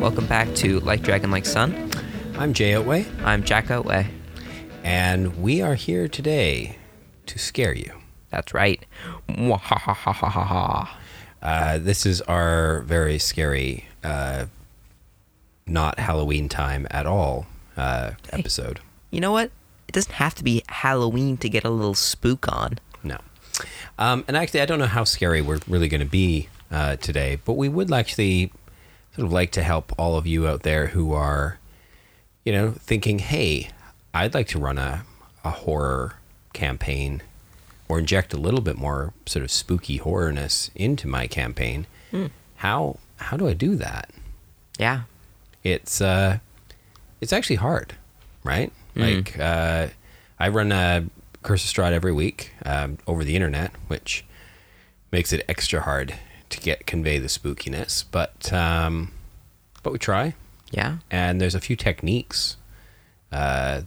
Welcome 0.00 0.26
back 0.26 0.52
to 0.56 0.80
Like 0.80 1.02
Dragon 1.02 1.30
Like 1.30 1.46
Sun. 1.46 1.88
I'm 2.36 2.52
Jay 2.52 2.74
Otway, 2.74 3.06
I'm 3.24 3.44
Jack 3.44 3.70
Otway. 3.70 4.08
and 4.82 5.40
we 5.42 5.62
are 5.62 5.74
here 5.74 6.08
today 6.08 6.78
to 7.26 7.38
scare 7.38 7.74
you. 7.74 8.03
That's 8.34 8.52
right. 8.52 8.84
Uh, 11.40 11.78
this 11.78 12.04
is 12.04 12.20
our 12.22 12.80
very 12.80 13.16
scary, 13.16 13.86
uh, 14.02 14.46
not 15.68 16.00
Halloween 16.00 16.48
time 16.48 16.88
at 16.90 17.06
all 17.06 17.46
uh, 17.76 18.12
episode. 18.32 18.80
You 19.12 19.20
know 19.20 19.30
what? 19.30 19.52
It 19.86 19.92
doesn't 19.92 20.14
have 20.14 20.34
to 20.34 20.42
be 20.42 20.64
Halloween 20.68 21.36
to 21.36 21.48
get 21.48 21.62
a 21.62 21.70
little 21.70 21.94
spook 21.94 22.52
on. 22.52 22.80
No. 23.04 23.18
Um, 24.00 24.24
and 24.26 24.36
actually, 24.36 24.62
I 24.62 24.66
don't 24.66 24.80
know 24.80 24.86
how 24.86 25.04
scary 25.04 25.40
we're 25.40 25.60
really 25.68 25.86
going 25.86 26.00
to 26.00 26.04
be 26.06 26.48
uh, 26.72 26.96
today, 26.96 27.38
but 27.44 27.52
we 27.52 27.68
would 27.68 27.92
actually 27.92 28.50
sort 29.14 29.26
of 29.26 29.32
like 29.32 29.52
to 29.52 29.62
help 29.62 29.92
all 29.96 30.16
of 30.16 30.26
you 30.26 30.48
out 30.48 30.64
there 30.64 30.88
who 30.88 31.12
are, 31.12 31.60
you 32.44 32.52
know, 32.52 32.72
thinking, 32.72 33.20
hey, 33.20 33.70
I'd 34.12 34.34
like 34.34 34.48
to 34.48 34.58
run 34.58 34.76
a, 34.76 35.04
a 35.44 35.50
horror 35.50 36.14
campaign 36.52 37.22
or 37.88 37.98
inject 37.98 38.32
a 38.32 38.36
little 38.36 38.60
bit 38.60 38.76
more 38.76 39.12
sort 39.26 39.44
of 39.44 39.50
spooky 39.50 39.98
horrorness 39.98 40.70
into 40.74 41.06
my 41.08 41.26
campaign. 41.26 41.86
How 42.56 42.98
how 43.16 43.36
do 43.36 43.48
I 43.48 43.52
do 43.54 43.74
that? 43.76 44.10
Yeah. 44.78 45.02
it's 45.62 46.00
uh 46.00 46.38
it's 47.20 47.32
actually 47.32 47.56
hard 47.56 47.94
right 48.42 48.70
like 48.96 49.38
uh 49.38 49.86
i 50.38 50.48
run 50.48 50.72
a 50.72 51.06
curse 51.42 51.64
of 51.64 51.70
strahd 51.74 51.92
every 51.92 52.12
week 52.12 52.52
um, 52.66 52.98
over 53.06 53.22
the 53.24 53.34
internet 53.36 53.70
which 53.86 54.24
makes 55.12 55.32
it 55.32 55.44
extra 55.48 55.80
hard 55.82 56.14
to 56.50 56.60
get 56.60 56.86
convey 56.86 57.18
the 57.18 57.28
spookiness 57.28 58.04
but 58.10 58.52
um 58.52 59.12
but 59.82 59.92
we 59.92 59.98
try 59.98 60.34
Yeah. 60.72 60.98
and 61.10 61.40
there's 61.40 61.54
a 61.54 61.60
few 61.60 61.76
techniques 61.76 62.56
uh 63.32 63.82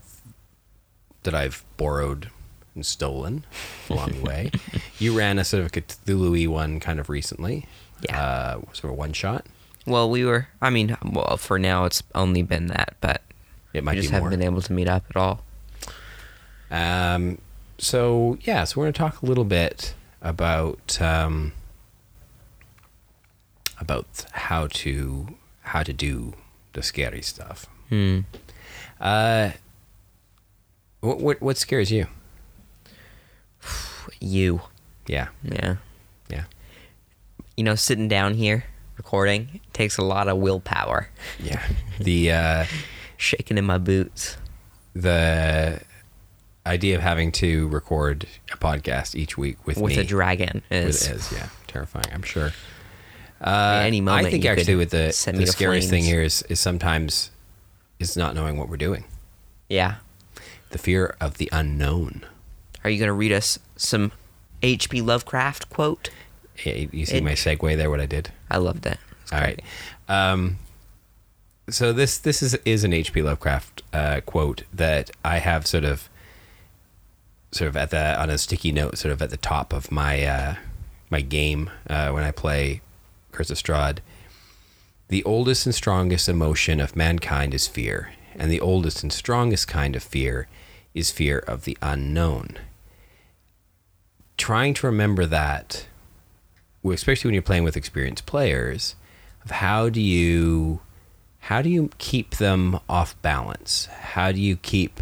that 1.22 1.34
i've 1.34 1.64
borrowed 1.76 2.30
and 2.78 2.86
stolen 2.86 3.44
along 3.90 4.12
the 4.12 4.22
way 4.22 4.50
you 4.98 5.16
ran 5.16 5.38
a 5.38 5.44
sort 5.44 5.64
of 5.64 5.72
cthulhu 5.72 6.46
one 6.48 6.78
kind 6.80 6.98
of 7.00 7.08
recently 7.08 7.66
Yeah. 8.02 8.20
uh 8.20 8.60
sort 8.72 8.92
of 8.92 8.98
one 8.98 9.12
shot 9.12 9.44
Well, 9.86 10.08
we 10.10 10.24
were. 10.24 10.48
I 10.60 10.68
mean, 10.70 10.96
well, 11.02 11.36
for 11.38 11.58
now 11.58 11.84
it's 11.86 12.02
only 12.14 12.42
been 12.42 12.66
that, 12.68 12.94
but 13.00 13.22
it 13.72 13.80
we 13.80 13.80
might 13.86 13.94
just 13.96 14.08
be 14.08 14.12
more 14.12 14.20
haven't 14.28 14.38
been 14.38 14.46
able 14.46 14.60
to 14.62 14.72
meet 14.72 14.86
up 14.88 15.04
at 15.10 15.16
all. 15.16 15.40
Um, 16.70 17.38
so 17.78 18.36
yeah, 18.42 18.64
so 18.64 18.78
we're 18.80 18.84
going 18.84 18.92
to 18.92 18.98
talk 18.98 19.22
a 19.22 19.26
little 19.26 19.44
bit 19.48 19.94
about 20.20 21.00
um, 21.00 21.52
about 23.80 24.26
how 24.32 24.66
to 24.84 25.28
how 25.62 25.82
to 25.82 25.92
do 25.94 26.34
the 26.74 26.82
scary 26.82 27.22
stuff. 27.22 27.66
Hmm. 27.88 28.20
Uh, 29.00 29.52
what 31.00 31.20
what 31.20 31.40
what 31.40 31.56
scares 31.56 31.90
you? 31.90 32.06
You. 34.20 34.60
Yeah, 35.06 35.28
Yeah. 35.42 35.76
yeah, 36.28 36.44
You 37.56 37.64
know, 37.64 37.74
sitting 37.74 38.08
down 38.08 38.34
here 38.34 38.64
recording 38.96 39.60
takes 39.72 39.96
a 39.96 40.02
lot 40.02 40.28
of 40.28 40.36
willpower. 40.38 41.08
yeah. 41.38 41.66
the 41.98 42.32
uh, 42.32 42.64
Shaking 43.16 43.58
in 43.58 43.64
my 43.64 43.78
boots. 43.78 44.36
the 44.94 45.80
idea 46.66 46.94
of 46.96 47.02
having 47.02 47.32
to 47.32 47.66
record 47.68 48.26
a 48.52 48.56
podcast 48.56 49.14
each 49.14 49.38
week 49.38 49.56
with 49.66 49.78
With 49.78 49.96
me 49.96 50.02
a 50.02 50.04
dragon 50.04 50.62
with 50.70 50.86
is. 50.88 51.08
is 51.08 51.32
yeah 51.32 51.48
terrifying. 51.66 52.04
I'm 52.12 52.22
sure. 52.22 52.52
At 53.40 53.84
any 53.86 54.00
moment, 54.00 54.26
I 54.26 54.30
think 54.30 54.44
actually 54.44 54.74
with 54.74 54.90
the, 54.90 55.06
the 55.34 55.46
scariest 55.46 55.88
thing 55.88 56.02
here 56.04 56.20
is, 56.22 56.42
is 56.48 56.58
sometimes 56.60 57.30
is 57.98 58.16
not 58.16 58.34
knowing 58.34 58.58
what 58.58 58.68
we're 58.68 58.76
doing. 58.76 59.04
Yeah. 59.68 59.96
The 60.70 60.78
fear 60.78 61.14
of 61.20 61.38
the 61.38 61.48
unknown. 61.52 62.26
Are 62.88 62.90
you 62.90 62.98
going 62.98 63.08
to 63.08 63.12
read 63.12 63.32
us 63.32 63.58
some 63.76 64.12
H.P. 64.62 65.02
Lovecraft 65.02 65.68
quote? 65.68 66.08
You 66.64 67.04
see 67.04 67.18
It- 67.18 67.22
my 67.22 67.32
segue 67.32 67.76
there? 67.76 67.90
What 67.90 68.00
I 68.00 68.06
did? 68.06 68.30
I 68.50 68.56
loved 68.56 68.86
it. 68.86 68.96
It's 69.24 69.30
All 69.30 69.40
right. 69.40 69.60
Um, 70.08 70.56
so 71.68 71.92
this 71.92 72.16
this 72.16 72.42
is 72.42 72.54
is 72.64 72.84
an 72.84 72.94
H.P. 72.94 73.20
Lovecraft 73.20 73.82
uh, 73.92 74.22
quote 74.24 74.62
that 74.72 75.10
I 75.22 75.36
have 75.36 75.66
sort 75.66 75.84
of 75.84 76.08
sort 77.52 77.68
of 77.68 77.76
at 77.76 77.90
the 77.90 78.18
on 78.18 78.30
a 78.30 78.38
sticky 78.38 78.72
note, 78.72 78.96
sort 78.96 79.12
of 79.12 79.20
at 79.20 79.28
the 79.28 79.36
top 79.36 79.74
of 79.74 79.92
my 79.92 80.24
uh, 80.24 80.54
my 81.10 81.20
game 81.20 81.68
uh, 81.90 82.08
when 82.12 82.24
I 82.24 82.30
play 82.30 82.80
Curse 83.32 83.50
of 83.50 83.58
Strahd. 83.58 83.98
The 85.08 85.22
oldest 85.24 85.66
and 85.66 85.74
strongest 85.74 86.26
emotion 86.26 86.80
of 86.80 86.96
mankind 86.96 87.52
is 87.52 87.66
fear, 87.66 88.14
and 88.34 88.50
the 88.50 88.62
oldest 88.62 89.02
and 89.02 89.12
strongest 89.12 89.68
kind 89.68 89.94
of 89.94 90.02
fear 90.02 90.48
is 90.94 91.10
fear 91.10 91.38
of 91.40 91.64
the 91.64 91.76
unknown. 91.82 92.56
Trying 94.38 94.72
to 94.74 94.86
remember 94.86 95.26
that, 95.26 95.86
especially 96.84 97.28
when 97.28 97.34
you're 97.34 97.42
playing 97.42 97.64
with 97.64 97.76
experienced 97.76 98.24
players, 98.24 98.96
of 99.44 99.50
how 99.50 99.90
do 99.90 100.00
you 100.00 100.80
how 101.40 101.62
do 101.62 101.70
you 101.70 101.90
keep 101.98 102.36
them 102.36 102.78
off 102.88 103.20
balance? 103.22 103.86
How 103.86 104.32
do 104.32 104.40
you 104.40 104.56
keep 104.56 105.00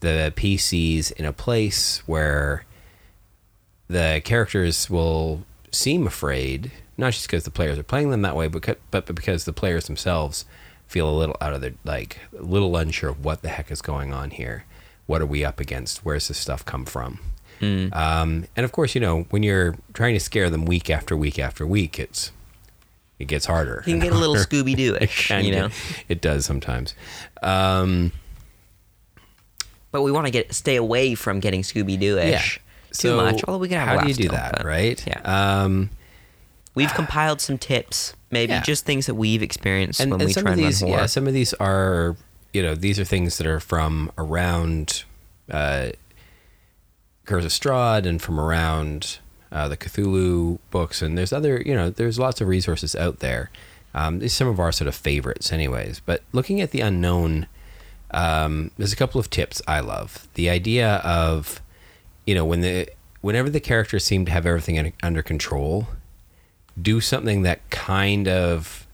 the 0.00 0.32
PCs 0.36 1.12
in 1.12 1.24
a 1.24 1.32
place 1.32 2.02
where 2.06 2.64
the 3.88 4.20
characters 4.24 4.90
will 4.90 5.44
seem 5.70 6.06
afraid, 6.06 6.70
not 6.96 7.12
just 7.12 7.26
because 7.26 7.44
the 7.44 7.50
players 7.50 7.78
are 7.78 7.82
playing 7.84 8.10
them 8.10 8.22
that 8.22 8.36
way, 8.36 8.48
but, 8.48 8.78
but 8.90 9.06
because 9.14 9.44
the 9.44 9.52
players 9.52 9.86
themselves 9.86 10.44
feel 10.86 11.08
a 11.08 11.16
little 11.16 11.36
out 11.40 11.54
of 11.54 11.60
their, 11.60 11.74
like, 11.84 12.18
a 12.38 12.42
little 12.42 12.76
unsure 12.76 13.10
of 13.10 13.24
what 13.24 13.42
the 13.42 13.48
heck 13.48 13.70
is 13.70 13.82
going 13.82 14.12
on 14.12 14.30
here. 14.30 14.64
What 15.06 15.22
are 15.22 15.26
we 15.26 15.44
up 15.44 15.58
against? 15.58 16.04
Where's 16.04 16.28
this 16.28 16.38
stuff 16.38 16.64
come 16.64 16.84
from? 16.84 17.20
Um, 17.60 18.46
and 18.56 18.64
of 18.64 18.72
course, 18.72 18.94
you 18.94 19.00
know, 19.00 19.22
when 19.30 19.42
you're 19.42 19.76
trying 19.94 20.14
to 20.14 20.20
scare 20.20 20.48
them 20.50 20.64
week 20.64 20.90
after 20.90 21.16
week 21.16 21.38
after 21.38 21.66
week, 21.66 21.98
it's, 21.98 22.30
it 23.18 23.26
gets 23.26 23.46
harder. 23.46 23.82
You 23.86 23.92
can 23.92 23.92
and 23.94 24.02
get 24.04 24.12
a 24.12 24.16
little. 24.16 24.36
Scooby 24.36 24.76
Doo-ish, 24.76 25.30
you 25.30 25.50
know. 25.52 25.66
it, 25.66 25.72
it 26.08 26.20
does 26.20 26.44
sometimes. 26.46 26.94
Um, 27.42 28.12
But 29.90 30.02
we 30.02 30.12
want 30.12 30.26
to 30.26 30.30
get 30.30 30.52
stay 30.52 30.76
away 30.76 31.14
from 31.14 31.40
getting 31.40 31.62
Scooby 31.62 31.98
Doo-ish 31.98 32.60
too 32.92 33.16
much. 33.16 33.42
Although 33.44 33.58
we 33.58 33.68
can 33.68 33.78
have 33.78 33.88
how 33.88 33.98
a 33.98 34.02
do 34.02 34.08
you 34.08 34.14
do 34.14 34.22
still, 34.24 34.32
that, 34.32 34.56
but- 34.58 34.64
right? 34.66 35.04
Yeah. 35.06 35.20
Um, 35.62 35.90
We've 36.74 36.92
compiled 36.94 37.40
some 37.40 37.58
tips, 37.58 38.14
maybe 38.30 38.52
Yeah. 38.52 38.62
just 38.62 38.84
things 38.84 39.06
that 39.06 39.16
we've 39.16 39.42
experienced 39.42 39.98
and, 39.98 40.12
when 40.12 40.20
and 40.20 40.28
we 40.28 40.32
some 40.32 40.44
try 40.44 40.52
of 40.52 40.58
and 40.58 40.66
these, 40.68 40.80
run 40.80 40.90
horror. 40.92 41.00
yeah, 41.02 41.06
some 41.06 41.26
of 41.26 41.32
these 41.32 41.52
are, 41.54 42.14
you 42.52 42.62
know, 42.62 42.76
these 42.76 43.00
are 43.00 43.04
things 43.04 43.36
that 43.38 43.48
are 43.48 43.58
from 43.58 44.12
around 44.16 45.02
uh, 45.50 45.88
Curse 47.28 47.58
Strahd 47.58 48.06
and 48.06 48.22
from 48.22 48.40
around 48.40 49.18
uh, 49.52 49.68
the 49.68 49.76
Cthulhu 49.76 50.58
books, 50.70 51.02
and 51.02 51.18
there's 51.18 51.30
other, 51.30 51.60
you 51.60 51.74
know, 51.74 51.90
there's 51.90 52.18
lots 52.18 52.40
of 52.40 52.48
resources 52.48 52.96
out 52.96 53.18
there. 53.18 53.50
Um, 53.92 54.20
these 54.20 54.32
some 54.32 54.48
of 54.48 54.58
our 54.58 54.72
sort 54.72 54.88
of 54.88 54.94
favorites, 54.94 55.52
anyways. 55.52 56.00
But 56.00 56.22
looking 56.32 56.62
at 56.62 56.70
the 56.70 56.80
unknown, 56.80 57.46
um, 58.12 58.70
there's 58.78 58.94
a 58.94 58.96
couple 58.96 59.20
of 59.20 59.28
tips 59.28 59.60
I 59.68 59.80
love. 59.80 60.26
The 60.34 60.48
idea 60.48 60.96
of, 61.04 61.60
you 62.26 62.34
know, 62.34 62.46
when 62.46 62.62
the 62.62 62.88
whenever 63.20 63.50
the 63.50 63.60
characters 63.60 64.04
seem 64.04 64.24
to 64.24 64.32
have 64.32 64.46
everything 64.46 64.76
in, 64.76 64.94
under 65.02 65.22
control, 65.22 65.88
do 66.80 66.98
something 66.98 67.42
that 67.42 67.68
kind 67.68 68.26
of 68.26 68.86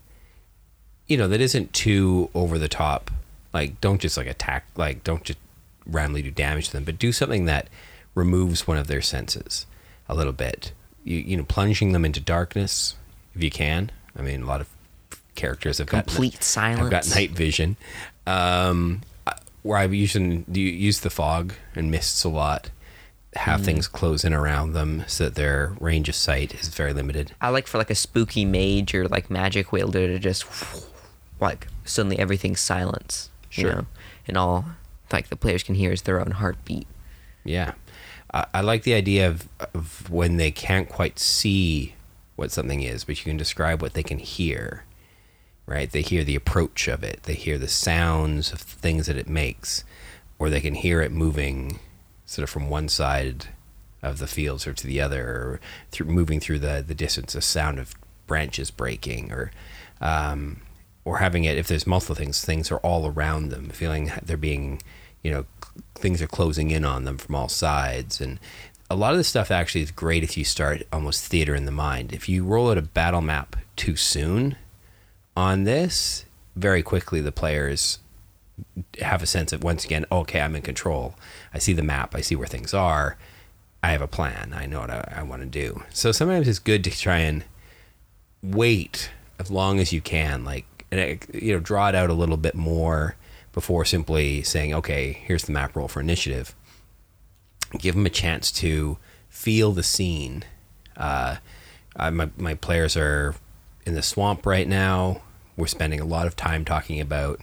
you 1.07 1.17
know 1.17 1.29
that 1.29 1.41
isn't 1.41 1.73
too 1.73 2.31
over 2.35 2.59
the 2.59 2.69
top 2.69 3.13
like 3.53 3.81
don't 3.81 4.01
just 4.01 4.17
like 4.17 4.27
attack 4.27 4.65
like 4.75 5.05
don't 5.05 5.23
just 5.23 5.39
randomly 5.87 6.23
do 6.23 6.31
damage 6.31 6.69
to 6.69 6.73
them 6.73 6.85
but 6.85 6.99
do 6.99 7.13
something 7.13 7.45
that 7.45 7.69
removes 8.15 8.67
one 8.67 8.77
of 8.77 8.87
their 8.87 9.03
senses 9.03 9.67
a 10.09 10.15
little 10.15 10.33
bit 10.33 10.73
you 11.03 11.19
you 11.19 11.37
know 11.37 11.45
plunging 11.45 11.93
them 11.93 12.05
into 12.05 12.21
darkness 12.21 12.95
if 13.35 13.43
you 13.43 13.51
can 13.51 13.91
i 14.17 14.23
mean 14.23 14.43
a 14.43 14.47
lot 14.47 14.61
of 14.61 14.69
characters 15.35 15.79
have 15.79 15.87
complete 15.89 16.33
got 16.35 16.41
Complete 16.45 16.79
have 16.79 16.91
got 16.91 17.09
night 17.15 17.31
vision 17.33 17.77
um 18.27 19.01
where 19.63 19.79
i've 19.79 19.93
used 19.95 20.15
do 20.53 20.61
use 20.61 21.01
the 21.01 21.11
fog 21.11 21.55
and 21.75 21.91
mists 21.91 22.23
a 22.25 22.29
lot 22.29 22.71
have 23.37 23.63
Mm. 23.63 23.65
things 23.65 23.89
close 23.89 24.23
in 24.25 24.33
around 24.33 24.75
them 24.75 25.03
so 25.09 25.25
that 25.25 25.35
their 25.35 25.75
range 25.81 26.09
of 26.09 26.15
sight 26.15 26.55
is 26.55 26.69
very 26.69 26.93
limited 26.93 27.33
I 27.41 27.49
like 27.49 27.67
for 27.67 27.79
like 27.79 27.91
a 27.91 27.95
spooky 27.97 28.45
mage 28.45 28.95
or 28.95 29.09
like 29.09 29.29
magic 29.29 29.73
wielder 29.73 30.07
to 30.07 30.21
just 30.21 30.45
like 31.41 31.67
suddenly 31.85 32.17
everything's 32.17 32.61
silence, 32.61 33.31
you 33.51 33.63
Sure. 33.63 33.73
know, 33.75 33.87
and 34.29 34.37
all 34.37 34.67
like 35.13 35.31
the 35.31 35.37
players 35.37 35.65
can 35.65 35.75
hear 35.75 35.91
is 35.91 36.03
their 36.03 36.21
own 36.21 36.31
heartbeat. 36.31 36.87
Yeah. 37.45 37.73
I, 38.35 38.47
I 38.53 38.61
like 38.61 38.83
the 38.83 38.95
idea 38.95 39.27
of, 39.27 39.49
of 39.73 40.11
when 40.11 40.37
they 40.37 40.51
can't 40.51 40.89
quite 40.89 41.19
see 41.19 41.95
what 42.37 42.51
something 42.51 42.83
is, 42.83 43.05
but 43.05 43.17
you 43.19 43.25
can 43.25 43.39
describe 43.39 43.81
what 43.81 43.95
they 43.95 44.03
can 44.03 44.19
hear. 44.19 44.85
Right? 45.67 45.91
They 45.91 46.03
hear 46.03 46.25
the 46.25 46.37
approach 46.37 46.89
of 46.89 47.03
it. 47.03 47.23
They 47.23 47.33
hear 47.33 47.57
the 47.57 47.69
sounds 47.69 48.53
of 48.53 48.61
things 48.61 49.07
that 49.07 49.17
it 49.17 49.29
makes, 49.29 49.83
or 50.39 50.51
they 50.51 50.61
can 50.61 50.75
hear 50.75 51.01
it 51.01 51.11
moving, 51.11 51.79
sort 52.27 52.43
of 52.43 52.51
from 52.51 52.69
one 52.69 52.91
side 52.91 53.47
of 54.03 54.19
the 54.19 54.27
fields 54.27 54.67
or 54.67 54.75
to 54.75 54.87
the 54.87 55.01
other, 55.01 55.23
or 55.25 55.61
through 55.91 56.09
moving 56.09 56.39
through 56.39 56.59
the 56.59 56.85
the 56.87 56.95
distance. 56.95 57.35
A 57.35 57.41
sound 57.41 57.79
of 57.79 57.95
branches 58.27 58.71
breaking, 58.71 59.33
or 59.33 59.53
um, 60.03 60.61
or 61.07 61.19
having 61.19 61.45
it 61.45 61.57
if 61.57 61.67
there's 61.67 61.87
multiple 61.87 62.15
things, 62.15 62.45
things 62.45 62.71
are 62.71 62.79
all 62.79 63.07
around 63.07 63.49
them, 63.49 63.71
feeling 63.71 64.13
they're 64.23 64.37
being, 64.37 64.83
you 65.23 65.31
know, 65.31 65.47
things 65.95 66.21
are 66.23 66.27
closing 66.27 66.71
in 66.71 66.85
on 66.85 67.05
them 67.05 67.19
from 67.19 67.35
all 67.35 67.49
sides, 67.49 68.21
and 68.21 68.39
a 68.91 68.97
lot 68.97 69.13
of 69.13 69.19
this 69.19 69.29
stuff 69.29 69.51
actually 69.51 69.83
is 69.83 69.91
great 69.91 70.23
if 70.23 70.37
you 70.37 70.45
start 70.45 70.83
almost 70.93 71.27
theater 71.27 71.55
in 71.55 71.65
the 71.65 71.73
mind. 71.73 72.13
If 72.13 72.29
you 72.29 72.45
roll 72.45 72.71
out 72.71 72.79
a 72.79 72.83
battle 72.83 73.23
map 73.23 73.57
too 73.77 73.97
soon 73.97 74.57
on 75.37 75.65
this, 75.65 76.25
very 76.55 76.83
quickly 76.83 77.21
the 77.21 77.33
players 77.33 77.99
have 79.01 79.23
a 79.23 79.27
sense 79.27 79.53
of 79.53 79.65
once 79.65 79.85
again, 79.85 80.05
okay, 80.13 80.41
I'm 80.41 80.55
in 80.55 80.63
control. 80.63 81.15
I 81.53 81.59
see 81.59 81.73
the 81.73 81.83
map. 81.83 82.15
I 82.15 82.21
see 82.21 82.37
where 82.37 82.47
things 82.47 82.73
are. 82.73 83.17
I 83.83 83.91
have 83.91 84.03
a 84.03 84.07
plan. 84.07 84.55
I 84.55 84.67
know 84.67 84.81
what 84.81 84.91
I, 84.91 85.15
I 85.17 85.23
want 85.23 85.43
to 85.43 85.47
do. 85.47 85.83
So 85.91 86.13
sometimes 86.13 86.47
it's 86.47 86.59
good 86.59 86.85
to 86.85 86.91
try 86.91 87.19
and 87.19 87.45
wait 88.43 89.11
as 89.39 89.51
long 89.51 89.81
as 89.81 89.93
you 89.93 90.01
can, 90.01 90.45
like 90.45 90.67
you 90.93 91.55
know, 91.55 91.61
draw 91.61 91.89
it 91.89 91.95
out 91.95 92.11
a 92.11 92.15
little 92.15 92.37
bit 92.37 92.55
more 92.55 93.17
before 93.55 93.85
simply 93.85 94.43
saying, 94.43 94.75
okay, 94.75 95.13
here's 95.25 95.45
the 95.45 95.53
map 95.53 95.75
roll 95.75 95.89
for 95.89 96.01
initiative. 96.01 96.55
Give 97.79 97.95
them 97.95 98.05
a 98.05 98.11
chance 98.11 98.53
to 98.53 98.99
feel 99.29 99.73
the 99.73 99.83
scene. 99.83 100.45
Uh, 100.97 101.37
I, 101.97 102.11
my 102.11 102.29
my 102.37 102.55
players 102.55 102.97
are 102.97 103.35
in 103.87 103.95
the 103.95 104.03
swamp 104.03 104.45
right 104.45 104.69
now. 104.69 105.23
We're 105.57 105.67
spending 105.69 106.01
a 106.01 106.05
lot 106.05 106.27
of 106.27 106.37
time 106.37 106.65
talking 106.65 107.01
about 107.01 107.41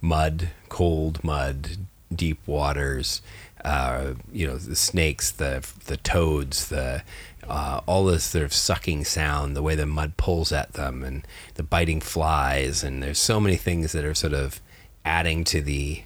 mud, 0.00 0.50
cold 0.68 1.24
mud, 1.24 1.78
deep 2.14 2.38
waters, 2.46 3.22
uh, 3.64 4.14
you 4.30 4.46
know, 4.46 4.56
the 4.56 4.76
snakes, 4.76 5.30
the 5.30 5.66
the 5.86 5.96
toads, 5.96 6.68
the 6.68 7.02
uh, 7.48 7.80
all 7.86 8.04
this 8.04 8.24
sort 8.24 8.44
of 8.44 8.52
sucking 8.52 9.04
sound, 9.04 9.56
the 9.56 9.62
way 9.62 9.74
the 9.74 9.86
mud 9.86 10.16
pulls 10.16 10.52
at 10.52 10.74
them, 10.74 11.02
and 11.02 11.26
the 11.54 11.62
biting 11.62 12.00
flies, 12.00 12.84
and 12.84 13.02
there's 13.02 13.18
so 13.18 13.40
many 13.40 13.56
things 13.56 13.92
that 13.92 14.04
are 14.04 14.14
sort 14.14 14.34
of 14.34 14.60
adding 15.04 15.44
to 15.44 15.60
the 15.60 16.02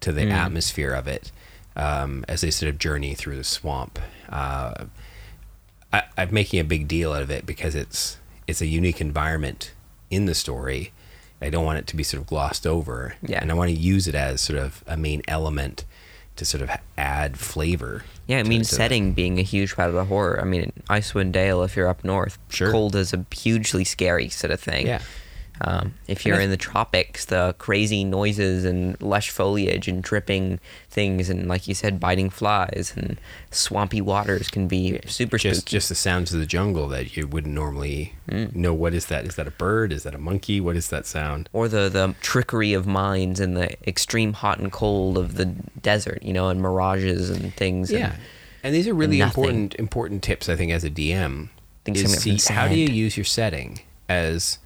to 0.00 0.12
the 0.12 0.22
mm. 0.22 0.32
atmosphere 0.32 0.92
of 0.92 1.06
it 1.06 1.30
um, 1.76 2.24
as 2.28 2.40
they 2.40 2.50
sort 2.50 2.68
of 2.68 2.78
journey 2.78 3.14
through 3.14 3.36
the 3.36 3.44
swamp. 3.44 3.98
Uh, 4.28 4.86
I, 5.92 6.02
I'm 6.16 6.32
making 6.32 6.60
a 6.60 6.64
big 6.64 6.88
deal 6.88 7.12
out 7.12 7.22
of 7.22 7.30
it 7.30 7.46
because 7.46 7.74
it's 7.74 8.18
it's 8.46 8.60
a 8.60 8.66
unique 8.66 9.00
environment 9.00 9.72
in 10.10 10.26
the 10.26 10.34
story. 10.34 10.92
I 11.40 11.50
don't 11.50 11.64
want 11.64 11.78
it 11.78 11.86
to 11.88 11.96
be 11.96 12.04
sort 12.04 12.20
of 12.20 12.26
glossed 12.26 12.66
over, 12.66 13.16
yeah. 13.22 13.40
and 13.40 13.50
I 13.50 13.54
want 13.54 13.70
to 13.70 13.76
use 13.76 14.06
it 14.06 14.14
as 14.14 14.40
sort 14.40 14.58
of 14.58 14.84
a 14.86 14.96
main 14.96 15.22
element 15.26 15.84
to 16.36 16.44
sort 16.44 16.62
of 16.62 16.70
add 16.96 17.38
flavor. 17.38 18.04
Yeah, 18.26 18.38
I 18.38 18.44
mean, 18.44 18.64
setting 18.64 19.12
being 19.12 19.38
a 19.38 19.42
huge 19.42 19.74
part 19.74 19.88
of 19.88 19.94
the 19.94 20.04
horror. 20.04 20.40
I 20.40 20.44
mean, 20.44 20.72
Icewind 20.88 21.32
Dale, 21.32 21.62
if 21.62 21.76
you're 21.76 21.88
up 21.88 22.04
north, 22.04 22.38
sure. 22.48 22.70
cold 22.70 22.94
is 22.94 23.12
a 23.12 23.26
hugely 23.32 23.84
scary 23.84 24.28
sort 24.28 24.52
of 24.52 24.60
thing. 24.60 24.86
Yeah. 24.86 25.02
Um, 25.60 25.94
if 26.08 26.26
you're 26.26 26.40
in 26.40 26.50
the 26.50 26.56
tropics, 26.56 27.26
the 27.26 27.54
crazy 27.58 28.04
noises 28.04 28.64
and 28.64 29.00
lush 29.00 29.30
foliage 29.30 29.86
and 29.86 30.02
dripping 30.02 30.58
things, 30.90 31.28
and 31.28 31.46
like 31.46 31.68
you 31.68 31.74
said, 31.74 32.00
biting 32.00 32.30
flies 32.30 32.92
and 32.96 33.20
swampy 33.50 34.00
waters 34.00 34.50
can 34.50 34.66
be 34.66 34.98
super 35.06 35.38
just 35.38 35.60
spooky. 35.60 35.70
just 35.70 35.88
the 35.88 35.94
sounds 35.94 36.32
of 36.32 36.40
the 36.40 36.46
jungle 36.46 36.88
that 36.88 37.16
you 37.16 37.28
wouldn't 37.28 37.54
normally 37.54 38.14
mm. 38.28 38.54
know. 38.54 38.74
What 38.74 38.94
is 38.94 39.06
that? 39.06 39.24
Is 39.24 39.36
that 39.36 39.46
a 39.46 39.52
bird? 39.52 39.92
Is 39.92 40.02
that 40.02 40.14
a 40.14 40.18
monkey? 40.18 40.60
What 40.60 40.76
is 40.76 40.88
that 40.88 41.06
sound? 41.06 41.48
Or 41.52 41.68
the 41.68 41.88
the 41.88 42.14
trickery 42.20 42.72
of 42.72 42.86
mines 42.86 43.38
and 43.38 43.56
the 43.56 43.76
extreme 43.88 44.32
hot 44.32 44.58
and 44.58 44.72
cold 44.72 45.16
of 45.16 45.36
the 45.36 45.44
desert, 45.44 46.22
you 46.22 46.32
know, 46.32 46.48
and 46.48 46.60
mirages 46.60 47.30
and 47.30 47.54
things. 47.54 47.92
Yeah, 47.92 48.06
and, 48.06 48.14
and 48.64 48.74
these 48.74 48.88
are 48.88 48.94
really 48.94 49.20
important 49.20 49.74
important 49.76 50.22
tips. 50.24 50.48
I 50.48 50.56
think 50.56 50.72
as 50.72 50.82
a 50.82 50.90
DM, 50.90 51.50
is 51.86 52.22
see 52.22 52.52
how 52.52 52.68
do 52.68 52.74
you 52.74 52.88
use 52.88 53.16
your 53.16 53.24
setting 53.24 53.80
as 54.08 54.58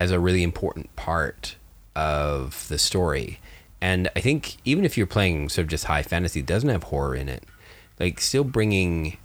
as 0.00 0.10
a 0.10 0.20
really 0.20 0.42
important 0.42 0.94
part 0.96 1.56
of 1.94 2.66
the 2.68 2.78
story. 2.78 3.40
And 3.80 4.08
I 4.16 4.20
think 4.20 4.56
even 4.64 4.84
if 4.84 4.96
you're 4.96 5.06
playing 5.06 5.48
sort 5.48 5.64
of 5.64 5.68
just 5.70 5.84
high 5.84 6.02
fantasy, 6.02 6.42
doesn't 6.42 6.68
have 6.68 6.84
horror 6.84 7.14
in 7.14 7.28
it. 7.28 7.44
Like 8.00 8.20
still 8.20 8.44
bringing 8.44 9.18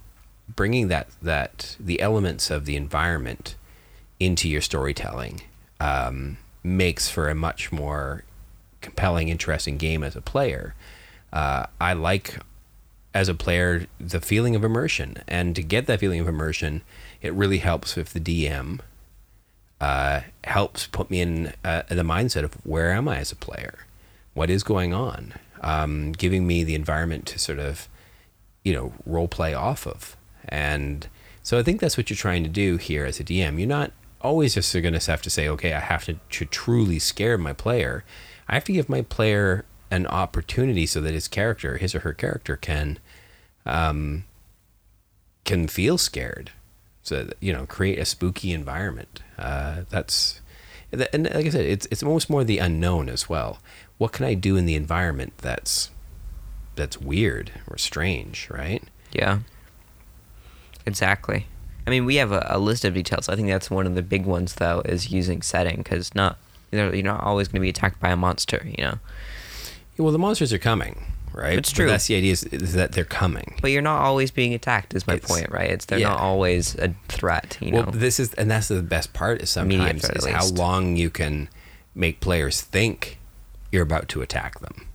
bringing 0.54 0.88
that 0.88 1.08
that 1.22 1.76
the 1.78 2.00
elements 2.00 2.50
of 2.50 2.64
the 2.66 2.76
environment 2.76 3.54
into 4.18 4.48
your 4.48 4.60
storytelling 4.60 5.40
um, 5.80 6.36
makes 6.62 7.08
for 7.08 7.28
a 7.28 7.34
much 7.34 7.72
more 7.72 8.24
compelling, 8.80 9.28
interesting 9.28 9.76
game 9.76 10.02
as 10.02 10.16
a 10.16 10.20
player. 10.20 10.74
Uh, 11.32 11.66
I 11.80 11.92
like 11.92 12.38
as 13.14 13.28
a 13.28 13.34
player 13.34 13.86
the 13.98 14.20
feeling 14.20 14.54
of 14.54 14.64
immersion, 14.64 15.16
and 15.26 15.56
to 15.56 15.62
get 15.62 15.86
that 15.86 16.00
feeling 16.00 16.20
of 16.20 16.28
immersion, 16.28 16.82
it 17.22 17.32
really 17.32 17.58
helps 17.58 17.96
if 17.96 18.12
the 18.12 18.20
DM 18.20 18.80
uh, 19.80 20.20
helps 20.44 20.86
put 20.86 21.10
me 21.10 21.20
in 21.20 21.52
uh, 21.64 21.82
the 21.88 22.02
mindset 22.02 22.44
of 22.44 22.54
where 22.64 22.92
am 22.92 23.08
I 23.08 23.18
as 23.18 23.32
a 23.32 23.36
player? 23.36 23.86
What 24.34 24.50
is 24.50 24.62
going 24.62 24.92
on? 24.92 25.34
Um, 25.62 26.12
giving 26.12 26.46
me 26.46 26.64
the 26.64 26.74
environment 26.74 27.26
to 27.26 27.38
sort 27.38 27.58
of, 27.58 27.88
you 28.62 28.72
know, 28.72 28.92
role 29.06 29.28
play 29.28 29.54
off 29.54 29.86
of. 29.86 30.16
And 30.48 31.08
so 31.42 31.58
I 31.58 31.62
think 31.62 31.80
that's 31.80 31.96
what 31.96 32.10
you're 32.10 32.16
trying 32.16 32.42
to 32.42 32.48
do 32.48 32.76
here 32.76 33.04
as 33.04 33.20
a 33.20 33.24
DM. 33.24 33.58
You're 33.58 33.68
not 33.68 33.92
always 34.20 34.54
just 34.54 34.72
going 34.72 34.98
to 34.98 35.10
have 35.10 35.22
to 35.22 35.30
say, 35.30 35.48
okay, 35.48 35.72
I 35.72 35.80
have 35.80 36.04
to, 36.04 36.16
to 36.30 36.44
truly 36.44 36.98
scare 36.98 37.38
my 37.38 37.52
player. 37.52 38.04
I 38.48 38.54
have 38.54 38.64
to 38.64 38.72
give 38.72 38.88
my 38.88 39.02
player 39.02 39.64
an 39.90 40.06
opportunity 40.06 40.86
so 40.86 41.00
that 41.00 41.14
his 41.14 41.28
character, 41.28 41.78
his 41.78 41.94
or 41.94 42.00
her 42.00 42.12
character, 42.12 42.56
can 42.56 42.98
um, 43.66 44.24
can 45.44 45.68
feel 45.68 45.98
scared 45.98 46.52
so 47.10 47.28
you 47.40 47.52
know 47.52 47.66
create 47.66 47.98
a 47.98 48.04
spooky 48.04 48.52
environment. 48.52 49.20
Uh, 49.36 49.82
that's 49.90 50.40
and 50.92 51.24
like 51.24 51.46
i 51.46 51.48
said 51.48 51.64
it's 51.64 51.86
it's 51.90 52.02
almost 52.04 52.30
more 52.30 52.44
the 52.44 52.58
unknown 52.58 53.08
as 53.08 53.28
well. 53.28 53.58
What 53.98 54.12
can 54.12 54.26
i 54.26 54.34
do 54.34 54.56
in 54.56 54.64
the 54.64 54.76
environment 54.76 55.32
that's 55.38 55.90
that's 56.76 56.98
weird 56.98 57.50
or 57.68 57.76
strange 57.76 58.48
right? 58.48 58.84
Yeah. 59.12 59.40
Exactly. 60.86 61.46
I 61.84 61.90
mean 61.90 62.04
we 62.04 62.14
have 62.16 62.30
a, 62.30 62.46
a 62.48 62.60
list 62.60 62.84
of 62.84 62.94
details. 62.94 63.28
I 63.28 63.34
think 63.34 63.48
that's 63.48 63.70
one 63.70 63.88
of 63.88 63.96
the 63.96 64.02
big 64.02 64.24
ones 64.24 64.54
though 64.54 64.80
is 64.84 65.10
using 65.10 65.42
setting 65.42 65.78
because 65.78 66.14
not 66.14 66.38
you 66.70 66.78
know, 66.78 66.92
you're 66.92 67.02
not 67.02 67.24
always 67.24 67.48
going 67.48 67.60
to 67.60 67.60
be 67.60 67.70
attacked 67.70 67.98
by 67.98 68.10
a 68.10 68.16
monster 68.16 68.64
you 68.64 68.84
know? 68.84 68.98
Well 69.98 70.12
the 70.12 70.18
monsters 70.18 70.52
are 70.52 70.58
coming 70.58 71.12
right? 71.32 71.58
It's 71.58 71.72
true. 71.72 71.86
But 71.86 71.92
that's 71.92 72.06
the 72.06 72.16
idea 72.16 72.32
is, 72.32 72.44
is, 72.44 72.74
that 72.74 72.92
they're 72.92 73.04
coming. 73.04 73.58
But 73.60 73.70
you're 73.70 73.82
not 73.82 74.02
always 74.02 74.30
being 74.30 74.54
attacked. 74.54 74.94
Is 74.94 75.06
my 75.06 75.14
it's, 75.14 75.26
point, 75.26 75.50
right? 75.50 75.70
It's 75.70 75.86
they're 75.86 75.98
yeah. 75.98 76.10
not 76.10 76.20
always 76.20 76.74
a 76.76 76.94
threat. 77.08 77.58
You 77.60 77.72
well, 77.72 77.86
know. 77.86 77.92
this 77.92 78.20
is 78.20 78.34
and 78.34 78.50
that's 78.50 78.68
the 78.68 78.82
best 78.82 79.12
part 79.12 79.42
is 79.42 79.50
sometimes 79.50 80.08
is 80.08 80.26
how 80.26 80.46
long 80.46 80.96
you 80.96 81.10
can 81.10 81.48
make 81.94 82.20
players 82.20 82.60
think 82.60 83.18
you're 83.72 83.82
about 83.82 84.08
to 84.08 84.22
attack 84.22 84.60
them, 84.60 84.88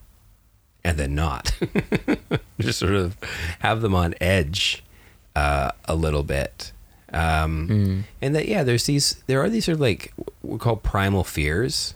and 0.84 0.98
then 0.98 1.16
not. 1.16 1.58
Just 2.60 2.80
sort 2.80 2.94
of 2.94 3.18
have 3.60 3.82
them 3.82 3.96
on 3.96 4.16
edge 4.20 4.84
uh, 5.36 5.72
a 5.86 5.96
little 5.96 6.24
bit. 6.24 6.72
Um, 7.14 7.68
mm. 7.70 8.04
And 8.22 8.36
that 8.36 8.48
yeah, 8.48 8.64
there's 8.64 8.86
these 8.86 9.24
there 9.28 9.42
are 9.42 9.50
these 9.50 9.66
sort 9.66 9.76
of 9.76 9.82
like 9.82 10.14
we 10.42 10.58
call 10.58 10.76
primal 10.76 11.24
fears, 11.24 11.94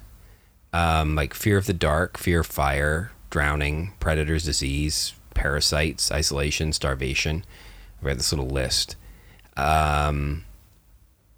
um, 0.71 1.15
like 1.15 1.33
fear 1.33 1.57
of 1.57 1.65
the 1.65 1.73
dark, 1.73 2.17
fear 2.17 2.41
of 2.41 2.47
fire, 2.47 3.11
drowning, 3.29 3.93
predators, 3.99 4.43
disease, 4.43 5.13
parasites, 5.33 6.11
isolation, 6.11 6.73
starvation. 6.73 7.45
I've 7.99 8.07
got 8.07 8.17
this 8.17 8.31
little 8.31 8.49
list. 8.49 8.95
Um, 9.57 10.45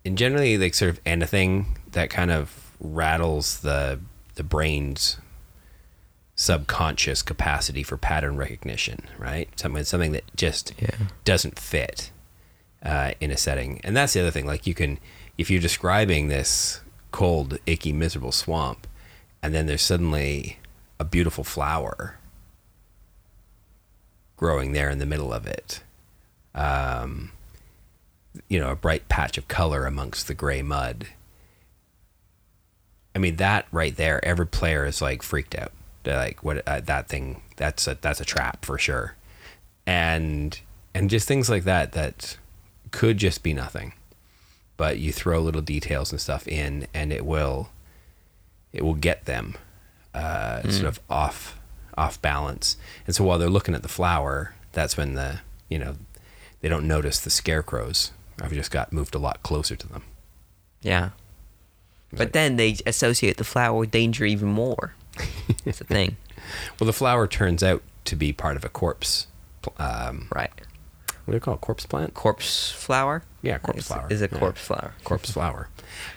and 0.05 0.17
generally, 0.17 0.57
like 0.57 0.73
sort 0.73 0.89
of 0.89 1.01
anything 1.05 1.77
that 1.91 2.09
kind 2.09 2.31
of 2.31 2.71
rattles 2.79 3.59
the 3.59 3.99
the 4.35 4.43
brain's 4.43 5.17
subconscious 6.35 7.21
capacity 7.21 7.83
for 7.83 7.97
pattern 7.97 8.35
recognition, 8.37 9.07
right? 9.17 9.47
Something 9.59 9.83
something 9.83 10.11
that 10.13 10.23
just 10.35 10.73
yeah. 10.79 10.95
doesn't 11.23 11.59
fit 11.59 12.11
uh, 12.83 13.11
in 13.19 13.31
a 13.31 13.37
setting. 13.37 13.79
And 13.83 13.95
that's 13.95 14.13
the 14.13 14.21
other 14.21 14.31
thing. 14.31 14.45
Like 14.45 14.65
you 14.65 14.73
can, 14.73 14.99
if 15.37 15.51
you're 15.51 15.61
describing 15.61 16.27
this 16.27 16.81
cold, 17.11 17.59
icky, 17.65 17.93
miserable 17.93 18.31
swamp, 18.31 18.87
and 19.43 19.53
then 19.53 19.67
there's 19.67 19.81
suddenly 19.81 20.57
a 21.01 21.03
beautiful 21.03 21.43
flower 21.43 22.19
growing 24.37 24.71
there 24.71 24.89
in 24.91 24.99
the 24.99 25.05
middle 25.05 25.33
of 25.33 25.47
it. 25.47 25.81
Um, 26.53 27.31
you 28.47 28.59
know, 28.59 28.69
a 28.69 28.75
bright 28.75 29.09
patch 29.09 29.35
of 29.37 29.47
color 29.47 29.87
amongst 29.87 30.27
the 30.27 30.35
gray 30.35 30.61
mud. 30.61 31.07
I 33.15 33.19
mean, 33.19 33.37
that 33.37 33.65
right 33.71 33.95
there, 33.95 34.23
every 34.23 34.45
player 34.45 34.85
is 34.85 35.01
like 35.01 35.23
freaked 35.23 35.55
out. 35.55 35.71
They're 36.03 36.17
like, 36.17 36.43
what? 36.43 36.67
Uh, 36.67 36.81
that 36.81 37.09
thing? 37.09 37.41
That's 37.57 37.87
a 37.87 37.97
that's 37.99 38.21
a 38.21 38.25
trap 38.25 38.63
for 38.63 38.77
sure. 38.77 39.15
and 39.87 40.59
and 40.93 41.09
just 41.09 41.27
things 41.27 41.49
like 41.49 41.63
that 41.63 41.93
that 41.93 42.37
could 42.91 43.17
just 43.17 43.41
be 43.41 43.53
nothing, 43.53 43.93
but 44.77 44.99
you 44.99 45.11
throw 45.11 45.41
little 45.41 45.61
details 45.61 46.11
and 46.11 46.21
stuff 46.21 46.47
in, 46.47 46.87
and 46.93 47.11
it 47.11 47.25
will 47.25 47.69
it 48.71 48.83
will 48.83 48.95
get 48.95 49.25
them 49.25 49.55
uh, 50.13 50.61
sort 50.69 50.85
of 50.87 50.99
off 51.09 51.57
off 51.97 52.21
balance. 52.21 52.77
And 53.05 53.15
so 53.15 53.23
while 53.23 53.37
they're 53.37 53.49
looking 53.49 53.75
at 53.75 53.81
the 53.83 53.89
flower, 53.89 54.55
that's 54.71 54.95
when 54.97 55.13
the 55.15 55.39
you 55.69 55.77
know 55.79 55.95
they 56.61 56.69
don't 56.69 56.87
notice 56.87 57.19
the 57.19 57.29
scarecrows. 57.29 58.11
I've 58.41 58.53
just 58.53 58.71
got 58.71 58.91
moved 58.93 59.13
a 59.15 59.19
lot 59.19 59.43
closer 59.43 59.75
to 59.75 59.87
them. 59.87 60.03
Yeah. 60.81 61.09
But 62.13 62.33
then 62.33 62.57
they 62.57 62.77
associate 62.85 63.37
the 63.37 63.43
flower 63.45 63.79
with 63.79 63.91
danger 63.91 64.25
even 64.25 64.49
more. 64.49 64.93
That's 65.63 65.77
the 65.77 65.85
thing. 65.85 66.17
Well, 66.79 66.85
the 66.87 66.91
flower 66.93 67.25
turns 67.27 67.63
out 67.63 67.83
to 68.05 68.15
be 68.17 68.33
part 68.33 68.57
of 68.57 68.65
a 68.65 68.69
corpse. 68.69 69.27
Um, 69.77 70.27
Right. 70.35 70.51
what 71.23 71.31
do 71.31 71.33
you 71.33 71.39
call 71.39 71.53
it? 71.53 71.61
Corpse 71.61 71.85
plant? 71.85 72.13
Corpse 72.13 72.71
flower? 72.71 73.23
Yeah, 73.41 73.59
corpse 73.59 73.87
flower. 73.87 74.07
Is 74.09 74.21
a 74.21 74.29
Yeah. 74.31 74.39
corpse 74.39 74.59
flower. 74.61 74.93
corpse 75.05 75.31
flower, 75.31 75.69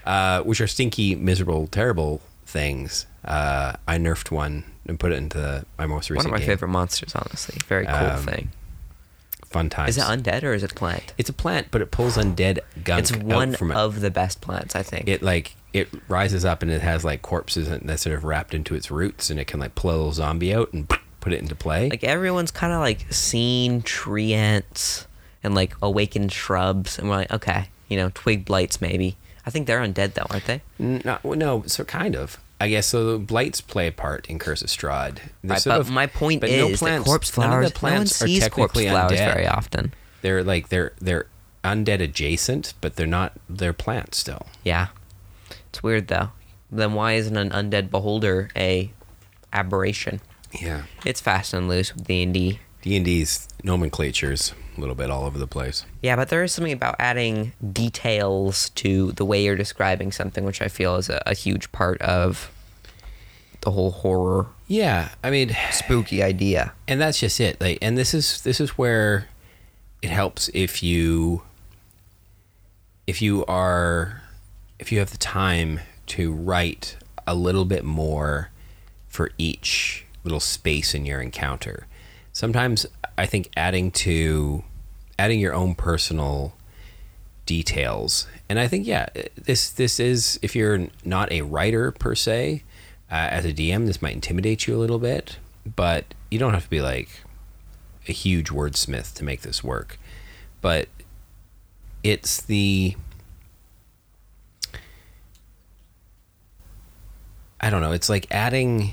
uh, 0.04 0.40
which 0.42 0.60
are 0.60 0.66
stinky, 0.66 1.14
miserable, 1.14 1.66
terrible 1.68 2.20
things. 2.46 3.06
Uh, 3.24 3.74
I 3.88 3.96
nerfed 3.98 4.30
one 4.30 4.64
and 4.86 4.98
put 5.00 5.12
it 5.12 5.16
into 5.16 5.64
my 5.78 5.86
most 5.86 6.10
recent. 6.10 6.26
One 6.26 6.26
of 6.26 6.32
my 6.32 6.38
game. 6.38 6.46
favorite 6.54 6.68
monsters, 6.68 7.14
honestly. 7.14 7.56
Very 7.66 7.86
cool 7.86 7.94
Um, 7.94 8.22
thing. 8.24 8.50
Fun 9.46 9.70
times. 9.70 9.90
Is 9.90 9.98
it 9.98 10.02
undead 10.06 10.42
or 10.42 10.52
is 10.52 10.62
it 10.64 10.74
plant? 10.74 11.12
It's 11.16 11.30
a 11.30 11.32
plant, 11.32 11.68
but 11.70 11.80
it 11.80 11.90
pulls 11.92 12.16
undead 12.16 12.58
gunk 12.82 13.00
It's 13.00 13.16
one 13.16 13.54
from 13.54 13.70
it. 13.70 13.76
of 13.76 14.00
the 14.00 14.10
best 14.10 14.40
plants, 14.40 14.74
I 14.74 14.82
think. 14.82 15.08
it 15.08 15.22
like 15.22 15.54
it 15.72 15.88
rises 16.08 16.44
up 16.44 16.62
and 16.62 16.70
it 16.70 16.82
has 16.82 17.04
like 17.04 17.22
corpses 17.22 17.66
and 17.68 17.88
that's 17.88 18.02
sort 18.02 18.16
of 18.16 18.24
wrapped 18.24 18.52
into 18.54 18.74
its 18.74 18.90
roots, 18.90 19.30
and 19.30 19.38
it 19.40 19.46
can 19.46 19.60
like 19.60 19.74
pull 19.74 19.90
a 19.90 19.96
little 19.96 20.12
zombie 20.12 20.52
out 20.54 20.72
and 20.72 20.88
put 21.20 21.32
it 21.32 21.40
into 21.40 21.54
play. 21.54 21.88
like 21.88 22.02
everyone's 22.04 22.50
kind 22.50 22.72
of 22.72 22.80
like 22.80 23.10
seen 23.12 23.80
treants 23.82 25.06
and 25.42 25.54
like 25.54 25.74
awakened 25.82 26.32
shrubs, 26.32 26.98
and 26.98 27.08
we're 27.08 27.16
like, 27.16 27.32
okay, 27.32 27.68
you 27.88 27.96
know, 27.96 28.10
twig 28.14 28.44
blights 28.44 28.80
maybe. 28.80 29.16
I 29.46 29.50
think 29.50 29.66
they're 29.66 29.80
undead 29.80 30.14
though, 30.14 30.26
aren't 30.30 30.46
they? 30.46 30.62
no, 30.78 31.18
no, 31.24 31.62
so 31.66 31.84
kind 31.84 32.16
of. 32.16 32.38
I 32.60 32.68
guess 32.68 32.86
so. 32.86 33.12
The 33.12 33.18
blights 33.18 33.60
play 33.60 33.88
a 33.88 33.92
part 33.92 34.26
in 34.30 34.38
Curse 34.38 34.62
of 34.62 34.68
Strahd. 34.68 35.18
Right, 35.42 35.62
but 35.64 35.80
of- 35.80 35.90
my 35.90 36.06
point 36.06 36.40
but 36.40 36.50
no 36.50 36.68
is 36.68 36.72
that 36.80 36.86
plants- 36.86 37.04
corpse 37.06 37.30
flowers. 37.30 37.72
the 37.72 37.78
plants 37.78 38.20
no 38.20 38.24
one 38.24 38.30
are 38.30 38.34
sees 38.40 38.48
corpse 38.48 38.80
flowers 38.80 39.12
undead. 39.12 39.34
very 39.34 39.46
often. 39.46 39.94
They're 40.22 40.42
like 40.44 40.68
they're 40.68 40.92
they're 41.00 41.26
undead 41.64 42.00
adjacent, 42.00 42.74
but 42.80 42.96
they're 42.96 43.06
not. 43.06 43.32
They're 43.48 43.72
plants 43.72 44.18
still. 44.18 44.46
Yeah, 44.62 44.88
it's 45.68 45.82
weird 45.82 46.08
though. 46.08 46.30
Then 46.70 46.94
why 46.94 47.12
isn't 47.14 47.36
an 47.36 47.50
undead 47.50 47.90
beholder 47.90 48.48
a 48.56 48.92
aberration? 49.52 50.20
Yeah. 50.60 50.82
It's 51.04 51.20
fast 51.20 51.52
and 51.54 51.68
loose 51.68 51.94
with 51.94 52.06
D 52.06 52.22
and 52.22 52.32
D. 52.34 52.60
D 52.82 52.96
and 52.96 53.04
D's 53.04 53.48
nomenclature's 53.62 54.52
a 54.76 54.80
little 54.80 54.94
bit 54.94 55.10
all 55.10 55.24
over 55.24 55.38
the 55.38 55.46
place. 55.46 55.84
Yeah, 56.02 56.16
but 56.16 56.28
there 56.28 56.42
is 56.42 56.52
something 56.52 56.72
about 56.72 56.96
adding 56.98 57.52
details 57.72 58.70
to 58.70 59.12
the 59.12 59.24
way 59.24 59.42
you're 59.44 59.56
describing 59.56 60.12
something, 60.12 60.44
which 60.44 60.60
I 60.62 60.68
feel 60.68 60.96
is 60.96 61.08
a, 61.08 61.22
a 61.26 61.34
huge 61.34 61.70
part 61.72 62.00
of 62.02 62.50
the 63.60 63.70
whole 63.70 63.92
horror 63.92 64.46
Yeah, 64.68 65.08
I 65.22 65.30
mean, 65.30 65.56
spooky 65.70 66.22
idea. 66.22 66.72
and 66.86 67.00
that's 67.00 67.18
just 67.20 67.40
it. 67.40 67.60
Like, 67.60 67.78
and 67.80 67.96
this 67.96 68.12
is 68.12 68.42
this 68.42 68.60
is 68.60 68.70
where 68.76 69.28
it 70.02 70.10
helps 70.10 70.50
if 70.52 70.82
you 70.82 71.42
if 73.06 73.22
you 73.22 73.44
are 73.46 74.22
if 74.78 74.92
you 74.92 74.98
have 74.98 75.10
the 75.12 75.18
time 75.18 75.80
to 76.06 76.32
write 76.32 76.96
a 77.26 77.34
little 77.34 77.64
bit 77.64 77.84
more 77.84 78.50
for 79.08 79.30
each 79.38 80.04
little 80.24 80.40
space 80.40 80.94
in 80.94 81.06
your 81.06 81.20
encounter. 81.22 81.86
Sometimes 82.34 82.84
I 83.16 83.26
think 83.26 83.48
adding 83.56 83.92
to 83.92 84.64
adding 85.18 85.38
your 85.38 85.54
own 85.54 85.76
personal 85.76 86.54
details. 87.46 88.26
And 88.48 88.58
I 88.58 88.66
think 88.66 88.86
yeah, 88.86 89.06
this 89.36 89.70
this 89.70 90.00
is 90.00 90.38
if 90.42 90.56
you're 90.56 90.88
not 91.04 91.30
a 91.30 91.42
writer 91.42 91.92
per 91.92 92.16
se, 92.16 92.64
uh, 93.10 93.14
as 93.14 93.44
a 93.44 93.52
DM, 93.52 93.86
this 93.86 94.02
might 94.02 94.14
intimidate 94.14 94.66
you 94.66 94.74
a 94.74 94.78
little 94.78 94.98
bit, 94.98 95.38
but 95.76 96.12
you 96.28 96.40
don't 96.40 96.54
have 96.54 96.64
to 96.64 96.70
be 96.70 96.80
like 96.80 97.22
a 98.08 98.12
huge 98.12 98.50
wordsmith 98.50 99.14
to 99.14 99.24
make 99.24 99.42
this 99.42 99.62
work. 99.62 99.96
But 100.60 100.88
it's 102.02 102.42
the 102.42 102.96
I 107.60 107.70
don't 107.70 107.80
know. 107.80 107.92
It's 107.92 108.08
like 108.08 108.26
adding 108.32 108.92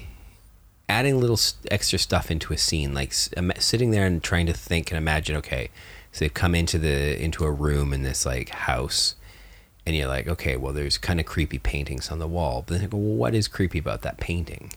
adding 0.91 1.19
little 1.19 1.39
extra 1.71 1.98
stuff 1.98 2.29
into 2.29 2.53
a 2.53 2.57
scene, 2.57 2.93
like 2.93 3.13
sitting 3.13 3.91
there 3.91 4.05
and 4.05 4.21
trying 4.21 4.45
to 4.45 4.53
think 4.53 4.91
and 4.91 4.98
imagine. 4.98 5.36
Okay, 5.38 5.69
so 6.12 6.19
they've 6.19 6.33
come 6.33 6.53
into 6.53 6.77
the 6.77 7.21
into 7.24 7.45
a 7.45 7.51
room 7.51 7.93
in 7.93 8.03
this 8.03 8.25
like 8.25 8.50
house, 8.50 9.15
and 9.86 9.95
you're 9.95 10.07
like, 10.07 10.27
okay, 10.27 10.57
well, 10.57 10.74
there's 10.74 10.98
kind 10.98 11.19
of 11.19 11.25
creepy 11.25 11.57
paintings 11.57 12.12
on 12.12 12.19
the 12.19 12.27
wall. 12.27 12.63
But 12.65 12.74
then 12.74 12.81
you 12.83 12.88
go, 12.89 12.98
well, 12.98 13.15
what 13.15 13.33
is 13.33 13.48
creepy 13.48 13.79
about 13.79 14.01
that 14.01 14.17
painting? 14.17 14.74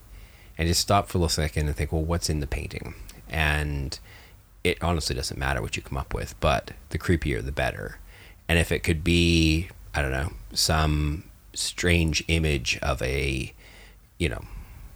And 0.57 0.69
just 0.69 0.81
stop 0.81 1.09
for 1.09 1.19
a 1.19 1.21
little 1.21 1.29
second 1.29 1.67
and 1.67 1.77
think, 1.77 1.91
well, 1.93 2.05
what's 2.05 2.31
in 2.31 2.39
the 2.39 2.47
painting? 2.47 2.95
And 3.29 3.99
it 4.63 4.81
honestly 4.81 5.17
doesn't 5.17 5.39
matter 5.39 5.61
what 5.61 5.77
you 5.77 5.83
come 5.83 5.99
up 5.99 6.15
with, 6.15 6.39
but 6.41 6.71
the 6.91 6.99
creepier 6.99 7.45
the 7.45 7.53
better. 7.53 7.99
And 8.49 8.59
if 8.59 8.71
it 8.71 8.85
could 8.85 9.03
be, 9.03 9.69
I 9.95 10.01
don't 10.01 10.13
know, 10.13 10.33
some 10.53 11.25
strange 11.55 12.23
image 12.29 12.79
of 12.83 13.03
a, 13.03 13.53
you 14.19 14.29
know, 14.29 14.45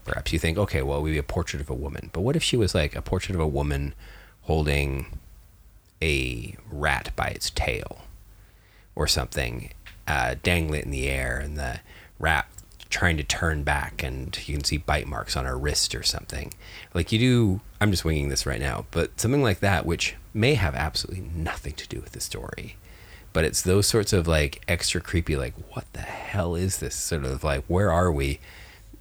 perhaps 0.08 0.32
you 0.32 0.38
think, 0.38 0.58
okay, 0.58 0.82
well, 0.82 1.02
we 1.02 1.12
be 1.12 1.18
a 1.18 1.22
portrait 1.22 1.60
of 1.60 1.70
a 1.70 1.74
woman. 1.74 2.10
But 2.12 2.22
what 2.22 2.34
if 2.34 2.42
she 2.42 2.56
was 2.56 2.74
like 2.74 2.96
a 2.96 3.02
portrait 3.02 3.34
of 3.34 3.40
a 3.40 3.46
woman 3.46 3.94
holding 4.42 5.06
a 6.02 6.56
rat 6.70 7.12
by 7.14 7.26
its 7.26 7.50
tail 7.50 8.02
or 8.96 9.06
something, 9.06 9.70
uh, 10.06 10.36
dangling 10.42 10.80
it 10.80 10.84
in 10.86 10.90
the 10.90 11.08
air, 11.08 11.38
and 11.38 11.56
the 11.56 11.80
rat 12.18 12.46
trying 12.88 13.18
to 13.18 13.22
turn 13.22 13.62
back, 13.62 14.02
and 14.02 14.38
you 14.48 14.54
can 14.54 14.64
see 14.64 14.78
bite 14.78 15.06
marks 15.06 15.36
on 15.36 15.44
her 15.44 15.58
wrist 15.58 15.94
or 15.94 16.02
something. 16.02 16.54
Like 16.94 17.12
you 17.12 17.18
do, 17.18 17.60
I'm 17.80 17.90
just 17.90 18.04
winging 18.04 18.30
this 18.30 18.46
right 18.46 18.60
now, 18.60 18.86
but 18.90 19.20
something 19.20 19.42
like 19.42 19.60
that, 19.60 19.84
which 19.84 20.16
may 20.32 20.54
have 20.54 20.74
absolutely 20.74 21.28
nothing 21.34 21.74
to 21.74 21.86
do 21.86 22.00
with 22.00 22.12
the 22.12 22.20
story. 22.20 22.76
But 23.34 23.44
it's 23.44 23.60
those 23.60 23.86
sorts 23.86 24.14
of 24.14 24.26
like 24.26 24.62
extra 24.66 25.02
creepy, 25.02 25.36
like, 25.36 25.54
what 25.74 25.84
the 25.92 26.00
hell 26.00 26.54
is 26.54 26.78
this? 26.78 26.94
Sort 26.94 27.24
of 27.24 27.44
like, 27.44 27.64
where 27.66 27.92
are 27.92 28.10
we? 28.10 28.40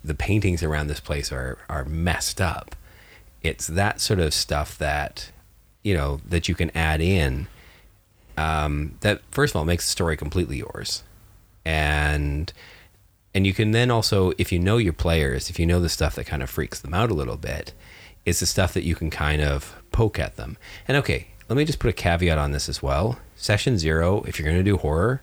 The 0.04 0.16
paintings 0.16 0.64
around 0.64 0.88
this 0.88 1.00
place 1.00 1.32
are, 1.32 1.58
are 1.70 1.86
messed 1.86 2.40
up. 2.40 2.76
It's 3.42 3.68
that 3.68 4.02
sort 4.02 4.20
of 4.20 4.34
stuff 4.34 4.78
that, 4.78 5.32
you 5.84 5.94
know, 5.94 6.22
that 6.28 6.48
you 6.48 6.56
can 6.56 6.70
add 6.76 7.02
in 7.02 7.48
um, 8.38 8.96
that 9.02 9.22
first 9.32 9.54
of 9.54 9.58
all 9.58 9.66
makes 9.66 9.86
the 9.86 9.92
story 9.92 10.16
completely 10.16 10.58
yours, 10.58 11.04
and 11.66 12.54
and 13.34 13.46
you 13.46 13.54
can 13.54 13.72
then 13.72 13.92
also, 13.92 14.32
if 14.38 14.52
you 14.52 14.60
know 14.60 14.78
your 14.78 14.94
players, 14.94 15.50
if 15.50 15.60
you 15.60 15.66
know 15.66 15.80
the 15.80 15.90
stuff 15.90 16.16
that 16.16 16.26
kind 16.26 16.44
of 16.44 16.50
freaks 16.50 16.80
them 16.80 16.94
out 16.94 17.10
a 17.12 17.16
little 17.16 17.38
bit, 17.38 17.74
it's 18.26 18.40
the 18.40 18.46
stuff 18.46 18.74
that 18.74 18.84
you 18.84 18.96
can 18.96 19.10
kind 19.10 19.42
of 19.42 19.76
poke 19.92 20.20
at 20.20 20.38
them. 20.38 20.58
And 20.88 20.98
okay, 20.98 21.28
let 21.50 21.58
me 21.58 21.66
just 21.66 21.80
put 21.80 21.90
a 21.90 21.94
caveat 21.94 22.38
on 22.38 22.52
this 22.52 22.70
as 22.70 22.82
well. 22.82 23.20
Session 23.36 23.78
zero, 23.78 24.24
if 24.28 24.40
you're 24.40 24.48
going 24.48 24.58
to 24.58 24.64
do 24.64 24.78
horror, 24.78 25.22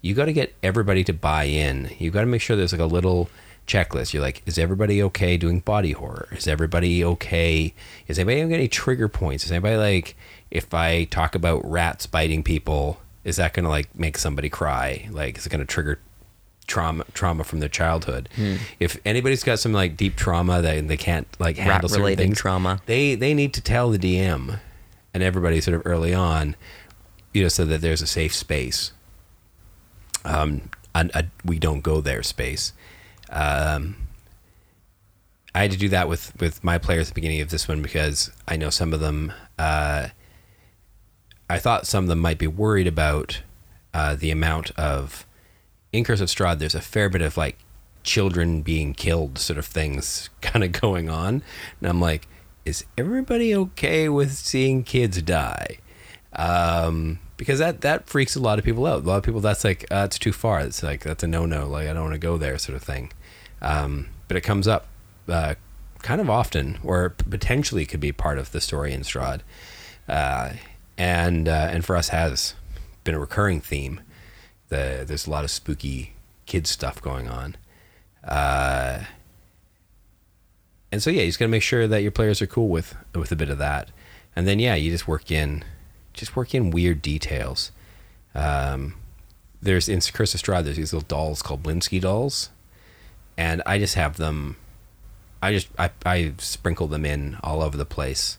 you 0.00 0.14
got 0.14 0.26
to 0.26 0.32
get 0.32 0.54
everybody 0.62 1.04
to 1.04 1.12
buy 1.12 1.44
in. 1.44 1.90
You 1.98 2.10
got 2.10 2.20
to 2.20 2.26
make 2.26 2.40
sure 2.40 2.56
there's 2.56 2.72
like 2.72 2.80
a 2.80 2.86
little 2.86 3.28
checklist. 3.66 4.12
You're 4.12 4.22
like, 4.22 4.42
is 4.46 4.58
everybody 4.58 5.02
okay 5.02 5.36
doing 5.36 5.60
body 5.60 5.92
horror? 5.92 6.28
Is 6.32 6.46
everybody 6.46 7.04
okay? 7.04 7.74
Is 8.06 8.18
anybody 8.18 8.40
have 8.40 8.50
any 8.50 8.68
trigger 8.68 9.08
points? 9.08 9.44
Is 9.44 9.52
anybody 9.52 9.76
like, 9.76 10.16
if 10.50 10.72
I 10.72 11.04
talk 11.04 11.34
about 11.34 11.68
rats 11.68 12.06
biting 12.06 12.42
people, 12.42 13.00
is 13.24 13.36
that 13.36 13.54
going 13.54 13.64
to 13.64 13.70
like 13.70 13.94
make 13.98 14.18
somebody 14.18 14.48
cry? 14.48 15.08
Like, 15.10 15.38
is 15.38 15.46
it 15.46 15.50
going 15.50 15.60
to 15.60 15.66
trigger 15.66 15.98
trauma 16.66 17.04
trauma 17.14 17.44
from 17.44 17.60
their 17.60 17.68
childhood? 17.68 18.28
If 18.80 18.98
anybody's 19.04 19.42
got 19.44 19.58
some 19.58 19.72
like 19.72 19.96
deep 19.96 20.16
trauma 20.16 20.62
that 20.62 20.88
they 20.88 20.96
can't 20.96 21.26
like 21.38 21.56
handle 21.56 21.88
certain 21.88 22.16
things, 22.16 22.38
trauma. 22.38 22.80
they 22.86 23.14
they 23.14 23.34
need 23.34 23.52
to 23.54 23.60
tell 23.60 23.90
the 23.90 23.98
DM 23.98 24.60
and 25.12 25.22
everybody 25.22 25.60
sort 25.60 25.74
of 25.74 25.82
early 25.86 26.14
on, 26.14 26.56
you 27.32 27.42
know, 27.42 27.48
so 27.48 27.64
that 27.64 27.80
there's 27.80 28.02
a 28.02 28.06
safe 28.06 28.34
space. 28.34 28.92
Um, 30.24 30.70
a, 30.94 31.08
a 31.14 31.24
we 31.44 31.58
don't 31.58 31.80
go 31.80 32.00
there 32.00 32.22
space. 32.22 32.72
Um, 33.30 33.96
I 35.54 35.62
had 35.62 35.70
to 35.70 35.78
do 35.78 35.88
that 35.88 36.08
with 36.08 36.38
with 36.38 36.62
my 36.62 36.78
players 36.78 37.08
at 37.08 37.14
the 37.14 37.14
beginning 37.14 37.40
of 37.40 37.48
this 37.48 37.66
one 37.66 37.80
because 37.80 38.30
I 38.46 38.56
know 38.56 38.70
some 38.70 38.92
of 38.92 39.00
them. 39.00 39.32
Uh, 39.58 40.08
I 41.48 41.58
thought 41.58 41.86
some 41.86 42.04
of 42.04 42.08
them 42.08 42.18
might 42.18 42.38
be 42.38 42.46
worried 42.46 42.86
about 42.86 43.40
uh, 43.94 44.16
the 44.16 44.30
amount 44.30 44.72
of 44.72 45.26
in 45.92 46.04
Curse 46.04 46.20
of 46.20 46.28
Strahd. 46.28 46.58
There's 46.58 46.74
a 46.74 46.80
fair 46.80 47.08
bit 47.08 47.22
of 47.22 47.36
like 47.36 47.58
children 48.02 48.62
being 48.62 48.92
killed, 48.92 49.38
sort 49.38 49.58
of 49.58 49.64
things 49.64 50.28
kind 50.42 50.62
of 50.62 50.72
going 50.72 51.08
on, 51.08 51.42
and 51.80 51.88
I'm 51.88 52.00
like, 52.00 52.28
is 52.66 52.84
everybody 52.98 53.54
okay 53.54 54.08
with 54.08 54.32
seeing 54.32 54.84
kids 54.84 55.22
die? 55.22 55.78
Um, 56.34 57.20
because 57.36 57.58
that 57.58 57.82
that 57.82 58.08
freaks 58.08 58.34
a 58.36 58.40
lot 58.40 58.58
of 58.58 58.64
people 58.64 58.86
out. 58.86 59.04
A 59.04 59.06
lot 59.06 59.16
of 59.18 59.22
people 59.22 59.40
that's 59.40 59.64
like 59.64 59.84
uh, 59.90 60.04
it's 60.06 60.18
too 60.18 60.32
far. 60.32 60.60
It's 60.60 60.82
like 60.82 61.02
that's 61.04 61.22
a 61.22 61.26
no 61.26 61.46
no. 61.46 61.68
Like 61.68 61.88
I 61.88 61.92
don't 61.92 62.04
want 62.04 62.14
to 62.14 62.18
go 62.18 62.36
there, 62.38 62.58
sort 62.58 62.76
of 62.76 62.82
thing. 62.82 63.12
Um, 63.60 64.08
but 64.28 64.36
it 64.36 64.42
comes 64.42 64.66
up 64.68 64.86
uh, 65.28 65.54
kind 66.02 66.20
of 66.20 66.28
often, 66.30 66.78
or 66.82 67.10
potentially 67.10 67.86
could 67.86 68.00
be 68.00 68.12
part 68.12 68.38
of 68.38 68.52
the 68.52 68.60
story 68.60 68.92
in 68.92 69.02
Strahd. 69.02 69.40
uh, 70.08 70.52
and 70.98 71.48
uh, 71.48 71.68
and 71.70 71.84
for 71.84 71.96
us 71.96 72.08
has 72.08 72.54
been 73.04 73.14
a 73.14 73.18
recurring 73.20 73.60
theme. 73.60 74.00
The 74.68 75.04
there's 75.06 75.26
a 75.26 75.30
lot 75.30 75.44
of 75.44 75.50
spooky 75.50 76.14
kids 76.46 76.70
stuff 76.70 77.00
going 77.02 77.28
on, 77.28 77.56
uh, 78.24 79.04
and 80.90 81.02
so 81.02 81.10
yeah, 81.10 81.20
you 81.22 81.28
just 81.28 81.38
gotta 81.38 81.50
make 81.50 81.62
sure 81.62 81.86
that 81.86 82.02
your 82.02 82.10
players 82.12 82.40
are 82.40 82.46
cool 82.46 82.68
with 82.68 82.96
with 83.14 83.30
a 83.30 83.36
bit 83.36 83.50
of 83.50 83.58
that, 83.58 83.90
and 84.34 84.46
then 84.46 84.58
yeah, 84.58 84.74
you 84.74 84.90
just 84.90 85.06
work 85.06 85.30
in 85.30 85.64
just 86.16 86.34
work 86.34 86.54
in 86.54 86.70
weird 86.70 87.02
details. 87.02 87.70
Um, 88.34 88.94
there's 89.62 89.88
in 89.88 90.00
Curse 90.00 90.34
of 90.34 90.42
Strahd, 90.42 90.64
there's 90.64 90.76
these 90.76 90.92
little 90.92 91.06
dolls 91.06 91.42
called 91.42 91.62
Blinsky 91.62 92.00
dolls, 92.00 92.50
and 93.36 93.62
I 93.66 93.78
just 93.78 93.94
have 93.94 94.16
them. 94.16 94.56
I 95.42 95.52
just 95.52 95.68
I, 95.78 95.90
I 96.04 96.32
sprinkle 96.38 96.86
them 96.88 97.04
in 97.04 97.36
all 97.42 97.62
over 97.62 97.76
the 97.76 97.86
place. 97.86 98.38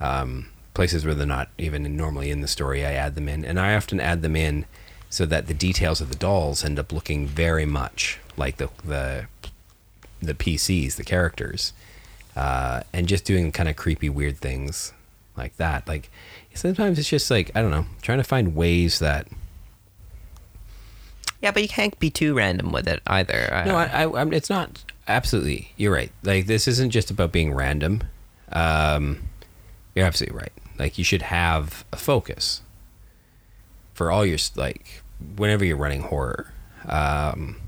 Um, 0.00 0.48
places 0.74 1.04
where 1.04 1.14
they're 1.14 1.26
not 1.26 1.50
even 1.58 1.96
normally 1.96 2.30
in 2.30 2.40
the 2.40 2.48
story, 2.48 2.84
I 2.84 2.92
add 2.92 3.14
them 3.14 3.28
in, 3.28 3.44
and 3.44 3.60
I 3.60 3.74
often 3.74 4.00
add 4.00 4.22
them 4.22 4.34
in 4.34 4.64
so 5.10 5.26
that 5.26 5.46
the 5.46 5.54
details 5.54 6.00
of 6.00 6.08
the 6.08 6.16
dolls 6.16 6.64
end 6.64 6.78
up 6.78 6.92
looking 6.92 7.26
very 7.26 7.66
much 7.66 8.18
like 8.36 8.56
the 8.56 8.70
the 8.84 9.26
the 10.20 10.34
PCs, 10.34 10.96
the 10.96 11.04
characters, 11.04 11.72
uh, 12.36 12.82
and 12.92 13.08
just 13.08 13.24
doing 13.24 13.52
kind 13.52 13.68
of 13.68 13.76
creepy, 13.76 14.08
weird 14.08 14.38
things 14.38 14.92
like 15.36 15.56
that. 15.56 15.86
Like 15.88 16.10
sometimes 16.54 16.98
it's 16.98 17.08
just 17.08 17.30
like 17.30 17.50
I 17.54 17.62
don't 17.62 17.70
know, 17.70 17.86
trying 18.02 18.18
to 18.18 18.24
find 18.24 18.54
ways 18.54 18.98
that. 18.98 19.28
Yeah, 21.40 21.50
but 21.50 21.62
you 21.62 21.68
can't 21.68 21.98
be 21.98 22.10
too 22.10 22.34
random 22.34 22.70
with 22.70 22.86
it 22.86 23.02
either. 23.06 23.64
No, 23.66 23.74
I, 23.76 24.04
I, 24.04 24.20
I'm, 24.20 24.32
it's 24.32 24.48
not 24.48 24.84
absolutely. 25.08 25.72
You're 25.76 25.92
right. 25.92 26.12
Like 26.22 26.46
this 26.46 26.68
isn't 26.68 26.90
just 26.90 27.10
about 27.10 27.32
being 27.32 27.52
random. 27.52 28.04
Um, 28.52 29.28
you're 29.94 30.06
absolutely 30.06 30.38
right. 30.38 30.52
Like 30.78 30.98
you 30.98 31.04
should 31.04 31.22
have 31.22 31.84
a 31.92 31.96
focus 31.96 32.62
for 33.94 34.10
all 34.10 34.24
your 34.24 34.38
like 34.56 35.02
whenever 35.36 35.64
you're 35.64 35.76
running 35.76 36.02
horror. 36.02 36.52
Um, 36.86 37.60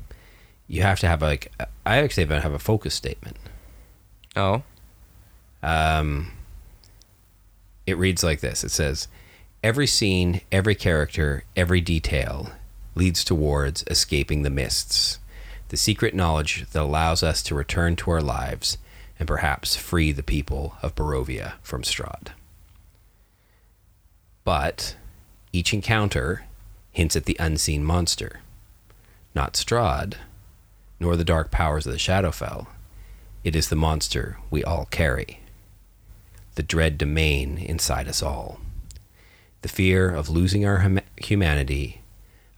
you 0.69 0.83
have 0.83 1.01
to 1.01 1.09
have 1.09 1.23
like 1.23 1.53
I 1.85 1.99
actually 1.99 2.27
have 2.27 2.53
a 2.53 2.59
focus 2.59 2.95
statement. 2.95 3.37
Oh. 4.37 4.63
Um, 5.63 6.33
it 7.87 7.99
reads 7.99 8.23
like 8.23 8.41
this. 8.41 8.65
It 8.65 8.71
says, 8.71 9.09
"Every 9.63 9.87
scene, 9.87 10.41
every 10.51 10.75
character, 10.75 11.45
every 11.57 11.81
detail 11.81 12.53
leads 12.95 13.25
towards 13.25 13.85
escaping 13.89 14.43
the 14.43 14.51
mists, 14.51 15.19
the 15.69 15.77
secret 15.77 16.15
knowledge 16.15 16.67
that 16.73 16.83
allows 16.83 17.23
us 17.23 17.43
to 17.43 17.55
return 17.55 17.97
to 17.97 18.11
our 18.11 18.23
lives 18.23 18.79
and 19.19 19.27
perhaps 19.27 19.77
free 19.77 20.13
the 20.13 20.23
people 20.23 20.77
of 20.83 20.95
Barovia 20.95 21.55
from 21.63 21.83
Strahd." 21.83 22.29
But 24.45 24.97
each 25.53 25.73
encounter 25.73 26.45
hints 26.93 27.17
at 27.17 27.25
the 27.25 27.37
unseen 27.41 27.85
monster, 27.85 28.41
not 29.35 29.55
Strahd, 29.55 30.15
nor 31.01 31.17
the 31.17 31.25
dark 31.25 31.51
powers 31.51 31.87
of 31.87 31.93
the 31.93 31.99
Shadowfell. 31.99 32.67
It 33.43 33.57
is 33.57 33.69
the 33.69 33.77
monster 33.77 34.39
we 34.51 34.63
all 34.63 34.87
carry, 34.87 35.41
the 36.55 36.63
dread 36.63 36.99
domain 36.99 37.59
inside 37.59 38.09
us 38.09 38.23
all, 38.23 38.61
the 39.63 39.69
fear 39.69 40.11
of 40.11 40.29
losing 40.29 40.65
our 40.65 40.79
hum- 40.79 41.01
humanity, 41.17 42.01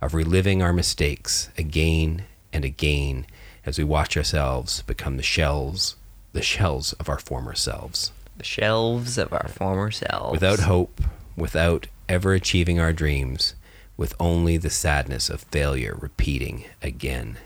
of 0.00 0.14
reliving 0.14 0.62
our 0.62 0.72
mistakes 0.72 1.50
again 1.56 2.24
and 2.52 2.64
again 2.64 3.26
as 3.64 3.78
we 3.78 3.84
watch 3.84 4.16
ourselves 4.16 4.82
become 4.82 5.16
the 5.16 5.22
shells, 5.22 5.96
the 6.32 6.42
shells 6.42 6.92
of 6.94 7.08
our 7.08 7.18
former 7.18 7.54
selves. 7.54 8.12
The 8.36 8.44
shelves 8.44 9.18
of 9.18 9.32
our 9.32 9.48
former 9.48 9.90
selves. 9.90 10.32
Without 10.32 10.60
hope, 10.60 11.00
without 11.36 11.86
ever 12.08 12.34
achieving 12.34 12.78
our 12.78 12.92
dreams, 12.92 13.54
with 13.96 14.14
only 14.20 14.56
the 14.56 14.70
sadness 14.70 15.30
of 15.30 15.40
failure 15.40 15.96
repeating 15.98 16.64
again 16.82 17.38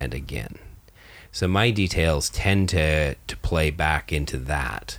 and 0.00 0.12
again. 0.12 0.58
So 1.30 1.48
my 1.48 1.70
details 1.70 2.28
tend 2.28 2.68
to 2.70 3.14
to 3.14 3.36
play 3.38 3.70
back 3.70 4.12
into 4.12 4.36
that. 4.38 4.98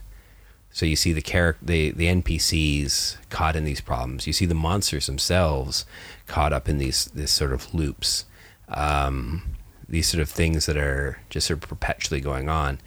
So 0.74 0.88
you 0.88 0.96
see 0.96 1.14
the 1.14 1.22
character, 1.22 1.64
the 1.64 1.92
the 1.92 2.08
NPCs 2.08 3.18
caught 3.30 3.56
in 3.56 3.64
these 3.64 3.80
problems. 3.80 4.26
You 4.26 4.34
see 4.34 4.48
the 4.48 4.56
monsters 4.56 5.06
themselves 5.06 5.86
caught 6.26 6.52
up 6.52 6.68
in 6.68 6.80
these 6.80 7.06
this 7.14 7.32
sort 7.32 7.54
of 7.54 7.72
loops, 7.74 8.26
um, 8.70 9.44
these 9.88 10.08
sort 10.08 10.22
of 10.22 10.30
things 10.30 10.66
that 10.66 10.76
are 10.76 11.20
just 11.30 11.48
sort 11.48 11.64
of 11.64 11.70
perpetually 11.70 12.20
going 12.20 12.50
on. 12.50 12.80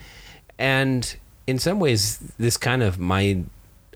And 0.59 1.16
in 1.46 1.61
some 1.61 1.79
ways, 1.79 2.18
this 2.38 2.57
kind 2.57 2.83
of 2.83 2.99
my 2.99 3.44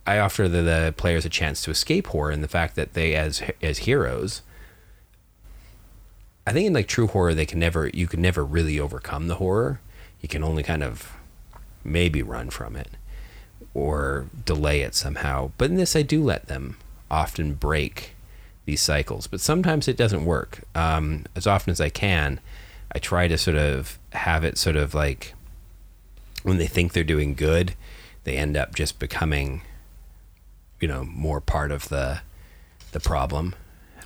I 0.06 0.20
offer 0.20 0.48
the, 0.48 0.62
the 0.62 0.94
players 0.96 1.24
a 1.24 1.28
chance 1.28 1.60
to 1.62 1.72
escape 1.72 2.06
horror 2.06 2.30
and 2.30 2.44
the 2.44 2.48
fact 2.48 2.76
that 2.76 2.94
they 2.94 3.16
as 3.16 3.42
as 3.60 3.78
heroes 3.78 4.42
I 6.46 6.52
think 6.52 6.66
in 6.66 6.72
like 6.72 6.88
true 6.88 7.06
horror 7.06 7.34
they 7.34 7.46
can 7.46 7.58
never 7.58 7.88
you 7.88 8.06
can 8.06 8.22
never 8.22 8.44
really 8.44 8.78
overcome 8.78 9.26
the 9.26 9.36
horror. 9.36 9.80
You 10.20 10.28
can 10.28 10.44
only 10.44 10.62
kind 10.62 10.82
of 10.82 11.16
maybe 11.82 12.22
run 12.22 12.50
from 12.50 12.76
it 12.76 12.88
or 13.74 14.26
delay 14.44 14.80
it 14.80 14.94
somehow. 14.94 15.50
But 15.58 15.70
in 15.70 15.76
this 15.76 15.96
I 15.96 16.02
do 16.02 16.22
let 16.22 16.46
them 16.46 16.76
often 17.10 17.54
break 17.54 18.14
these 18.64 18.82
cycles. 18.82 19.26
But 19.26 19.40
sometimes 19.40 19.88
it 19.88 19.96
doesn't 19.96 20.24
work. 20.24 20.60
Um, 20.74 21.24
as 21.34 21.46
often 21.46 21.70
as 21.70 21.80
I 21.80 21.88
can, 21.88 22.40
I 22.92 22.98
try 22.98 23.28
to 23.28 23.38
sort 23.38 23.56
of 23.56 23.98
have 24.12 24.44
it 24.44 24.58
sort 24.58 24.76
of 24.76 24.94
like 24.94 25.34
when 26.42 26.58
they 26.58 26.66
think 26.66 26.92
they're 26.92 27.04
doing 27.04 27.34
good, 27.34 27.74
they 28.24 28.36
end 28.36 28.56
up 28.56 28.74
just 28.74 28.98
becoming, 28.98 29.62
you 30.80 30.88
know, 30.88 31.04
more 31.04 31.40
part 31.40 31.70
of 31.70 31.88
the 31.88 32.20
the 32.92 33.00
problem. 33.00 33.54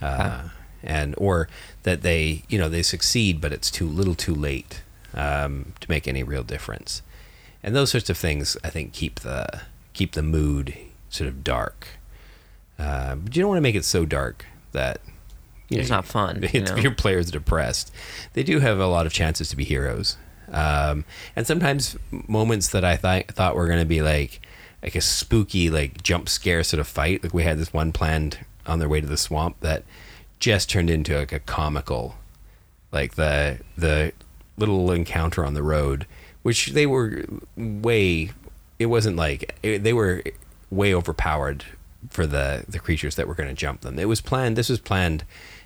Uh, 0.01 0.49
and 0.85 1.15
or 1.17 1.49
that 1.83 2.03
they 2.03 2.43
you 2.47 2.57
know 2.57 2.69
they 2.69 2.83
succeed 2.83 3.41
but 3.41 3.51
it's 3.51 3.71
too 3.71 3.87
little 3.87 4.15
too 4.15 4.35
late 4.35 4.83
um, 5.13 5.73
to 5.79 5.89
make 5.89 6.07
any 6.07 6.23
real 6.23 6.43
difference 6.43 7.01
and 7.65 7.75
those 7.75 7.91
sorts 7.91 8.09
of 8.09 8.17
things 8.17 8.55
i 8.63 8.69
think 8.69 8.93
keep 8.93 9.19
the 9.19 9.61
keep 9.95 10.11
the 10.11 10.21
mood 10.21 10.77
sort 11.09 11.27
of 11.27 11.43
dark. 11.43 11.87
Uh, 12.77 13.15
but 13.15 13.35
you 13.35 13.41
don't 13.41 13.49
want 13.49 13.57
to 13.57 13.61
make 13.63 13.75
it 13.75 13.85
so 13.85 14.05
dark 14.05 14.45
that 14.73 14.99
you 15.69 15.79
it's 15.79 15.89
know, 15.89 15.95
not 15.95 16.05
fun 16.05 16.43
it's, 16.43 16.53
you 16.53 16.61
know? 16.61 16.75
your 16.75 16.93
players 16.93 17.29
are 17.29 17.31
depressed. 17.31 17.91
They 18.33 18.43
do 18.43 18.59
have 18.59 18.79
a 18.79 18.87
lot 18.87 19.05
of 19.05 19.13
chances 19.13 19.49
to 19.49 19.55
be 19.55 19.63
heroes. 19.63 20.17
Um, 20.51 21.05
and 21.35 21.47
sometimes 21.47 21.97
moments 22.11 22.69
that 22.69 22.85
i 22.85 22.95
th- 22.97 23.27
thought 23.27 23.55
were 23.55 23.65
going 23.65 23.79
to 23.79 23.85
be 23.85 24.03
like 24.03 24.41
like 24.83 24.93
a 24.93 25.01
spooky 25.01 25.71
like 25.71 26.03
jump 26.03 26.29
scare 26.29 26.63
sort 26.63 26.79
of 26.79 26.87
fight 26.87 27.23
like 27.23 27.33
we 27.33 27.41
had 27.41 27.57
this 27.57 27.73
one 27.73 27.91
planned 27.91 28.45
on 28.67 28.77
their 28.77 28.87
way 28.87 29.01
to 29.01 29.07
the 29.07 29.17
swamp 29.17 29.59
that 29.61 29.83
just 30.37 30.69
turned 30.69 30.91
into 30.91 31.17
like 31.17 31.31
a 31.31 31.39
comical, 31.39 32.15
like 32.91 33.15
the 33.15 33.59
the 33.77 34.11
little 34.57 34.91
encounter 34.91 35.43
on 35.43 35.55
the 35.55 35.63
road, 35.63 36.05
which 36.45 36.67
they 36.67 36.85
were 36.85 37.25
way. 37.57 38.29
It 38.77 38.85
wasn't 38.85 39.15
like 39.15 39.55
it, 39.63 39.81
they 39.81 39.93
were 39.93 40.21
way 40.69 40.93
overpowered 40.93 41.65
for 42.11 42.27
the 42.27 42.65
the 42.69 42.77
creatures 42.77 43.15
that 43.15 43.27
were 43.27 43.33
going 43.33 43.49
to 43.49 43.55
jump 43.55 43.81
them. 43.81 43.97
It 43.97 44.07
was 44.07 44.21
planned. 44.21 44.55
This 44.55 44.69
was 44.69 44.77
planned 44.77 45.23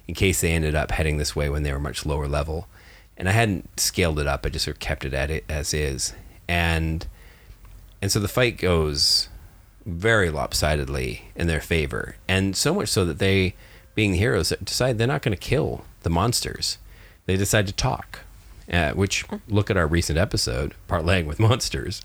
in 0.07 0.15
case 0.15 0.39
they 0.39 0.53
ended 0.53 0.75
up 0.75 0.91
heading 0.91 1.17
this 1.17 1.35
way 1.35 1.49
when 1.49 1.63
they 1.63 1.73
were 1.73 1.81
much 1.81 2.05
lower 2.05 2.29
level, 2.29 2.69
and 3.17 3.27
I 3.27 3.33
hadn't 3.33 3.77
scaled 3.77 4.19
it 4.19 4.27
up. 4.27 4.45
I 4.45 4.49
just 4.49 4.63
sort 4.63 4.77
of 4.77 4.79
kept 4.79 5.03
it 5.03 5.13
at 5.13 5.29
it 5.29 5.43
as 5.49 5.73
is, 5.73 6.13
and 6.47 7.05
and 8.01 8.09
so 8.09 8.21
the 8.21 8.29
fight 8.29 8.57
goes 8.57 9.27
very 9.85 10.29
lopsidedly 10.29 11.23
in 11.35 11.47
their 11.47 11.59
favor, 11.59 12.15
and 12.25 12.55
so 12.55 12.73
much 12.73 12.87
so 12.87 13.03
that 13.03 13.19
they 13.19 13.53
being 13.95 14.13
the 14.13 14.17
heroes, 14.17 14.53
decide 14.63 14.97
they're 14.97 15.07
not 15.07 15.23
going 15.23 15.35
to 15.35 15.49
kill 15.49 15.83
the 16.03 16.09
monsters. 16.09 16.77
They 17.25 17.35
decide 17.35 17.67
to 17.67 17.73
talk, 17.73 18.21
uh, 18.71 18.91
which 18.91 19.25
look 19.47 19.69
at 19.69 19.77
our 19.77 19.87
recent 19.87 20.17
episode, 20.17 20.75
Parlaying 20.87 21.25
with 21.25 21.39
Monsters. 21.39 22.01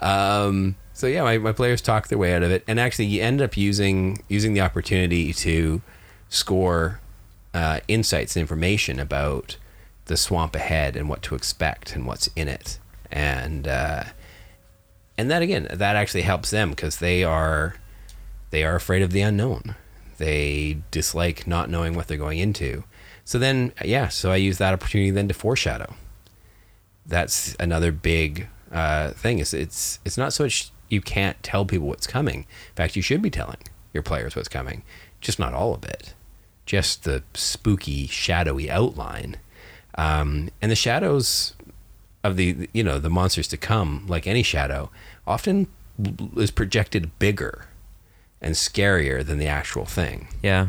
Um, 0.00 0.76
so 0.92 1.06
yeah, 1.06 1.22
my, 1.22 1.38
my 1.38 1.52
players 1.52 1.80
talk 1.80 2.08
their 2.08 2.18
way 2.18 2.34
out 2.34 2.42
of 2.42 2.50
it, 2.50 2.64
and 2.66 2.78
actually, 2.78 3.06
you 3.06 3.22
end 3.22 3.40
up 3.42 3.56
using 3.56 4.22
using 4.28 4.54
the 4.54 4.60
opportunity 4.60 5.32
to 5.32 5.82
score 6.28 7.00
uh, 7.52 7.80
insights 7.88 8.36
and 8.36 8.42
information 8.42 8.98
about 8.98 9.56
the 10.06 10.16
swamp 10.16 10.54
ahead 10.54 10.96
and 10.96 11.08
what 11.08 11.22
to 11.22 11.34
expect 11.34 11.94
and 11.94 12.06
what's 12.06 12.28
in 12.36 12.48
it, 12.48 12.78
and 13.10 13.66
uh, 13.66 14.04
and 15.16 15.30
that 15.30 15.42
again, 15.42 15.66
that 15.70 15.96
actually 15.96 16.22
helps 16.22 16.50
them 16.50 16.70
because 16.70 16.98
they 16.98 17.24
are 17.24 17.76
they 18.50 18.64
are 18.64 18.76
afraid 18.76 19.02
of 19.02 19.12
the 19.12 19.20
unknown. 19.20 19.74
They 20.18 20.78
dislike 20.90 21.46
not 21.46 21.68
knowing 21.70 21.94
what 21.94 22.06
they're 22.06 22.16
going 22.16 22.38
into. 22.38 22.84
So 23.24 23.38
then, 23.38 23.72
yeah, 23.84 24.08
so 24.08 24.30
I 24.30 24.36
use 24.36 24.58
that 24.58 24.74
opportunity 24.74 25.10
then 25.10 25.28
to 25.28 25.34
foreshadow. 25.34 25.94
That's 27.06 27.56
another 27.58 27.92
big 27.92 28.48
uh, 28.70 29.10
thing. 29.10 29.38
Is 29.38 29.54
it's 29.54 29.98
it's 30.04 30.18
not 30.18 30.32
so 30.32 30.44
much 30.44 30.70
you 30.88 31.00
can't 31.00 31.42
tell 31.42 31.64
people 31.64 31.88
what's 31.88 32.06
coming. 32.06 32.40
In 32.40 32.74
fact, 32.76 32.96
you 32.96 33.02
should 33.02 33.22
be 33.22 33.30
telling 33.30 33.58
your 33.92 34.02
players 34.02 34.36
what's 34.36 34.48
coming, 34.48 34.82
just 35.20 35.38
not 35.38 35.54
all 35.54 35.74
of 35.74 35.84
it, 35.84 36.14
just 36.66 37.04
the 37.04 37.22
spooky, 37.34 38.06
shadowy 38.06 38.70
outline, 38.70 39.36
um, 39.96 40.50
and 40.60 40.70
the 40.70 40.76
shadows 40.76 41.54
of 42.22 42.36
the 42.36 42.68
you 42.72 42.82
know 42.82 42.98
the 42.98 43.10
monsters 43.10 43.48
to 43.48 43.56
come, 43.56 44.06
like 44.08 44.26
any 44.26 44.42
shadow, 44.42 44.90
often 45.26 45.66
is 46.36 46.50
projected 46.50 47.18
bigger 47.18 47.66
and 48.40 48.54
scarier 48.54 49.24
than 49.24 49.38
the 49.38 49.46
actual 49.46 49.84
thing. 49.84 50.28
Yeah. 50.42 50.68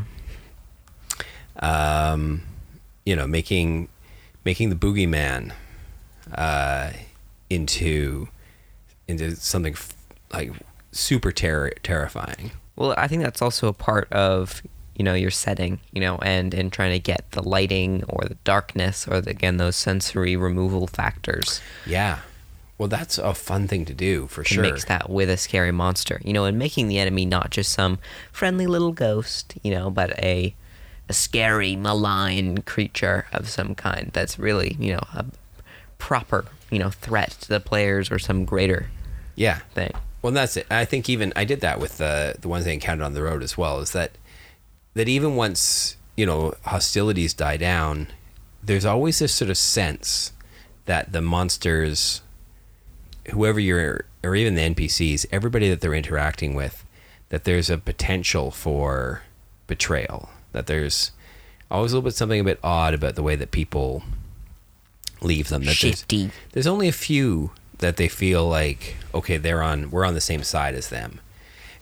Um, 1.60 2.44
you 3.06 3.16
know, 3.16 3.28
making 3.28 3.90
making 4.44 4.70
the 4.70 4.76
boogeyman 4.76 5.54
uh, 6.34 6.92
into 7.50 8.28
into 9.08 9.36
something 9.36 9.74
f- 9.74 9.94
like 10.34 10.52
super 10.92 11.32
terror 11.32 11.72
terrifying. 11.84 12.52
Well, 12.76 12.94
I 12.98 13.08
think 13.08 13.24
that's 13.24 13.42
also 13.42 13.68
a 13.68 13.74
part 13.74 14.12
of 14.12 14.62
you 14.96 15.04
know 15.04 15.14
your 15.14 15.32
setting, 15.32 15.80
you 15.92 16.02
know, 16.02 16.18
and 16.18 16.54
and 16.54 16.72
trying 16.72 16.92
to 16.92 17.00
get 17.00 17.32
the 17.32 17.44
lighting 17.44 18.04
or 18.08 18.26
the 18.28 18.38
darkness 18.44 19.08
or 19.08 19.22
the, 19.22 19.32
again 19.32 19.58
those 19.58 19.76
sensory 19.76 20.36
removal 20.36 20.88
factors. 20.88 21.62
Yeah. 21.86 22.20
Well, 22.78 22.90
that's 22.90 23.18
a 23.18 23.34
fun 23.34 23.70
thing 23.70 23.86
to 23.86 23.94
do 23.94 24.28
for 24.28 24.44
sure. 24.44 24.62
mix 24.62 24.84
that 24.86 25.10
with 25.10 25.30
a 25.30 25.38
scary 25.38 25.72
monster, 25.72 26.20
you 26.26 26.34
know, 26.34 26.44
and 26.44 26.60
making 26.60 26.90
the 26.90 27.00
enemy 27.00 27.26
not 27.26 27.50
just 27.50 27.72
some 27.72 28.00
friendly 28.34 28.68
little 28.68 28.92
ghost, 28.92 29.56
you 29.64 29.72
know, 29.72 29.90
but 29.90 30.12
a 30.20 30.54
a 31.10 31.14
scary, 31.14 31.76
malign 31.76 32.62
creature 32.64 33.26
of 33.32 33.50
some 33.50 33.76
kind 33.76 34.10
that's 34.14 34.40
really, 34.40 34.76
you 34.80 34.94
know, 34.94 35.04
a 35.14 35.26
proper, 35.98 36.46
you 36.72 36.80
know, 36.80 36.90
threat 36.90 37.32
to 37.42 37.50
the 37.50 37.60
players 37.60 38.10
or 38.12 38.20
some 38.20 38.46
greater 38.46 38.88
Yeah. 39.36 39.60
thing. 39.74 39.92
Well, 40.22 40.34
that's 40.34 40.58
it. 40.58 40.66
I 40.72 40.86
think 40.86 41.08
even 41.10 41.32
I 41.36 41.46
did 41.46 41.62
that 41.62 41.80
with 41.80 41.98
the 42.00 42.36
the 42.40 42.48
ones 42.48 42.66
I 42.66 42.72
encountered 42.72 43.06
on 43.06 43.14
the 43.14 43.22
road 43.22 43.44
as 43.44 43.56
well. 43.58 43.80
Is 43.80 43.92
that 43.92 44.12
that 44.96 45.08
even 45.08 45.36
once 45.36 45.98
you 46.18 46.26
know 46.26 46.56
hostilities 46.66 47.34
die 47.36 47.58
down, 47.58 48.08
there's 48.64 48.86
always 48.86 49.20
this 49.20 49.36
sort 49.36 49.52
of 49.52 49.58
sense 49.58 50.32
that 50.86 51.12
the 51.12 51.22
monsters, 51.22 52.22
whoever 53.32 53.60
you're, 53.60 54.06
or 54.24 54.36
even 54.36 54.56
the 54.56 54.62
NPCs, 54.62 55.26
everybody 55.32 55.70
that 55.70 55.82
they're 55.82 55.94
interacting 55.94 56.56
with, 56.56 56.84
that 57.30 57.44
there's 57.44 57.70
a 57.70 57.78
potential 57.78 58.50
for 58.50 59.22
betrayal. 59.68 60.30
That 60.56 60.68
there's 60.68 61.12
always 61.70 61.92
a 61.92 61.96
little 61.96 62.08
bit 62.08 62.16
something 62.16 62.40
a 62.40 62.44
bit 62.46 62.60
odd 62.64 62.94
about 62.94 63.16
the 63.16 63.22
way 63.24 63.36
that 63.36 63.52
people 63.52 64.04
leave 65.22 65.50
them. 65.50 65.62
That 65.64 65.78
there's- 65.80 66.00
Shifty. 66.00 66.32
there's 66.54 66.66
only 66.68 66.88
a 66.88 66.94
few 66.94 67.52
that 67.80 67.98
they 67.98 68.08
feel 68.08 68.48
like 68.48 68.96
okay 69.14 69.36
they're 69.36 69.62
on 69.62 69.92
we're 69.92 70.06
on 70.06 70.14
the 70.14 70.22
same 70.22 70.44
side 70.44 70.76
as 70.76 70.88
them 70.88 71.20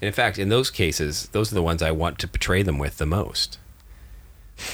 and 0.01 0.07
in 0.07 0.13
fact 0.13 0.39
in 0.39 0.49
those 0.49 0.71
cases 0.71 1.27
those 1.33 1.51
are 1.51 1.55
the 1.55 1.61
ones 1.61 1.83
i 1.83 1.91
want 1.91 2.17
to 2.17 2.27
portray 2.27 2.63
them 2.63 2.79
with 2.79 2.97
the 2.97 3.05
most 3.05 3.59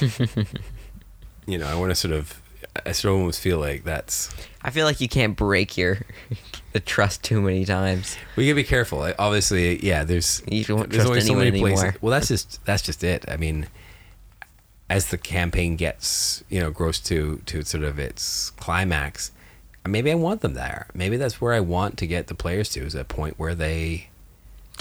you 1.46 1.58
know 1.58 1.66
i 1.66 1.74
want 1.74 1.90
to 1.90 1.94
sort 1.94 2.12
of 2.14 2.40
i 2.86 2.92
sort 2.92 3.12
of 3.12 3.18
almost 3.20 3.38
feel 3.40 3.58
like 3.58 3.84
that's 3.84 4.30
I 4.62 4.70
feel 4.70 4.84
like 4.86 5.00
you 5.00 5.08
can't 5.08 5.36
break 5.36 5.76
your 5.76 5.98
the 6.72 6.80
trust 6.80 7.22
too 7.24 7.40
many 7.42 7.64
times. 7.64 8.16
we 8.36 8.46
gotta 8.46 8.54
be 8.54 8.64
careful 8.64 9.00
obviously 9.18 9.84
yeah 9.84 10.04
there's 10.04 10.42
You 10.48 10.64
don't 10.64 10.88
there's 10.90 11.04
trust 11.06 11.26
anyone 11.28 11.46
anymore. 11.46 11.96
well 12.00 12.10
that's 12.12 12.28
just 12.28 12.64
that's 12.64 12.82
just 12.82 13.04
it 13.04 13.24
i 13.28 13.36
mean 13.36 13.66
as 14.90 15.06
the 15.06 15.16
campaign 15.16 15.76
gets 15.76 16.44
you 16.50 16.60
know 16.60 16.70
grows 16.70 17.00
to 17.00 17.40
to 17.46 17.62
sort 17.62 17.84
of 17.84 17.98
its 17.98 18.50
climax 18.50 19.30
maybe 19.88 20.12
i 20.12 20.14
want 20.14 20.42
them 20.42 20.52
there 20.52 20.86
maybe 20.92 21.16
that's 21.16 21.40
where 21.40 21.54
i 21.54 21.60
want 21.60 21.96
to 21.96 22.06
get 22.06 22.26
the 22.26 22.34
players 22.34 22.68
to 22.68 22.80
is 22.80 22.94
a 22.94 23.04
point 23.04 23.38
where 23.38 23.54
they 23.54 24.10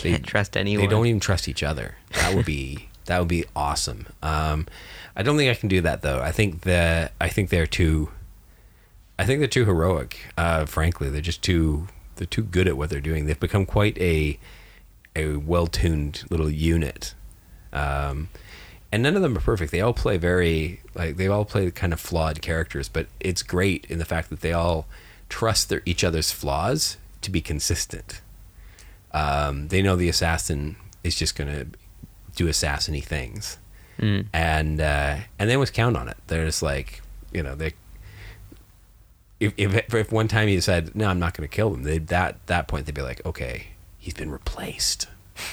they 0.02 0.12
Can't 0.12 0.26
trust 0.26 0.58
anyone. 0.58 0.86
They 0.86 0.90
don't 0.90 1.06
even 1.06 1.20
trust 1.20 1.48
each 1.48 1.64
other. 1.64 1.96
That 2.14 2.36
would 2.36 2.46
be 2.46 2.90
that 3.06 3.20
would 3.20 3.28
be 3.28 3.46
awesome. 3.56 4.08
Um, 4.22 4.68
I 5.16 5.24
don't 5.24 5.38
think 5.38 5.52
I 5.52 5.60
can 5.60 5.70
do 5.70 5.82
that 5.82 6.02
though. 6.02 6.22
I 6.22 6.32
think 6.32 6.62
that 6.62 7.14
I 7.20 7.30
think 7.30 7.50
they're 7.50 7.68
too. 7.68 8.10
I 9.18 9.26
think 9.26 9.40
they're 9.40 9.48
too 9.48 9.66
heroic. 9.66 10.18
Uh, 10.38 10.66
frankly, 10.66 11.10
they're 11.10 11.22
just 11.22 11.42
too 11.42 11.88
they're 12.16 12.28
too 12.28 12.44
good 12.44 12.68
at 12.68 12.78
what 12.78 12.90
they're 12.90 13.02
doing. 13.02 13.26
They've 13.26 13.40
become 13.40 13.66
quite 13.66 13.98
a 13.98 14.40
a 15.16 15.36
well 15.36 15.68
tuned 15.68 16.24
little 16.30 16.50
unit. 16.50 17.14
Um, 17.74 18.30
and 18.92 19.04
none 19.04 19.16
of 19.16 19.22
them 19.22 19.38
are 19.38 19.42
perfect. 19.42 19.72
They 19.72 19.82
all 19.82 19.94
play 19.94 20.18
very 20.18 20.82
like 20.96 21.18
they 21.18 21.28
all 21.28 21.46
play 21.46 21.70
kind 21.72 21.94
of 21.94 22.00
flawed 22.00 22.42
characters, 22.42 22.90
but 22.90 23.08
it's 23.20 23.44
great 23.44 23.86
in 23.90 24.00
the 24.00 24.06
fact 24.06 24.30
that 24.30 24.42
they 24.42 24.54
all 24.54 24.88
trust 25.30 25.70
their 25.70 25.82
each 25.86 26.04
other's 26.04 26.32
flaws 26.32 26.98
to 27.22 27.30
be 27.32 27.42
consistent. 27.42 28.22
Um, 29.12 29.68
they 29.70 29.82
know 29.82 29.96
the 29.96 30.10
assassin 30.10 30.76
is 31.04 31.16
just 31.16 31.36
going 31.36 31.50
to 31.52 31.68
do 32.36 32.48
assassiny 32.48 33.04
things, 33.04 33.58
Mm. 34.00 34.28
and 34.32 34.80
uh, 34.80 35.18
and 35.38 35.50
they 35.50 35.56
always 35.56 35.72
count 35.72 35.98
on 35.98 36.08
it. 36.08 36.16
They're 36.28 36.46
just 36.46 36.64
like 36.64 37.02
you 37.34 37.44
know 37.44 37.54
they. 37.56 37.74
If, 39.40 39.54
if, 39.58 39.94
if 39.94 40.12
one 40.12 40.28
time 40.28 40.48
he 40.50 40.60
said 40.60 40.96
no, 40.96 41.08
I'm 41.08 41.20
not 41.20 41.34
going 41.34 41.48
to 41.48 41.54
kill 41.56 41.70
them, 41.70 41.84
they 41.84 41.98
that 41.98 42.46
that 42.48 42.68
point 42.68 42.86
they'd 42.86 42.96
be 42.96 43.02
like, 43.02 43.26
okay, 43.26 43.68
he's 43.98 44.14
been 44.14 44.32
replaced. 44.32 45.08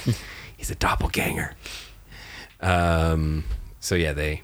he's 0.57 0.69
a 0.69 0.75
doppelganger. 0.75 1.53
Um. 2.61 3.43
So 3.79 3.95
yeah, 3.95 4.13
they 4.13 4.41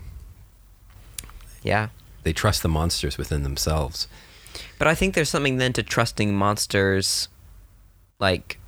Yeah. 1.63 1.89
they 2.23 2.33
trust 2.33 2.61
the 2.61 2.69
monsters 2.69 3.17
within 3.17 3.43
themselves. 3.43 4.07
But 4.77 4.87
I 4.87 4.95
think 4.95 5.15
there's 5.15 5.29
something 5.29 5.57
then 5.57 5.73
to 5.73 5.83
trusting 5.83 6.35
monsters 6.35 7.27
like 8.19 8.59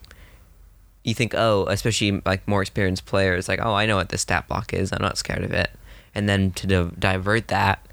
you 1.04 1.14
think, 1.14 1.34
oh, 1.36 1.66
especially 1.68 2.22
like 2.26 2.48
more 2.48 2.62
experienced 2.64 3.06
players, 3.06 3.48
like, 3.48 3.60
oh, 3.62 3.74
I 3.76 3.86
know 3.86 3.96
what 3.96 4.10
this 4.10 4.22
stat 4.22 4.48
block 4.48 4.74
is. 4.74 4.92
I'm 4.92 5.02
not 5.02 5.18
scared 5.20 5.44
of 5.44 5.52
it. 5.52 5.70
And 6.16 6.28
then 6.28 6.52
to 6.54 6.66
di- 6.68 6.92
divert 6.98 7.50
that 7.50 7.86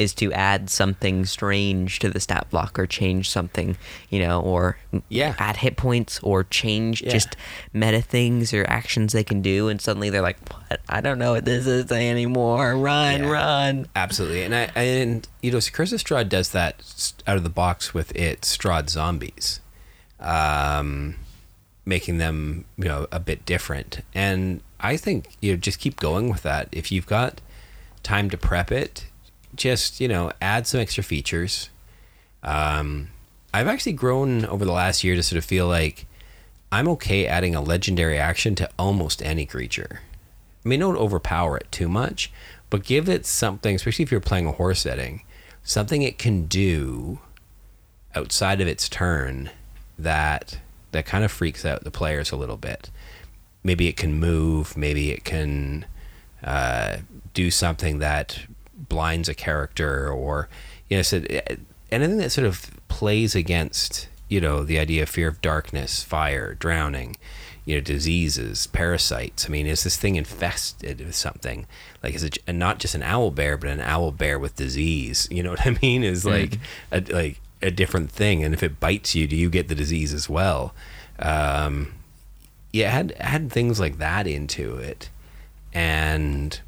is 0.00 0.14
to 0.14 0.32
add 0.32 0.70
something 0.70 1.24
strange 1.26 1.98
to 2.00 2.08
the 2.08 2.20
stat 2.20 2.48
block 2.50 2.78
or 2.78 2.86
change 2.86 3.28
something, 3.28 3.76
you 4.08 4.18
know, 4.20 4.40
or 4.40 4.78
Yeah. 5.08 5.34
add 5.38 5.58
hit 5.58 5.76
points 5.76 6.18
or 6.22 6.44
change 6.44 7.02
Yeah. 7.02 7.10
just 7.10 7.36
meta 7.72 8.00
things 8.00 8.52
or 8.54 8.64
actions 8.68 9.12
they 9.12 9.24
can 9.24 9.42
do. 9.42 9.68
And 9.68 9.80
suddenly 9.80 10.10
they're 10.10 10.22
like, 10.22 10.38
what? 10.48 10.80
I 10.88 11.00
don't 11.00 11.18
know 11.18 11.32
what 11.32 11.44
this 11.44 11.66
is 11.66 11.90
anymore. 11.92 12.76
Run, 12.76 13.22
Yeah. 13.22 13.28
run. 13.28 13.86
Absolutely, 13.94 14.42
and 14.42 14.54
I 14.54 14.70
and 14.74 15.28
you 15.42 15.50
know, 15.52 15.60
Curse 15.60 15.92
of 15.92 16.00
Strahd 16.02 16.28
does 16.28 16.50
that 16.50 17.12
out 17.26 17.36
of 17.36 17.42
the 17.42 17.50
box 17.50 17.92
with 17.94 18.14
its 18.16 18.56
Strahd 18.56 18.88
zombies, 18.90 19.60
um, 20.18 21.16
making 21.84 22.18
them 22.18 22.64
you 22.76 22.84
know 22.84 23.06
a 23.12 23.20
bit 23.20 23.44
different. 23.46 24.00
And 24.14 24.60
I 24.80 24.96
think 24.96 25.36
you 25.40 25.52
know 25.52 25.56
just 25.56 25.78
keep 25.78 25.96
going 26.00 26.28
with 26.30 26.42
that. 26.42 26.68
If 26.72 26.90
you've 26.92 27.06
got 27.06 27.40
time 28.02 28.30
to 28.30 28.36
prep 28.38 28.70
it, 28.72 29.06
just 29.54 30.00
you 30.00 30.08
know 30.08 30.32
add 30.40 30.66
some 30.66 30.80
extra 30.80 31.02
features. 31.02 31.70
Um, 32.42 33.08
I've 33.52 33.68
actually 33.68 33.92
grown 33.92 34.44
over 34.46 34.64
the 34.64 34.72
last 34.72 35.04
year 35.04 35.14
to 35.14 35.22
sort 35.22 35.38
of 35.38 35.44
feel 35.44 35.66
like 35.66 36.06
I'm 36.72 36.88
okay 36.88 37.26
adding 37.26 37.54
a 37.54 37.60
legendary 37.60 38.18
action 38.18 38.54
to 38.56 38.70
almost 38.78 39.22
any 39.22 39.44
creature. 39.44 40.00
I 40.64 40.68
mean, 40.68 40.80
don't 40.80 40.96
overpower 40.96 41.56
it 41.56 41.72
too 41.72 41.88
much, 41.88 42.30
but 42.68 42.84
give 42.84 43.08
it 43.08 43.26
something, 43.26 43.74
especially 43.74 44.04
if 44.04 44.10
you're 44.10 44.20
playing 44.20 44.46
a 44.46 44.52
horse 44.52 44.80
setting, 44.80 45.22
something 45.62 46.02
it 46.02 46.18
can 46.18 46.46
do 46.46 47.18
outside 48.14 48.60
of 48.60 48.68
its 48.68 48.88
turn 48.88 49.50
that 49.98 50.58
that 50.92 51.06
kind 51.06 51.24
of 51.24 51.30
freaks 51.30 51.64
out 51.64 51.84
the 51.84 51.90
players 51.90 52.30
a 52.30 52.36
little 52.36 52.56
bit. 52.56 52.90
Maybe 53.62 53.88
it 53.88 53.96
can 53.96 54.14
move. 54.14 54.76
Maybe 54.76 55.10
it 55.10 55.24
can 55.24 55.84
uh, 56.42 56.98
do 57.34 57.50
something 57.50 57.98
that 57.98 58.44
blinds 58.88 59.28
a 59.28 59.34
character, 59.34 60.10
or 60.10 60.48
you 60.88 60.96
know, 60.96 61.02
so 61.02 61.22
anything 61.90 62.18
that 62.18 62.30
sort 62.30 62.46
of 62.46 62.70
plays 62.88 63.34
against 63.34 64.08
you 64.28 64.40
know 64.40 64.64
the 64.64 64.78
idea 64.78 65.02
of 65.02 65.08
fear 65.08 65.28
of 65.28 65.40
darkness, 65.40 66.02
fire, 66.02 66.54
drowning, 66.54 67.16
you 67.64 67.76
know, 67.76 67.80
diseases, 67.80 68.66
parasites. 68.68 69.46
I 69.46 69.48
mean, 69.48 69.66
is 69.66 69.84
this 69.84 69.96
thing 69.96 70.16
infested 70.16 71.00
with 71.00 71.14
something? 71.14 71.66
Like, 72.02 72.14
is 72.14 72.22
it 72.22 72.38
and 72.46 72.58
not 72.58 72.78
just 72.78 72.94
an 72.94 73.02
owl 73.02 73.30
bear, 73.30 73.56
but 73.56 73.70
an 73.70 73.80
owl 73.80 74.12
bear 74.12 74.38
with 74.38 74.56
disease? 74.56 75.28
You 75.30 75.42
know 75.42 75.50
what 75.50 75.66
I 75.66 75.76
mean? 75.82 76.02
Is 76.02 76.24
like 76.24 76.58
a, 76.90 77.00
like 77.00 77.40
a 77.62 77.70
different 77.70 78.10
thing. 78.10 78.42
And 78.42 78.54
if 78.54 78.62
it 78.62 78.80
bites 78.80 79.14
you, 79.14 79.26
do 79.26 79.36
you 79.36 79.50
get 79.50 79.68
the 79.68 79.74
disease 79.74 80.14
as 80.14 80.28
well? 80.28 80.74
Um, 81.18 81.92
yeah, 82.72 82.90
add 82.90 83.14
add 83.18 83.52
things 83.52 83.78
like 83.78 83.98
that 83.98 84.26
into 84.26 84.76
it, 84.76 85.10
and 85.72 86.60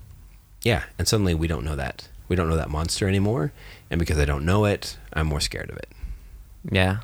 yeah, 0.62 0.85
and 0.98 1.07
suddenly 1.09 1.35
we 1.35 1.46
don't 1.46 1.64
know 1.64 1.77
that 1.77 2.09
we 2.29 2.37
don't 2.37 2.48
know 2.48 2.57
that 2.57 2.70
monster 2.70 3.09
anymore, 3.09 3.53
and 3.90 3.98
because 3.98 4.18
I 4.18 4.25
don't 4.25 4.44
know 4.44 4.64
it, 4.64 4.96
I'm 5.12 5.27
more 5.27 5.40
scared 5.40 5.70
of 5.70 5.77
it. 5.77 5.88
Yeah. 6.70 6.98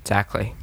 Exactly. 0.00 0.54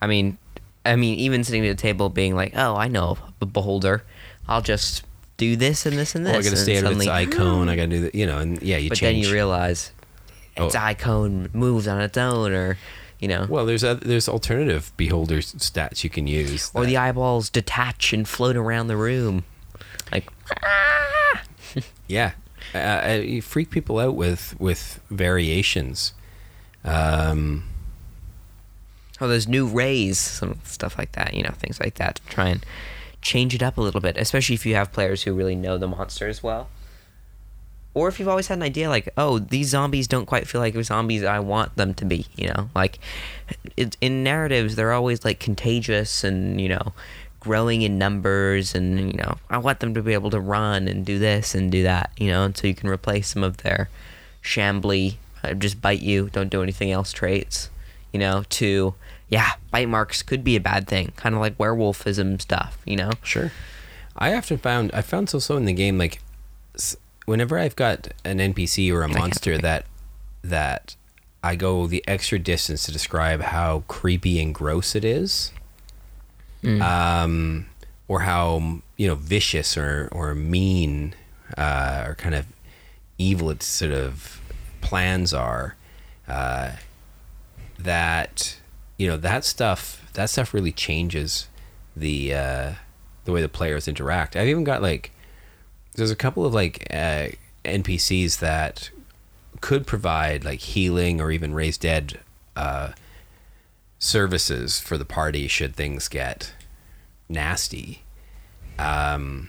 I 0.00 0.06
mean, 0.06 0.38
I 0.84 0.96
mean, 0.96 1.18
even 1.18 1.44
sitting 1.44 1.64
at 1.66 1.70
a 1.70 1.74
table, 1.74 2.08
being 2.10 2.34
like, 2.34 2.52
"Oh, 2.56 2.76
I 2.76 2.88
know 2.88 3.18
a 3.40 3.46
beholder. 3.46 4.04
I'll 4.48 4.62
just 4.62 5.02
do 5.36 5.56
this 5.56 5.86
and 5.86 5.96
this 5.96 6.14
and 6.14 6.26
this." 6.26 6.34
Oh, 6.34 6.38
I 6.38 6.42
got 6.42 6.44
to 6.44 6.48
and 6.50 6.58
stay 6.58 6.78
out 6.78 6.84
of 6.84 6.92
its 6.98 7.06
eye 7.08 7.26
cone. 7.26 7.68
I 7.68 7.76
got 7.76 7.82
to 7.82 7.88
do 7.88 8.00
that, 8.02 8.14
you 8.14 8.26
know, 8.26 8.38
and 8.38 8.60
yeah, 8.62 8.76
you 8.76 8.90
But 8.90 8.98
change. 8.98 9.22
then 9.24 9.28
you 9.28 9.32
realize 9.34 9.92
oh. 10.58 10.66
its 10.66 10.74
Oh. 10.76 10.78
eye 10.80 10.94
cone 10.94 11.48
moves 11.52 11.88
on 11.88 12.00
its 12.00 12.18
own, 12.18 12.52
or 12.52 12.76
you 13.18 13.28
know, 13.28 13.46
well, 13.48 13.64
there's 13.64 13.82
oth- 13.82 14.00
there's 14.00 14.28
alternative 14.28 14.92
beholder 14.98 15.38
stats 15.38 16.04
you 16.04 16.10
can 16.10 16.26
use. 16.26 16.70
or 16.74 16.82
that- 16.82 16.88
the 16.88 16.96
eyeballs 16.98 17.48
detach 17.48 18.12
and 18.12 18.28
float 18.28 18.56
around 18.56 18.88
the 18.88 18.96
room, 18.96 19.44
Yeah, 22.08 22.32
uh, 22.74 22.78
uh, 22.78 23.20
you 23.22 23.42
freak 23.42 23.70
people 23.70 23.98
out 23.98 24.14
with 24.14 24.54
with 24.60 25.00
variations. 25.10 26.14
Um, 26.84 27.64
Oh, 29.20 29.28
there's 29.28 29.48
new 29.48 29.66
rays, 29.66 30.18
some 30.18 30.60
stuff 30.64 30.98
like 30.98 31.12
that. 31.12 31.34
You 31.34 31.42
know, 31.42 31.52
things 31.56 31.80
like 31.80 31.94
that 31.94 32.16
to 32.16 32.22
try 32.26 32.48
and 32.48 32.64
change 33.22 33.54
it 33.54 33.62
up 33.62 33.78
a 33.78 33.80
little 33.80 34.00
bit, 34.00 34.16
especially 34.16 34.54
if 34.54 34.66
you 34.66 34.74
have 34.74 34.92
players 34.92 35.22
who 35.22 35.32
really 35.32 35.56
know 35.56 35.78
the 35.78 35.88
monsters 35.88 36.42
well. 36.42 36.68
Or 37.94 38.08
if 38.08 38.18
you've 38.18 38.28
always 38.28 38.48
had 38.48 38.58
an 38.58 38.62
idea 38.62 38.90
like, 38.90 39.08
oh, 39.16 39.38
these 39.38 39.70
zombies 39.70 40.06
don't 40.06 40.26
quite 40.26 40.46
feel 40.46 40.60
like 40.60 40.74
zombies 40.84 41.24
I 41.24 41.40
want 41.40 41.76
them 41.76 41.94
to 41.94 42.04
be, 42.04 42.26
you 42.36 42.48
know? 42.48 42.68
Like, 42.74 42.98
it, 43.74 43.96
in 44.02 44.22
narratives, 44.22 44.76
they're 44.76 44.92
always 44.92 45.24
like 45.24 45.40
contagious 45.40 46.22
and, 46.22 46.60
you 46.60 46.68
know, 46.68 46.92
growing 47.46 47.82
in 47.82 47.96
numbers 47.96 48.74
and, 48.74 48.98
you 48.98 49.16
know, 49.16 49.38
I 49.48 49.58
want 49.58 49.78
them 49.78 49.94
to 49.94 50.02
be 50.02 50.12
able 50.14 50.30
to 50.30 50.40
run 50.40 50.88
and 50.88 51.06
do 51.06 51.20
this 51.20 51.54
and 51.54 51.70
do 51.70 51.84
that, 51.84 52.10
you 52.16 52.28
know? 52.28 52.44
And 52.44 52.56
so 52.56 52.66
you 52.66 52.74
can 52.74 52.88
replace 52.88 53.28
some 53.28 53.44
of 53.44 53.58
their 53.58 53.88
shambly, 54.42 55.14
uh, 55.44 55.54
just 55.54 55.80
bite 55.80 56.02
you, 56.02 56.28
don't 56.32 56.50
do 56.50 56.60
anything 56.60 56.90
else 56.90 57.12
traits, 57.12 57.70
you 58.12 58.18
know, 58.18 58.42
to, 58.50 58.94
yeah, 59.28 59.52
bite 59.70 59.88
marks 59.88 60.22
could 60.24 60.42
be 60.42 60.56
a 60.56 60.60
bad 60.60 60.88
thing, 60.88 61.12
kind 61.14 61.36
of 61.36 61.40
like 61.40 61.56
werewolfism 61.56 62.42
stuff, 62.42 62.78
you 62.84 62.96
know? 62.96 63.12
Sure. 63.22 63.52
I 64.18 64.34
often 64.34 64.58
found 64.58 64.90
I 64.92 65.02
found 65.02 65.30
so 65.30 65.38
so 65.38 65.56
in 65.56 65.66
the 65.66 65.72
game 65.72 65.98
like 65.98 66.20
whenever 67.26 67.58
I've 67.58 67.76
got 67.76 68.08
an 68.24 68.38
NPC 68.38 68.90
or 68.92 69.02
a 69.02 69.08
monster 69.08 69.58
that 69.58 69.84
that 70.42 70.96
I 71.44 71.54
go 71.54 71.86
the 71.86 72.02
extra 72.08 72.38
distance 72.38 72.86
to 72.86 72.92
describe 72.92 73.40
how 73.40 73.84
creepy 73.86 74.40
and 74.40 74.54
gross 74.54 74.96
it 74.96 75.04
is, 75.04 75.52
um, 76.64 77.66
or 78.08 78.20
how 78.20 78.80
you 78.96 79.06
know 79.06 79.14
vicious 79.14 79.76
or 79.76 80.08
or 80.12 80.34
mean 80.34 81.14
uh, 81.56 82.04
or 82.06 82.14
kind 82.14 82.34
of 82.34 82.46
evil 83.18 83.50
its 83.50 83.66
sort 83.66 83.92
of 83.92 84.40
plans 84.80 85.32
are. 85.32 85.76
Uh, 86.28 86.72
that 87.78 88.58
you 88.96 89.06
know 89.06 89.16
that 89.16 89.44
stuff 89.44 90.10
that 90.14 90.30
stuff 90.30 90.54
really 90.54 90.72
changes 90.72 91.48
the 91.94 92.34
uh, 92.34 92.72
the 93.24 93.32
way 93.32 93.42
the 93.42 93.48
players 93.48 93.86
interact. 93.88 94.36
I've 94.36 94.48
even 94.48 94.64
got 94.64 94.82
like 94.82 95.12
there's 95.94 96.10
a 96.10 96.16
couple 96.16 96.44
of 96.44 96.54
like 96.54 96.86
uh, 96.90 97.28
NPCs 97.64 98.38
that 98.40 98.90
could 99.60 99.86
provide 99.86 100.44
like 100.44 100.60
healing 100.60 101.20
or 101.20 101.30
even 101.30 101.54
raise 101.54 101.78
dead 101.78 102.20
uh, 102.54 102.92
services 103.98 104.78
for 104.78 104.98
the 104.98 105.04
party 105.04 105.48
should 105.48 105.74
things 105.74 106.08
get 106.08 106.52
nasty. 107.28 108.02
Um, 108.78 109.48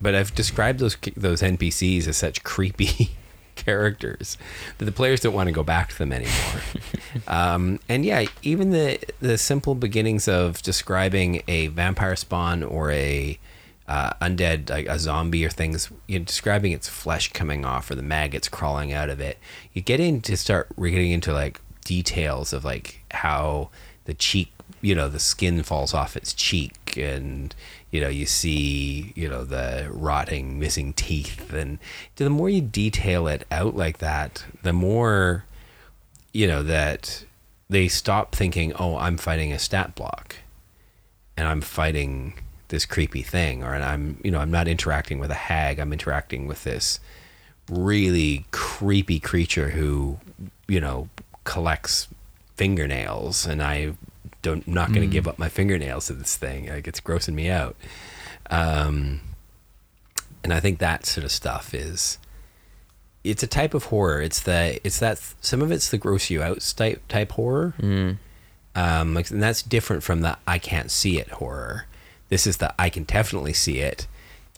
but 0.00 0.14
I've 0.14 0.34
described 0.34 0.80
those 0.80 0.96
those 1.16 1.42
NPCs 1.42 2.08
as 2.08 2.16
such 2.16 2.42
creepy 2.42 3.10
characters 3.56 4.36
that 4.78 4.84
the 4.84 4.92
players 4.92 5.20
don't 5.20 5.34
want 5.34 5.48
to 5.48 5.52
go 5.52 5.62
back 5.62 5.90
to 5.90 5.98
them 5.98 6.12
anymore. 6.12 6.62
um, 7.28 7.78
and 7.88 8.04
yeah, 8.04 8.24
even 8.42 8.70
the 8.70 8.98
the 9.20 9.38
simple 9.38 9.74
beginnings 9.74 10.26
of 10.26 10.60
describing 10.62 11.42
a 11.46 11.68
vampire 11.68 12.16
spawn 12.16 12.62
or 12.62 12.90
a 12.90 13.38
uh, 13.86 14.12
undead, 14.22 14.70
like 14.70 14.86
a 14.86 14.98
zombie 14.98 15.44
or 15.44 15.50
things, 15.50 15.90
you 16.06 16.18
know, 16.18 16.24
describing 16.24 16.72
its 16.72 16.88
flesh 16.88 17.32
coming 17.32 17.64
off 17.64 17.90
or 17.90 17.94
the 17.94 18.02
maggots 18.02 18.48
crawling 18.48 18.92
out 18.92 19.10
of 19.10 19.20
it. 19.20 19.38
You 19.72 19.82
get 19.82 20.00
into 20.00 20.36
start 20.36 20.68
we're 20.76 20.90
getting 20.90 21.12
into 21.12 21.32
like 21.32 21.60
details 21.84 22.52
of 22.52 22.64
like 22.64 23.00
how 23.10 23.70
the 24.04 24.14
cheek 24.14 24.52
you 24.80 24.94
know 24.94 25.08
the 25.08 25.18
skin 25.18 25.62
falls 25.62 25.94
off 25.94 26.16
its 26.16 26.32
cheek 26.32 26.96
and 26.96 27.54
you 27.90 28.00
know 28.00 28.08
you 28.08 28.26
see 28.26 29.12
you 29.14 29.28
know 29.28 29.44
the 29.44 29.88
rotting 29.90 30.58
missing 30.58 30.92
teeth. 30.92 31.52
And 31.52 31.78
the 32.16 32.30
more 32.30 32.48
you 32.48 32.60
detail 32.60 33.26
it 33.28 33.46
out 33.50 33.76
like 33.76 33.98
that 33.98 34.44
the 34.62 34.72
more 34.72 35.44
you 36.32 36.46
know 36.46 36.62
that 36.62 37.24
they 37.68 37.88
stop 37.88 38.34
thinking 38.34 38.72
oh 38.78 38.96
i'm 38.96 39.16
fighting 39.16 39.52
a 39.52 39.58
stat 39.58 39.94
block 39.94 40.36
and 41.36 41.48
i'm 41.48 41.60
fighting 41.60 42.34
this 42.68 42.86
creepy 42.86 43.22
thing 43.22 43.62
or 43.62 43.74
and 43.74 43.84
i'm 43.84 44.18
you 44.22 44.30
know 44.30 44.38
i'm 44.38 44.50
not 44.50 44.68
interacting 44.68 45.18
with 45.18 45.30
a 45.30 45.34
hag 45.34 45.78
i'm 45.78 45.92
interacting 45.92 46.46
with 46.46 46.64
this 46.64 47.00
really 47.70 48.44
creepy 48.50 49.20
creature 49.20 49.70
who 49.70 50.18
you 50.68 50.80
know 50.80 51.08
collects 51.44 52.08
fingernails 52.56 53.46
and 53.46 53.62
i 53.62 53.92
don't 54.42 54.66
not 54.66 54.88
going 54.92 55.00
to 55.08 55.12
give 55.12 55.28
up 55.28 55.38
my 55.38 55.48
fingernails 55.48 56.08
to 56.08 56.12
this 56.14 56.36
thing. 56.36 56.68
Like 56.68 56.88
it's 56.88 57.00
grossing 57.00 57.34
me 57.34 57.48
out. 57.48 57.76
Um 58.50 59.20
and 60.42 60.52
i 60.52 60.58
think 60.58 60.80
that 60.80 61.06
sort 61.06 61.24
of 61.24 61.30
stuff 61.30 61.72
is 61.74 62.18
it's 63.22 63.44
a 63.44 63.46
type 63.46 63.72
of 63.72 63.84
horror. 63.84 64.20
It's 64.20 64.40
the 64.40 64.80
it's 64.84 64.98
that 64.98 65.20
some 65.40 65.62
of 65.62 65.70
it's 65.70 65.90
the 65.90 65.98
gross 65.98 66.28
you 66.28 66.42
out 66.42 66.60
type 66.76 67.00
type 67.08 67.32
horror. 67.32 67.74
Um 68.74 69.14
like 69.14 69.30
and 69.30 69.40
that's 69.42 69.62
different 69.62 70.02
from 70.02 70.22
the 70.22 70.36
i 70.46 70.58
can't 70.58 70.90
see 70.90 71.18
it 71.20 71.28
horror. 71.32 71.86
This 72.28 72.46
is 72.46 72.56
the 72.56 72.74
i 72.80 72.90
can 72.90 73.04
definitely 73.04 73.52
see 73.52 73.78
it 73.78 74.06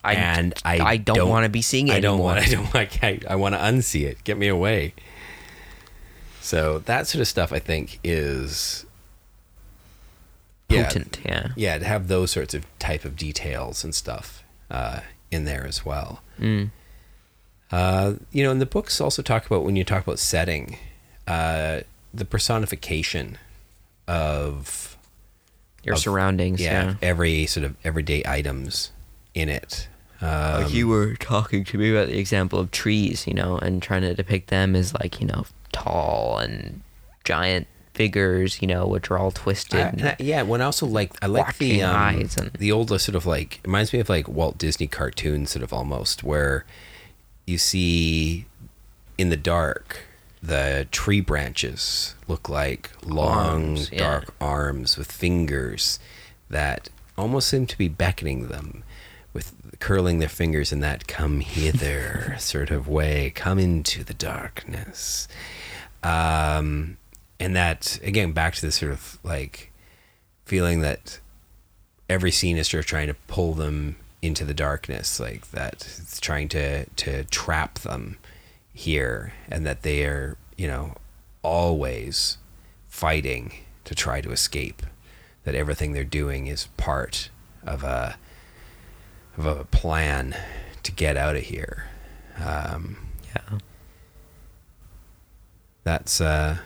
I- 0.03 0.15
and 0.15 0.55
i 0.65 0.79
I 0.79 0.97
don't 0.97 1.29
wanna 1.29 1.49
be 1.51 1.61
seeing 1.63 1.89
it 1.89 1.95
i 1.95 2.01
don't 2.01 2.15
anymore. 2.21 2.35
want 2.37 2.39
i 2.47 2.51
don't 2.51 2.75
like 2.75 3.05
I, 3.05 3.21
I 3.29 3.37
want 3.37 3.55
to 3.55 3.59
unsee 3.61 4.05
it. 4.07 4.25
Get 4.25 4.39
me 4.39 4.49
away 4.49 4.95
so 6.45 6.79
that 6.81 7.07
sort 7.07 7.21
of 7.23 7.27
stuff 7.29 7.53
i 7.53 7.59
think 7.59 7.99
is 8.05 8.85
Potent, 10.69 11.21
yeah. 11.25 11.49
yeah 11.57 11.79
to 11.79 11.85
have 11.85 12.09
those 12.09 12.31
sorts 12.33 12.53
of 12.55 12.67
type 12.79 13.05
of 13.05 13.17
details 13.17 13.85
and 13.85 13.95
stuff 13.95 14.43
uh, 14.71 15.01
in 15.31 15.45
there 15.45 15.67
as 15.67 15.85
well 15.85 16.21
Mm. 16.41 16.71
uh, 17.71 18.15
you 18.33 18.43
know 18.43 18.51
and 18.51 18.61
the 18.61 18.67
books 18.67 19.01
also 19.01 19.23
talk 19.23 19.47
about 19.47 19.63
when 19.65 19.77
you 19.77 19.85
talk 19.85 20.03
about 20.03 20.19
setting 20.19 20.79
uh, 21.29 21.81
the 22.13 22.25
personification 22.25 23.39
of 24.09 24.97
Your 25.85 25.95
of- 25.95 26.01
surroundings, 26.01 26.61
yeah. 26.61 26.95
every 27.01 27.47
sort 27.47 27.65
of 27.67 27.77
everyday 27.85 28.23
items 28.27 28.91
in 29.33 29.49
it 29.49 29.87
um, 30.21 30.65
like 30.65 30.75
you 30.75 30.89
were 30.89 31.15
talking 31.17 31.63
to 31.65 31.79
me 31.79 31.93
about 31.93 32.09
the 32.09 32.19
example 32.19 32.59
of 32.59 32.71
trees, 32.71 33.27
you 33.29 33.35
know, 33.35 33.59
and 33.59 33.81
trying 33.83 34.03
to 34.03 34.15
depict 34.15 34.49
them 34.49 34.75
as 34.75 34.95
like, 34.95 35.21
you 35.21 35.27
know, 35.27 35.45
tall 35.75 36.39
and 36.39 36.81
giant 37.25 37.67
figures, 37.95 38.61
you 38.61 38.69
know, 38.69 38.87
which 38.87 39.11
are 39.11 39.19
all 39.19 39.31
twisted. 39.31 39.79
I- 39.81 39.89
and 39.89 40.03
I- 40.09 40.17
yeah, 40.19 40.43
when 40.43 40.61
I 40.61 40.65
also 40.65 40.87
like 40.87 41.13
I 41.23 41.27
like 41.27 41.59
the 41.59 41.83
um, 41.83 41.95
eyes 41.97 42.37
and- 42.37 42.51
the 42.59 42.73
old 42.73 42.89
sort 42.89 43.15
of 43.15 43.27
like 43.27 43.57
it 43.63 43.67
reminds 43.67 43.93
me 43.93 44.01
of 44.01 44.09
like 44.09 44.27
Walt 44.29 44.59
Disney 44.59 44.87
cartoons, 44.87 45.51
sort 45.51 45.63
of 45.63 45.73
almost 45.73 46.23
where 46.25 46.65
you 47.47 47.59
see 47.59 48.47
in 49.19 49.29
the 49.31 49.37
dark 49.37 50.01
the 50.43 50.87
tree 50.91 51.21
branches 51.21 52.15
look 52.29 52.49
like 52.51 52.91
long 53.05 53.63
Arms, 53.63 53.91
yeah. 53.93 53.99
dark 53.99 54.35
arms 54.41 54.99
with 54.99 55.11
fingers 55.11 55.99
that 56.51 56.91
almost 57.17 57.49
seem 57.49 57.67
to 57.67 57.79
be 57.79 57.89
beckoning 57.89 58.49
them 58.49 58.83
with 59.33 59.53
curling 59.79 60.19
their 60.19 60.29
fingers 60.29 60.71
in 60.73 60.81
that 60.81 61.07
come 61.07 61.41
hither 61.41 62.35
sort 62.39 62.71
of 62.71 62.87
way 62.89 63.31
come 63.35 63.59
into 63.59 64.05
the 64.05 64.13
darkness 64.15 65.29
um, 66.05 66.97
and 67.41 67.57
that 67.57 67.99
again 68.03 68.33
back 68.33 68.55
to 68.55 68.63
this 68.63 68.77
sort 68.77 68.93
of 68.93 69.19
like 69.25 69.73
feeling 70.45 70.81
that 70.81 71.19
every 72.09 72.31
scene 72.31 72.57
is 72.57 72.69
sort 72.69 72.81
of 72.85 72.87
trying 72.87 73.09
to 73.09 73.15
pull 73.27 73.55
them 73.55 73.97
into 74.23 74.45
the 74.45 74.55
darkness 74.55 75.19
like 75.19 75.51
that 75.51 75.75
it's 75.75 76.21
trying 76.21 76.49
to 76.49 76.85
to 76.97 77.25
trap 77.25 77.79
them 77.81 78.19
here 78.73 79.33
and 79.51 79.67
that 79.67 79.83
they 79.83 80.05
are 80.05 80.37
you 80.57 80.67
know 80.67 80.95
always 81.43 82.39
fighting 82.89 83.53
to 83.85 83.95
try 83.95 84.21
to 84.21 84.31
escape 84.31 84.83
that 85.45 85.55
everything 85.55 85.93
they're 85.93 86.05
doing 86.05 86.47
is 86.47 86.69
part 86.77 87.29
of 87.67 87.83
a 87.83 88.17
of 89.37 89.45
a 89.47 89.65
plan 89.65 90.35
to 90.83 90.93
get 90.93 91.17
out 91.17 91.37
of 91.37 91.43
here 91.43 91.87
um, 92.39 92.97
yeah. 93.27 93.59
That's 95.85 96.21
uh 96.21 96.59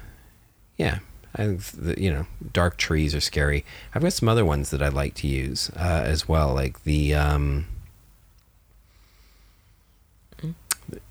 yeah 0.77 1.01
I, 1.37 1.45
think 1.45 1.63
the, 1.63 2.03
you 2.03 2.11
know 2.11 2.27
dark 2.53 2.79
trees 2.79 3.15
are 3.15 3.21
scary. 3.21 3.65
I've 3.95 4.03
got 4.03 4.13
some 4.15 4.29
other 4.29 4.45
ones 4.45 4.71
that 4.71 4.83
i 4.83 4.89
like 4.89 5.15
to 5.15 5.27
use 5.27 5.71
uh, 5.77 6.03
as 6.05 6.27
well 6.27 6.55
like 6.55 6.85
the 6.85 7.15
um 7.15 7.67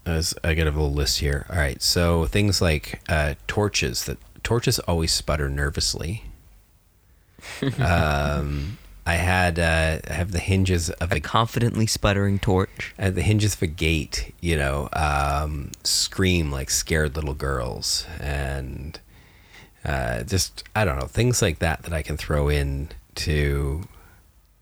as 0.06 0.34
i 0.44 0.54
got 0.56 0.64
a 0.64 0.72
little 0.72 0.92
list 0.92 1.20
here. 1.20 1.46
All 1.50 1.58
right 1.58 1.82
so 1.82 2.26
things 2.26 2.62
like 2.62 3.02
uh 3.08 3.36
torches 3.48 4.06
that 4.06 4.18
torches 4.44 4.80
always 4.80 5.12
sputter 5.12 5.50
nervously. 5.50 6.24
Um 7.80 8.78
i 9.08 9.16
had 9.16 9.58
uh 9.58 10.00
i 10.10 10.14
have 10.14 10.32
the 10.32 10.40
hinges 10.40 10.90
of 10.90 11.12
A 11.12 11.16
a 11.16 11.20
confidently 11.20 11.88
sputtering 11.88 12.40
torch. 12.40 12.94
at 12.98 13.16
the 13.16 13.22
hinges 13.22 13.56
of 13.56 13.62
a 13.62 13.68
gate, 13.68 14.34
you 14.42 14.56
know, 14.56 14.90
um, 14.94 15.72
scream 15.84 16.52
like 16.52 16.70
scared 16.70 17.16
little 17.16 17.34
girls, 17.34 18.06
and 18.20 19.00
uh, 19.86 20.24
just 20.24 20.64
I 20.76 20.86
don't 20.86 21.00
know 21.00 21.08
things 21.08 21.42
like 21.42 21.60
that 21.60 21.84
that 21.84 21.94
I 21.94 22.02
can 22.02 22.18
throw 22.18 22.50
in 22.50 22.90
to 23.16 23.88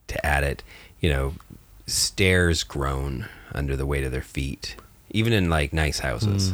to 0.08 0.26
add 0.26 0.44
it. 0.44 0.64
You 1.00 1.10
know, 1.10 1.34
stairs 1.88 2.64
groan 2.64 3.28
under 3.54 3.76
the 3.76 3.86
weight 3.86 4.04
of 4.04 4.12
their 4.12 4.22
feet, 4.22 4.76
even 5.12 5.34
in 5.34 5.50
like 5.50 5.74
nice 5.74 6.00
houses. 6.00 6.54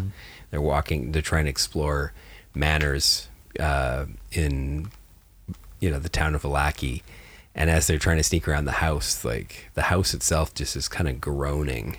They're 0.49 0.61
walking. 0.61 1.11
They're 1.11 1.21
trying 1.21 1.45
to 1.45 1.49
explore 1.49 2.13
manors 2.53 3.27
uh, 3.59 4.05
in 4.31 4.89
you 5.79 5.89
know 5.91 5.99
the 5.99 6.09
town 6.09 6.35
of 6.35 6.43
Vallaki, 6.43 7.01
and 7.55 7.69
as 7.69 7.87
they're 7.87 7.97
trying 7.97 8.17
to 8.17 8.23
sneak 8.23 8.47
around 8.47 8.65
the 8.65 8.71
house, 8.73 9.23
like 9.25 9.69
the 9.73 9.83
house 9.83 10.13
itself 10.13 10.53
just 10.53 10.75
is 10.75 10.87
kind 10.87 11.07
of 11.09 11.19
groaning. 11.21 11.97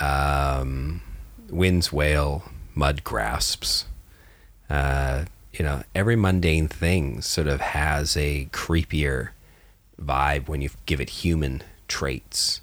Um, 0.00 1.02
winds 1.50 1.92
wail, 1.92 2.44
mud 2.74 3.04
grasps. 3.04 3.86
Uh, 4.70 5.24
you 5.52 5.64
know, 5.64 5.82
every 5.94 6.16
mundane 6.16 6.68
thing 6.68 7.20
sort 7.20 7.46
of 7.48 7.60
has 7.60 8.16
a 8.16 8.46
creepier 8.52 9.30
vibe 10.00 10.48
when 10.48 10.60
you 10.62 10.70
give 10.86 11.00
it 11.00 11.10
human 11.10 11.62
traits. 11.88 12.60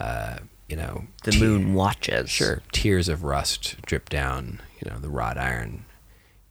Uh, 0.00 0.38
you 0.68 0.76
know, 0.76 1.04
The 1.24 1.32
te- 1.32 1.40
moon 1.40 1.74
watches. 1.74 2.30
Sure, 2.30 2.62
tears 2.72 3.08
of 3.08 3.24
rust 3.24 3.76
drip 3.82 4.08
down. 4.08 4.60
You 4.80 4.90
know, 4.90 4.98
the 4.98 5.08
wrought 5.08 5.36
iron 5.36 5.84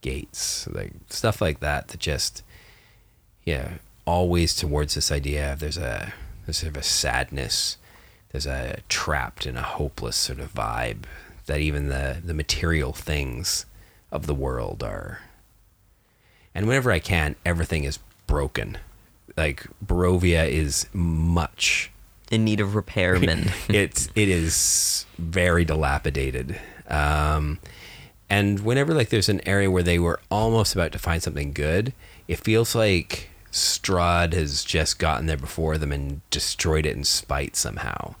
gates, 0.02 0.68
like 0.68 0.92
stuff 1.08 1.40
like 1.40 1.60
that. 1.60 1.88
That 1.88 1.98
just, 2.00 2.42
yeah, 3.44 3.78
always 4.06 4.54
towards 4.54 4.94
this 4.94 5.10
idea 5.12 5.52
of 5.52 5.60
there's 5.60 5.78
a 5.78 6.12
there's 6.46 6.58
sort 6.58 6.70
of 6.70 6.76
a 6.76 6.82
sadness, 6.82 7.76
there's 8.30 8.46
a 8.46 8.80
trapped 8.88 9.46
in 9.46 9.56
a 9.56 9.62
hopeless 9.62 10.16
sort 10.16 10.40
of 10.40 10.52
vibe 10.52 11.04
that 11.46 11.60
even 11.60 11.88
the 11.88 12.18
the 12.24 12.34
material 12.34 12.92
things 12.92 13.66
of 14.10 14.26
the 14.26 14.34
world 14.34 14.82
are. 14.82 15.20
And 16.54 16.66
whenever 16.66 16.90
I 16.90 16.98
can, 16.98 17.36
everything 17.44 17.84
is 17.84 17.98
broken. 18.26 18.78
Like 19.36 19.66
Barovia 19.84 20.48
is 20.48 20.86
much 20.92 21.90
In 22.30 22.44
need 22.44 22.60
of 22.60 22.70
repairmen. 22.70 23.52
it's 23.74 24.08
it 24.14 24.28
is 24.28 25.06
very 25.18 25.64
dilapidated. 25.64 26.58
Um, 26.88 27.60
and 28.28 28.60
whenever 28.60 28.94
like 28.94 29.08
there's 29.08 29.28
an 29.28 29.40
area 29.46 29.70
where 29.70 29.82
they 29.82 29.98
were 29.98 30.20
almost 30.30 30.74
about 30.74 30.92
to 30.92 30.98
find 30.98 31.22
something 31.22 31.52
good, 31.52 31.92
it 32.28 32.36
feels 32.36 32.74
like 32.74 33.29
Strahd 33.52 34.32
has 34.32 34.64
just 34.64 34.98
gotten 34.98 35.26
there 35.26 35.36
before 35.36 35.76
them 35.78 35.92
and 35.92 36.20
destroyed 36.30 36.86
it 36.86 36.96
in 36.96 37.04
spite 37.04 37.56
somehow. 37.56 38.14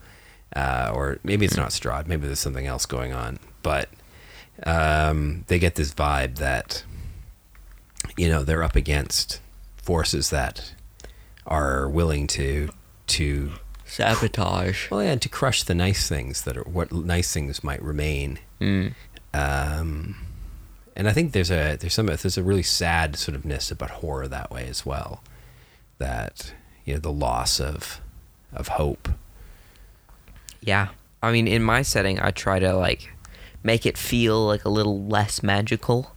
Uh, 0.54 0.90
or 0.94 1.18
maybe 1.22 1.46
it's 1.46 1.56
not 1.56 1.70
Strahd, 1.70 2.06
maybe 2.06 2.26
there's 2.26 2.40
something 2.40 2.66
else 2.66 2.86
going 2.86 3.12
on. 3.12 3.38
But 3.62 3.88
um, 4.64 5.44
they 5.46 5.58
get 5.58 5.76
this 5.76 5.94
vibe 5.94 6.36
that 6.36 6.84
you 8.16 8.28
know 8.28 8.42
they're 8.42 8.62
up 8.62 8.76
against 8.76 9.40
forces 9.76 10.30
that 10.30 10.74
are 11.46 11.88
willing 11.88 12.26
to 12.26 12.70
to 13.08 13.52
Sabotage. 13.84 14.90
well, 14.90 15.02
yeah, 15.02 15.12
and 15.12 15.22
to 15.22 15.28
crush 15.28 15.62
the 15.62 15.74
nice 15.74 16.08
things 16.08 16.42
that 16.42 16.56
are 16.56 16.62
what 16.62 16.92
nice 16.92 17.32
things 17.32 17.64
might 17.64 17.82
remain. 17.82 18.38
Mm. 18.60 18.94
Um, 19.34 20.16
and 20.96 21.08
I 21.08 21.12
think 21.12 21.32
there's 21.32 21.50
a 21.50 21.76
there's 21.76 21.94
some 21.94 22.06
there's 22.06 22.38
a 22.38 22.42
really 22.42 22.62
sad 22.62 23.16
sort 23.16 23.34
of 23.34 23.44
ness 23.44 23.70
about 23.70 23.90
horror 23.90 24.28
that 24.28 24.50
way 24.50 24.66
as 24.68 24.84
well. 24.84 25.22
That 25.98 26.52
you 26.84 26.94
know 26.94 27.00
the 27.00 27.12
loss 27.12 27.60
of 27.60 28.00
of 28.52 28.68
hope. 28.68 29.08
Yeah. 30.60 30.88
I 31.22 31.32
mean, 31.32 31.46
in 31.46 31.62
my 31.62 31.82
setting, 31.82 32.20
I 32.20 32.30
try 32.30 32.58
to 32.58 32.74
like 32.74 33.12
make 33.62 33.84
it 33.86 33.98
feel 33.98 34.46
like 34.46 34.64
a 34.64 34.70
little 34.70 35.04
less 35.04 35.42
magical, 35.42 36.14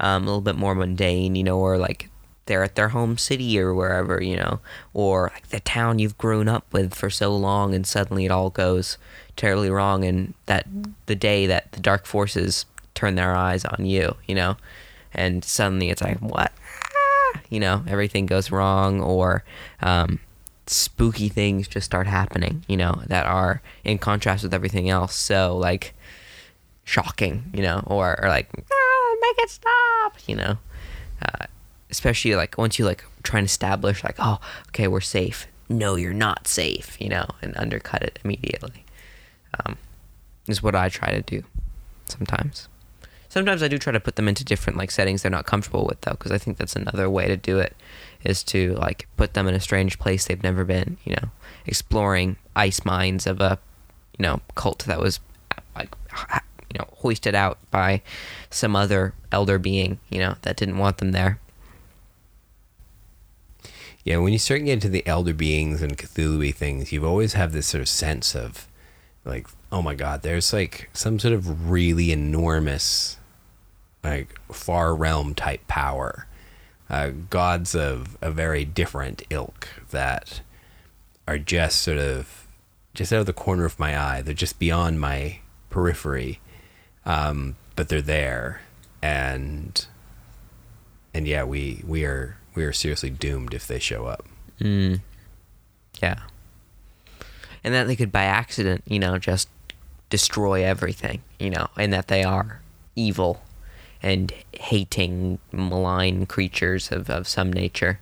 um, 0.00 0.22
a 0.22 0.26
little 0.26 0.40
bit 0.40 0.56
more 0.56 0.74
mundane, 0.74 1.34
you 1.34 1.44
know, 1.44 1.58
or 1.58 1.76
like 1.76 2.08
they're 2.46 2.62
at 2.62 2.74
their 2.74 2.90
home 2.90 3.18
city 3.18 3.58
or 3.58 3.74
wherever, 3.74 4.22
you 4.22 4.36
know, 4.36 4.60
or 4.92 5.30
like 5.34 5.48
the 5.48 5.60
town 5.60 5.98
you've 5.98 6.18
grown 6.18 6.48
up 6.48 6.72
with 6.72 6.94
for 6.94 7.10
so 7.10 7.34
long 7.34 7.74
and 7.74 7.86
suddenly 7.86 8.24
it 8.24 8.30
all 8.30 8.50
goes 8.50 8.98
terribly 9.36 9.70
wrong 9.70 10.04
and 10.04 10.34
that 10.46 10.66
the 11.06 11.16
day 11.16 11.46
that 11.46 11.72
the 11.72 11.80
dark 11.80 12.06
forces 12.06 12.66
turn 12.94 13.14
their 13.14 13.34
eyes 13.34 13.64
on 13.64 13.86
you, 13.86 14.16
you 14.26 14.34
know, 14.34 14.56
and 15.12 15.44
suddenly 15.44 15.90
it's 15.90 16.02
like, 16.02 16.18
what? 16.18 16.52
Ah, 16.96 17.40
You 17.50 17.60
know, 17.60 17.82
everything 17.86 18.26
goes 18.26 18.50
wrong 18.50 19.00
or, 19.00 19.44
um, 19.80 20.20
spooky 20.66 21.28
things 21.28 21.68
just 21.68 21.84
start 21.84 22.06
happening, 22.06 22.64
you 22.66 22.76
know, 22.76 23.02
that 23.06 23.26
are 23.26 23.60
in 23.84 23.98
contrast 23.98 24.42
with 24.42 24.54
everything 24.54 24.88
else. 24.88 25.14
So 25.14 25.56
like 25.56 25.94
shocking, 26.84 27.50
you 27.52 27.62
know, 27.62 27.82
or, 27.86 28.18
or 28.22 28.28
like 28.28 28.48
ah, 28.56 29.16
make 29.20 29.38
it 29.38 29.50
stop, 29.50 30.16
you 30.26 30.36
know. 30.36 30.58
Uh, 31.22 31.46
especially 31.90 32.34
like 32.34 32.56
once 32.58 32.78
you 32.78 32.84
like 32.84 33.04
try 33.22 33.38
and 33.38 33.46
establish 33.46 34.02
like 34.02 34.16
oh 34.18 34.38
okay 34.68 34.88
we're 34.88 35.00
safe. 35.00 35.46
No, 35.68 35.96
you're 35.96 36.12
not 36.12 36.46
safe, 36.46 36.96
you 37.00 37.08
know, 37.08 37.26
and 37.40 37.56
undercut 37.56 38.02
it 38.02 38.18
immediately. 38.24 38.84
Um, 39.64 39.76
is 40.46 40.62
what 40.62 40.74
I 40.74 40.88
try 40.88 41.10
to 41.10 41.22
do 41.22 41.42
sometimes. 42.06 42.68
Sometimes 43.34 43.64
I 43.64 43.68
do 43.68 43.78
try 43.78 43.92
to 43.92 43.98
put 43.98 44.14
them 44.14 44.28
into 44.28 44.44
different 44.44 44.78
like 44.78 44.92
settings 44.92 45.22
they're 45.22 45.30
not 45.30 45.44
comfortable 45.44 45.84
with 45.86 46.00
though, 46.02 46.12
because 46.12 46.30
I 46.30 46.38
think 46.38 46.56
that's 46.56 46.76
another 46.76 47.10
way 47.10 47.26
to 47.26 47.36
do 47.36 47.58
it, 47.58 47.74
is 48.22 48.44
to 48.44 48.74
like 48.74 49.08
put 49.16 49.34
them 49.34 49.48
in 49.48 49.56
a 49.56 49.60
strange 49.60 49.98
place 49.98 50.24
they've 50.24 50.40
never 50.40 50.64
been. 50.64 50.98
You 51.04 51.16
know, 51.16 51.30
exploring 51.66 52.36
ice 52.54 52.84
mines 52.84 53.26
of 53.26 53.40
a, 53.40 53.58
you 54.16 54.22
know, 54.22 54.40
cult 54.54 54.84
that 54.84 55.00
was 55.00 55.18
uh, 55.50 55.60
like, 55.74 55.92
you 56.72 56.78
know, 56.78 56.86
hoisted 56.98 57.34
out 57.34 57.58
by 57.72 58.02
some 58.50 58.76
other 58.76 59.14
elder 59.32 59.58
being, 59.58 59.98
you 60.10 60.20
know, 60.20 60.36
that 60.42 60.56
didn't 60.56 60.78
want 60.78 60.98
them 60.98 61.10
there. 61.10 61.40
Yeah, 64.04 64.18
when 64.18 64.32
you 64.32 64.38
start 64.38 64.60
getting 64.60 64.74
into 64.74 64.88
the 64.88 65.04
elder 65.08 65.34
beings 65.34 65.82
and 65.82 65.98
Cthulhu 65.98 66.54
things, 66.54 66.92
you've 66.92 67.02
always 67.02 67.32
have 67.32 67.50
this 67.50 67.66
sort 67.66 67.80
of 67.80 67.88
sense 67.88 68.36
of 68.36 68.68
like, 69.24 69.48
oh 69.72 69.82
my 69.82 69.96
god, 69.96 70.22
there's 70.22 70.52
like 70.52 70.88
some 70.92 71.18
sort 71.18 71.34
of 71.34 71.68
really 71.68 72.12
enormous, 72.12 73.16
like 74.04 74.38
far 74.52 74.94
realm 74.94 75.34
type 75.34 75.66
power. 75.66 76.26
Uh, 76.90 77.10
gods 77.30 77.74
of 77.74 78.18
a 78.20 78.30
very 78.30 78.64
different 78.64 79.22
ilk 79.30 79.68
that 79.90 80.42
are 81.26 81.38
just 81.38 81.80
sort 81.80 81.98
of 81.98 82.46
just 82.92 83.12
out 83.12 83.20
of 83.20 83.26
the 83.26 83.32
corner 83.32 83.64
of 83.64 83.78
my 83.78 83.98
eye. 83.98 84.22
They're 84.22 84.34
just 84.34 84.58
beyond 84.58 85.00
my 85.00 85.40
periphery, 85.70 86.40
um, 87.06 87.56
but 87.74 87.88
they're 87.88 88.02
there, 88.02 88.60
and 89.02 89.84
and 91.14 91.26
yeah, 91.26 91.44
we 91.44 91.82
we 91.86 92.04
are 92.04 92.36
we 92.54 92.64
are 92.64 92.72
seriously 92.72 93.10
doomed 93.10 93.54
if 93.54 93.66
they 93.66 93.78
show 93.78 94.04
up. 94.04 94.26
Mm. 94.60 95.00
Yeah. 96.02 96.20
And 97.62 97.72
that 97.72 97.86
they 97.86 97.96
could 97.96 98.12
by 98.12 98.24
accident, 98.24 98.82
you 98.86 98.98
know, 98.98 99.18
just 99.18 99.48
destroy 100.10 100.64
everything, 100.64 101.22
you 101.38 101.50
know, 101.50 101.68
and 101.76 101.92
that 101.92 102.08
they 102.08 102.22
are 102.22 102.60
evil 102.94 103.42
and 104.04 104.32
hating, 104.52 105.38
malign 105.50 106.26
creatures 106.26 106.92
of, 106.92 107.08
of 107.10 107.26
some 107.26 107.52
nature. 107.52 107.98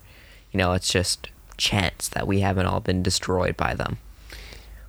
You 0.51 0.59
know, 0.59 0.73
it's 0.73 0.91
just 0.93 1.29
chance 1.57 2.09
that 2.09 2.27
we 2.27 2.41
haven't 2.41 2.67
all 2.67 2.81
been 2.81 3.03
destroyed 3.03 3.57
by 3.57 3.75
them. 3.75 3.99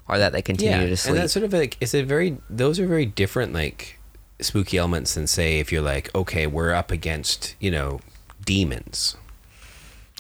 Or 0.10 0.18
that 0.18 0.34
they 0.34 0.42
continue 0.42 0.90
to 0.90 0.98
sleep. 0.98 1.12
and 1.14 1.22
that's 1.24 1.32
sort 1.32 1.46
of 1.46 1.54
like 1.54 1.78
it's 1.80 1.94
a 1.94 2.02
very 2.02 2.38
those 2.50 2.78
are 2.78 2.86
very 2.86 3.06
different 3.06 3.54
like 3.54 3.98
spooky 4.42 4.78
elements 4.78 5.14
than 5.14 5.28
say 5.28 5.60
if 5.60 5.72
you're 5.72 5.82
like 5.82 6.14
okay 6.14 6.46
we're 6.46 6.74
up 6.74 6.92
against 6.92 7.56
you 7.62 7.72
know 7.72 8.02
demons. 8.46 9.16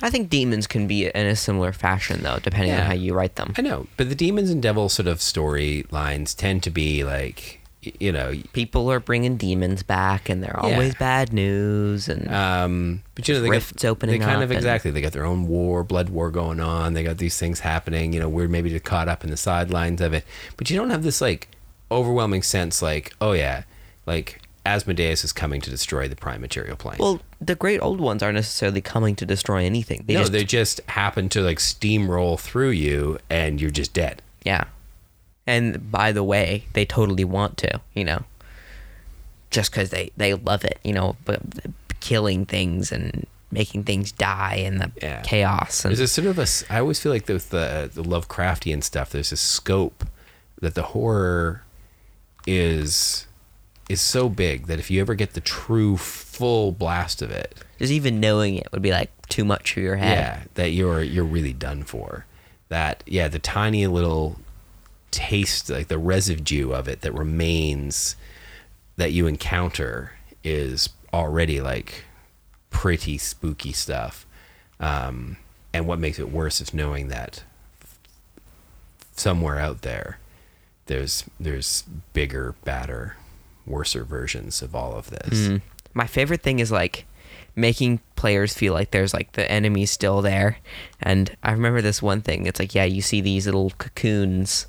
I 0.01 0.09
think 0.09 0.29
demons 0.29 0.67
can 0.67 0.87
be 0.87 1.05
in 1.07 1.25
a 1.27 1.35
similar 1.35 1.71
fashion, 1.71 2.23
though, 2.23 2.39
depending 2.41 2.69
Yeah. 2.71 2.81
on 2.81 2.87
how 2.87 2.93
you 2.93 3.13
write 3.13 3.35
them. 3.35 3.53
I 3.57 3.61
know, 3.61 3.87
but 3.97 4.09
the 4.09 4.15
demons 4.15 4.49
and 4.49 4.61
devil 4.61 4.89
sort 4.89 5.07
of 5.07 5.19
storylines 5.19 6.35
tend 6.35 6.63
to 6.63 6.69
be 6.69 7.03
like 7.03 7.59
you 7.99 8.11
know 8.11 8.33
People 8.53 8.91
are 8.91 8.99
bringing 8.99 9.37
demons 9.37 9.83
back, 9.83 10.29
and 10.29 10.43
they're 10.43 10.59
Yeah. 10.63 10.71
always 10.73 10.95
bad 10.95 11.33
news. 11.33 12.07
And 12.07 12.29
Um, 12.31 13.03
but 13.15 13.27
you 13.27 13.33
know, 13.35 13.41
they 13.41 13.49
Rifts 13.49 13.83
got, 13.83 13.89
opening 13.89 14.19
They 14.19 14.25
kind 14.25 14.37
up 14.37 14.43
of 14.43 14.51
exactly. 14.51 14.91
They 14.91 15.01
got 15.01 15.11
their 15.13 15.25
own 15.25 15.47
war, 15.47 15.83
blood 15.83 16.09
war 16.09 16.31
going 16.31 16.59
on. 16.59 16.93
They 16.93 17.03
got 17.03 17.17
these 17.17 17.37
things 17.37 17.61
happening. 17.61 18.13
You 18.13 18.19
know, 18.19 18.29
we're 18.29 18.47
maybe 18.47 18.69
just 18.69 18.83
caught 18.85 19.07
up 19.07 19.23
in 19.23 19.29
the 19.29 19.37
sidelines 19.37 20.01
of 20.01 20.13
it. 20.13 20.25
But 20.57 20.69
you 20.69 20.77
don't 20.77 20.89
have 20.89 21.03
this 21.03 21.21
like 21.21 21.49
overwhelming 21.91 22.41
sense, 22.43 22.81
like, 22.81 23.13
oh 23.21 23.33
yeah, 23.33 23.63
like 24.05 24.41
Asmodeus 24.65 25.23
is 25.23 25.33
coming 25.33 25.59
to 25.61 25.69
destroy 25.69 26.07
the 26.07 26.15
prime 26.15 26.39
material 26.41 26.75
plane. 26.77 26.95
well, 26.99 27.21
the 27.41 27.55
great 27.55 27.79
old 27.81 27.99
ones 27.99 28.23
aren't 28.23 28.35
necessarily 28.35 28.79
coming 28.79 29.15
to 29.17 29.25
destroy 29.25 29.65
anything. 29.65 30.03
They 30.07 30.13
no, 30.13 30.21
just 30.21 30.31
they 30.31 30.45
just 30.45 30.79
happen 30.87 31.27
to 31.29 31.41
like 31.41 31.57
steamroll 31.59 32.39
through 32.39 32.69
you, 32.69 33.19
and 33.29 33.59
you're 33.59 33.69
just 33.71 33.93
dead. 33.93 34.21
Yeah. 34.45 34.63
And 35.45 35.91
by 35.91 36.11
the 36.11 36.23
way, 36.23 36.65
they 36.73 36.85
totally 36.85 37.25
want 37.25 37.57
to, 37.57 37.81
you 37.93 38.03
know, 38.05 38.23
just 39.51 39.71
because 39.71 39.89
they, 39.89 40.11
they 40.17 40.33
love 40.33 40.63
it, 40.63 40.79
you 40.83 40.93
know, 40.93 41.15
but 41.25 41.41
killing 41.99 42.45
things 42.45 42.91
and 42.91 43.27
making 43.51 43.83
things 43.83 44.11
die 44.11 44.55
and 44.65 44.81
the 44.81 44.91
Yeah. 45.01 45.21
chaos. 45.21 45.83
And 45.85 45.91
There's 45.91 45.99
a 45.99 46.07
sort 46.07 46.27
of 46.27 46.39
a, 46.39 46.47
I 46.73 46.79
always 46.79 46.99
feel 46.99 47.11
like 47.11 47.27
with 47.27 47.49
the 47.49 47.89
the 47.93 48.03
Lovecraftian 48.03 48.83
stuff, 48.83 49.09
there's 49.11 49.31
a 49.31 49.37
scope 49.37 50.05
that 50.61 50.75
the 50.75 50.83
horror 50.83 51.63
is 52.47 53.27
is 53.89 53.99
so 54.01 54.29
big 54.29 54.67
that 54.67 54.79
if 54.79 54.89
you 54.89 55.01
ever 55.01 55.13
get 55.13 55.33
the 55.33 55.41
true 55.41 55.97
full 55.97 56.71
blast 56.71 57.21
of 57.21 57.29
it, 57.31 57.53
just 57.79 57.91
even 57.91 58.19
knowing 58.19 58.55
it 58.55 58.67
would 58.71 58.81
be 58.81 58.91
like 58.91 59.11
too 59.27 59.43
much 59.45 59.73
for 59.73 59.81
your 59.81 59.97
head. 59.97 60.17
yeah, 60.17 60.43
that 60.55 60.71
you're 60.71 61.01
you're 61.03 61.23
really 61.25 61.53
done 61.53 61.83
for. 61.83 62.25
That 62.69 63.03
yeah, 63.05 63.27
the 63.27 63.39
tiny 63.39 63.85
little 63.87 64.39
taste, 65.13 65.69
like 65.69 65.87
the 65.87 65.97
residue 65.97 66.71
of 66.71 66.87
it 66.87 67.01
that 67.01 67.13
remains 67.13 68.15
that 68.97 69.11
you 69.11 69.27
encounter 69.27 70.13
is 70.43 70.89
already 71.13 71.61
like 71.61 72.03
pretty 72.69 73.17
spooky 73.17 73.71
stuff. 73.71 74.25
Um, 74.79 75.37
and 75.71 75.87
what 75.87 75.99
makes 75.99 76.19
it 76.19 76.31
worse 76.31 76.59
is 76.59 76.73
knowing 76.73 77.07
that 77.07 77.43
somewhere 79.15 79.59
out 79.59 79.83
there, 79.83 80.19
there's 80.87 81.23
there's 81.39 81.83
bigger, 82.11 82.55
badder, 82.63 83.15
worser 83.65 84.03
versions 84.03 84.61
of 84.61 84.75
all 84.75 84.93
of 84.93 85.09
this. 85.09 85.47
Mm. 85.47 85.61
My 85.93 86.07
favorite 86.07 86.41
thing 86.41 86.59
is 86.59 86.71
like 86.71 87.05
making 87.55 87.99
players 88.15 88.53
feel 88.53 88.73
like 88.73 88.91
there's 88.91 89.13
like 89.13 89.33
the 89.33 89.49
enemy 89.49 89.85
still 89.85 90.21
there. 90.21 90.57
And 90.99 91.35
I 91.43 91.51
remember 91.51 91.81
this 91.81 92.01
one 92.01 92.21
thing. 92.21 92.47
It's 92.47 92.59
like 92.59 92.75
yeah, 92.75 92.83
you 92.83 93.01
see 93.01 93.21
these 93.21 93.45
little 93.45 93.69
cocoons 93.77 94.67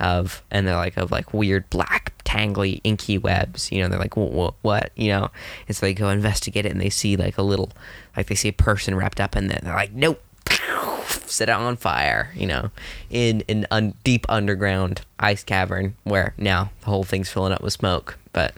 of 0.00 0.42
and 0.50 0.66
they're 0.66 0.76
like 0.76 0.96
of 0.96 1.10
like 1.10 1.32
weird 1.32 1.68
black 1.70 2.12
tangly 2.24 2.80
inky 2.84 3.16
webs 3.16 3.70
you 3.72 3.80
know 3.80 3.88
they're 3.88 3.98
like 3.98 4.16
what, 4.16 4.54
what? 4.62 4.90
You 4.96 5.08
know? 5.08 5.30
And 5.68 5.76
so 5.76 5.86
they 5.86 5.94
go 5.94 6.08
investigate 6.08 6.66
it 6.66 6.72
and 6.72 6.80
they 6.80 6.90
see 6.90 7.16
like 7.16 7.38
a 7.38 7.42
little 7.42 7.70
like 8.16 8.26
they 8.26 8.34
see 8.34 8.48
a 8.48 8.52
person 8.52 8.94
wrapped 8.94 9.20
up 9.20 9.36
in 9.36 9.50
it 9.50 9.62
they're 9.62 9.74
like 9.74 9.92
nope. 9.92 10.22
Set 11.06 11.48
it 11.48 11.52
on 11.52 11.76
fire 11.76 12.32
you 12.34 12.46
know? 12.46 12.70
In 13.10 13.42
an 13.48 13.66
un- 13.70 13.94
deep 14.04 14.26
underground 14.28 15.02
ice 15.18 15.42
cavern 15.42 15.94
where 16.04 16.34
now 16.36 16.70
the 16.80 16.86
whole 16.86 17.04
thing's 17.04 17.30
filling 17.30 17.52
up 17.52 17.62
with 17.62 17.72
smoke 17.72 18.18
but 18.32 18.54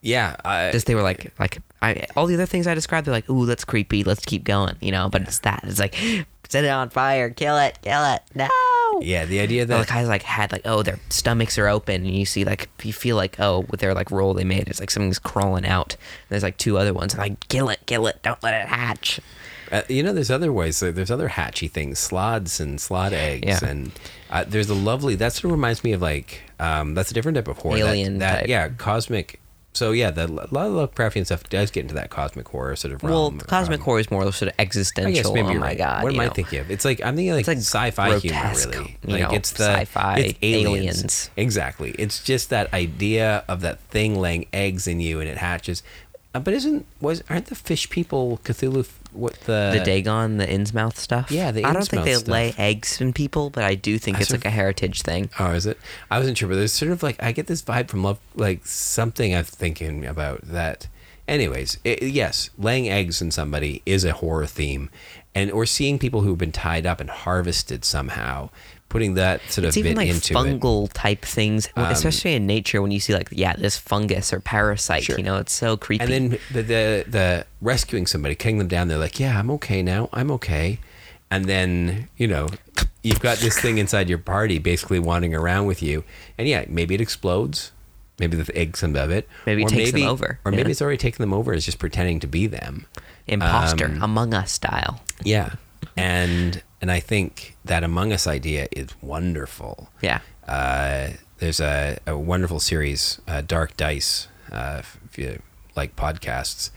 Yeah, 0.00 0.36
I, 0.44 0.72
just 0.72 0.86
they 0.86 0.94
were 0.94 1.02
like 1.02 1.32
like 1.38 1.58
I 1.80 2.06
all 2.16 2.26
the 2.26 2.34
other 2.34 2.46
things 2.46 2.66
I 2.66 2.74
described 2.74 3.06
they're 3.06 3.14
like 3.14 3.30
ooh 3.30 3.46
that's 3.46 3.64
creepy. 3.64 4.04
Let's 4.04 4.24
keep 4.24 4.44
going. 4.44 4.76
You 4.80 4.92
know? 4.92 5.08
But 5.08 5.22
it's 5.22 5.38
that 5.40 5.64
it's 5.64 5.78
like 5.78 5.94
set 6.48 6.64
it 6.64 6.68
on 6.68 6.90
fire. 6.90 7.30
Kill 7.30 7.58
it. 7.58 7.78
Kill 7.82 8.04
it. 8.04 8.22
No 8.34 8.48
yeah. 9.04 9.24
The 9.24 9.40
idea 9.40 9.66
that 9.66 9.86
the 9.86 9.92
guys 9.92 10.08
like 10.08 10.22
had 10.22 10.52
like 10.52 10.62
oh 10.64 10.82
their 10.82 10.98
stomachs 11.10 11.58
are 11.58 11.68
open 11.68 12.04
and 12.06 12.14
you 12.14 12.24
see 12.24 12.44
like 12.44 12.68
you 12.82 12.92
feel 12.92 13.16
like 13.16 13.38
oh 13.40 13.66
with 13.70 13.80
their 13.80 13.94
like 13.94 14.10
roll 14.10 14.34
they 14.34 14.44
made 14.44 14.68
it's 14.68 14.80
like 14.80 14.90
something's 14.90 15.18
crawling 15.18 15.66
out 15.66 15.94
and 15.94 16.28
there's 16.30 16.42
like 16.42 16.56
two 16.56 16.78
other 16.78 16.92
ones 16.94 17.16
like 17.16 17.48
kill 17.48 17.68
it 17.68 17.80
kill 17.86 18.06
it 18.06 18.20
don't 18.22 18.42
let 18.42 18.54
it 18.54 18.66
hatch 18.68 19.20
Uh, 19.70 19.80
you 19.88 20.02
know, 20.02 20.12
there's 20.12 20.30
other 20.30 20.52
ways. 20.52 20.80
There's 20.80 21.10
other 21.10 21.28
hatchy 21.28 21.66
things, 21.66 21.98
slaads 21.98 22.60
and 22.60 22.78
slaad 22.78 23.12
eggs, 23.12 23.46
Yeah. 23.46 23.70
and 23.70 23.90
uh, 24.30 24.44
there's 24.46 24.68
a 24.68 24.74
lovely. 24.74 25.14
That 25.14 25.32
sort 25.32 25.44
of 25.46 25.52
reminds 25.52 25.82
me 25.82 25.92
of 25.92 26.02
like 26.02 26.42
um, 26.60 26.92
that's 26.94 27.10
a 27.10 27.14
different 27.14 27.36
type 27.36 27.48
of 27.48 27.56
horror. 27.56 27.78
That- 27.78 27.86
Alien 27.88 28.18
That, 28.18 28.40
type. 28.40 28.48
yeah, 28.48 28.68
cosmic. 28.68 29.40
So 29.74 29.92
yeah, 29.92 30.10
the, 30.10 30.26
a 30.26 30.26
lot 30.26 30.66
of 30.66 30.72
the 30.74 30.86
Lovecraftian 30.88 31.24
stuff 31.24 31.44
does 31.44 31.70
get 31.70 31.80
into 31.82 31.94
that 31.94 32.10
cosmic 32.10 32.46
horror 32.48 32.76
sort 32.76 32.92
of 32.92 33.02
realm. 33.02 33.38
well 33.38 33.46
cosmic 33.46 33.80
um, 33.80 33.84
horror 33.84 34.00
is 34.00 34.10
more 34.10 34.22
of 34.22 34.28
a 34.28 34.32
sort 34.32 34.50
of 34.50 34.54
existential 34.58 35.32
maybe 35.32 35.48
oh 35.48 35.54
my 35.54 35.68
right. 35.68 35.78
god 35.78 36.02
What 36.04 36.12
am 36.12 36.20
I 36.20 36.26
know? 36.26 36.32
thinking 36.32 36.58
of? 36.58 36.70
It's 36.70 36.84
like 36.84 37.00
I'm 37.02 37.16
thinking 37.16 37.32
like, 37.34 37.46
like 37.46 37.56
sci-fi 37.56 38.18
humor, 38.18 38.38
grotesque, 38.38 38.70
really. 38.70 38.98
you 39.06 39.12
like 39.14 39.22
know, 39.22 39.30
it's 39.36 39.52
the 39.52 39.64
sci-fi 39.64 40.18
it's 40.18 40.38
aliens. 40.42 40.98
aliens. 41.00 41.30
Exactly. 41.36 41.90
It's 41.92 42.22
just 42.22 42.50
that 42.50 42.72
idea 42.74 43.44
of 43.48 43.62
that 43.62 43.80
thing 43.80 44.20
laying 44.20 44.46
eggs 44.52 44.86
in 44.86 45.00
you 45.00 45.20
and 45.20 45.28
it 45.28 45.38
hatches. 45.38 45.82
Uh, 46.34 46.40
but 46.40 46.54
isn't 46.54 46.86
was 47.00 47.22
aren't 47.28 47.46
the 47.46 47.54
fish 47.54 47.90
people 47.90 48.40
Cthulhu? 48.44 48.88
What 49.12 49.34
the 49.40 49.70
the 49.74 49.84
Dagon, 49.84 50.38
the 50.38 50.46
Innsmouth 50.46 50.96
stuff. 50.96 51.30
Yeah, 51.30 51.50
the 51.50 51.62
Innsmouth. 51.62 51.66
I 51.66 51.72
don't 51.74 51.88
think 51.88 52.04
they 52.04 52.12
Innsmouth 52.12 52.28
lay 52.28 52.54
eggs 52.56 53.00
in 53.00 53.12
people, 53.12 53.50
but 53.50 53.64
I 53.64 53.74
do 53.74 53.98
think 53.98 54.16
I 54.16 54.20
it's 54.20 54.30
like 54.30 54.46
a 54.46 54.50
heritage 54.50 55.02
thing. 55.02 55.28
Oh, 55.38 55.50
is 55.50 55.66
it? 55.66 55.78
I 56.10 56.18
wasn't 56.18 56.38
sure, 56.38 56.48
but 56.48 56.54
there's 56.54 56.72
sort 56.72 56.90
of 56.90 57.02
like 57.02 57.22
I 57.22 57.32
get 57.32 57.46
this 57.46 57.62
vibe 57.62 57.88
from 57.88 58.02
love, 58.02 58.18
like 58.34 58.66
something 58.66 59.34
I'm 59.34 59.44
thinking 59.44 60.06
about 60.06 60.42
that. 60.42 60.88
Anyways, 61.28 61.78
it, 61.84 62.02
yes, 62.02 62.50
laying 62.58 62.88
eggs 62.88 63.20
in 63.20 63.30
somebody 63.30 63.82
is 63.84 64.04
a 64.04 64.12
horror 64.12 64.46
theme, 64.46 64.88
and 65.34 65.50
or 65.50 65.66
seeing 65.66 65.98
people 65.98 66.22
who've 66.22 66.38
been 66.38 66.52
tied 66.52 66.86
up 66.86 66.98
and 66.98 67.10
harvested 67.10 67.84
somehow, 67.84 68.48
putting 68.92 69.14
that 69.14 69.40
sort 69.50 69.64
It's 69.64 69.76
of 69.76 69.78
even 69.78 69.92
bit 69.92 69.96
like 69.96 70.08
into 70.08 70.34
it. 70.34 70.36
Um, 70.36 70.60
fungal 70.60 70.90
type 70.92 71.22
things, 71.22 71.70
especially 71.76 72.34
in 72.34 72.46
nature 72.46 72.82
when 72.82 72.90
you 72.90 73.00
see 73.00 73.14
like 73.14 73.28
yeah 73.32 73.56
this 73.56 73.78
fungus 73.78 74.34
or 74.34 74.40
parasite. 74.40 75.04
Sure. 75.04 75.16
You 75.16 75.24
know, 75.24 75.38
it's 75.38 75.54
so 75.54 75.78
creepy. 75.78 76.04
And 76.04 76.12
then 76.12 76.38
the, 76.52 76.62
the 76.62 77.04
the 77.08 77.46
rescuing 77.62 78.06
somebody, 78.06 78.34
cutting 78.34 78.58
them 78.58 78.68
down. 78.68 78.88
They're 78.88 78.98
like, 78.98 79.18
"Yeah, 79.18 79.38
I'm 79.38 79.50
okay 79.52 79.82
now. 79.82 80.10
I'm 80.12 80.30
okay." 80.32 80.78
And 81.30 81.46
then 81.46 82.10
you 82.18 82.28
know, 82.28 82.48
you've 83.02 83.20
got 83.20 83.38
this 83.38 83.58
thing 83.58 83.78
inside 83.78 84.10
your 84.10 84.18
party, 84.18 84.58
basically 84.58 84.98
wandering 84.98 85.34
around 85.34 85.64
with 85.64 85.82
you. 85.82 86.04
And 86.36 86.46
yeah, 86.46 86.66
maybe 86.68 86.94
it 86.94 87.00
explodes. 87.00 87.72
Maybe 88.18 88.36
the 88.36 88.56
egg 88.56 88.76
out 88.84 88.94
of 88.94 89.10
it. 89.10 89.26
Maybe 89.46 89.62
it 89.62 89.66
or 89.66 89.68
takes 89.70 89.92
them 89.92 90.06
over, 90.06 90.38
Or 90.44 90.52
maybe 90.52 90.70
it's 90.70 90.82
already 90.82 90.98
taken 90.98 91.22
them 91.22 91.32
over. 91.32 91.54
It's 91.54 91.64
just 91.64 91.78
pretending 91.78 92.20
to 92.20 92.26
be 92.26 92.46
them. 92.46 92.86
Imposter, 93.26 93.86
um, 93.86 94.02
Among 94.02 94.34
Us 94.34 94.52
style. 94.52 95.00
Yeah. 95.24 95.54
And 95.96 96.62
and 96.82 96.90
I 96.90 96.98
think 96.98 97.56
that 97.64 97.84
Among 97.84 98.12
Us 98.12 98.26
idea 98.26 98.66
is 98.72 98.88
wonderful. 99.00 99.88
Yeah. 100.02 100.20
Uh, 100.46 101.10
there's 101.38 101.60
a, 101.60 101.98
a 102.08 102.18
wonderful 102.18 102.58
series, 102.58 103.20
uh, 103.28 103.40
Dark 103.40 103.76
Dice, 103.76 104.26
uh, 104.50 104.82
if 105.04 105.16
you 105.16 105.40
like 105.76 105.94
podcasts. 105.94 106.70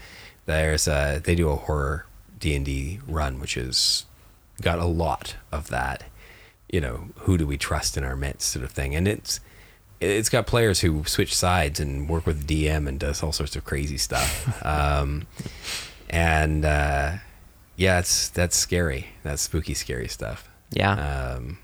There's 0.46 0.88
a, 0.88 1.20
they 1.24 1.34
do 1.34 1.50
a 1.50 1.56
horror 1.56 2.06
D 2.40 2.56
and 2.56 2.64
D 2.64 3.00
run, 3.08 3.40
which 3.40 3.56
has 3.56 4.06
got 4.62 4.78
a 4.78 4.86
lot 4.86 5.36
of 5.52 5.70
that. 5.70 6.04
You 6.72 6.82
know, 6.82 7.08
who 7.22 7.38
do 7.38 7.48
we 7.48 7.58
trust 7.58 7.98
in 7.98 8.04
our 8.04 8.16
midst, 8.16 8.52
sort 8.52 8.64
of 8.64 8.72
thing, 8.72 8.96
and 8.96 9.08
it's 9.08 9.40
it's 10.02 10.30
got 10.30 10.46
players 10.46 10.82
who 10.82 11.04
switch 11.06 11.36
sides 11.36 11.80
and 11.80 12.08
work 12.10 12.26
with 12.26 12.46
DM 12.46 12.88
and 12.88 13.00
does 13.00 13.24
all 13.24 13.32
sorts 13.32 13.56
of 13.56 13.64
crazy 13.64 13.98
stuff. 13.98 14.64
um, 14.66 15.26
and 16.10 16.66
uh, 16.66 17.14
yeah, 17.76 18.00
it's 18.00 18.30
that's 18.30 18.56
scary. 18.56 19.08
That's 19.24 19.42
spooky, 19.42 19.74
scary 19.74 20.08
stuff. 20.08 20.50
Yeah. 20.72 21.36
Um, 21.36 21.60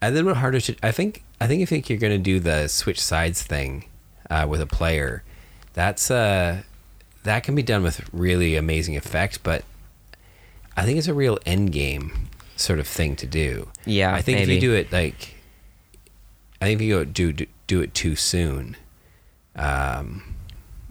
and 0.00 0.16
then 0.16 0.26
what 0.26 0.36
harder 0.36 0.60
to 0.60 0.76
I 0.82 0.90
think 0.90 1.24
I 1.40 1.46
think 1.46 1.62
if 1.62 1.70
you 1.70 1.76
think 1.76 1.88
you're 1.88 1.98
going 1.98 2.12
to 2.12 2.18
do 2.18 2.40
the 2.40 2.68
switch 2.68 3.00
sides 3.00 3.42
thing 3.42 3.84
uh, 4.30 4.46
with 4.48 4.60
a 4.60 4.66
player, 4.66 5.22
that's 5.72 6.10
uh 6.10 6.62
that 7.24 7.44
can 7.44 7.54
be 7.54 7.62
done 7.62 7.82
with 7.82 8.08
really 8.12 8.56
amazing 8.56 8.96
effect, 8.96 9.42
but 9.42 9.64
I 10.76 10.84
think 10.84 10.98
it's 10.98 11.08
a 11.08 11.14
real 11.14 11.38
end 11.46 11.72
game 11.72 12.28
sort 12.56 12.78
of 12.78 12.86
thing 12.86 13.16
to 13.16 13.26
do. 13.26 13.68
Yeah, 13.84 14.14
I 14.14 14.22
think 14.22 14.40
if 14.40 14.48
you 14.48 14.60
do 14.60 14.74
it 14.74 14.92
like, 14.92 15.36
I 16.60 16.66
think 16.66 16.80
if 16.80 16.86
you 16.86 16.94
go 16.96 17.04
do 17.04 17.32
do, 17.32 17.46
do 17.66 17.80
it 17.80 17.94
too 17.94 18.16
soon, 18.16 18.76
um, 19.54 20.31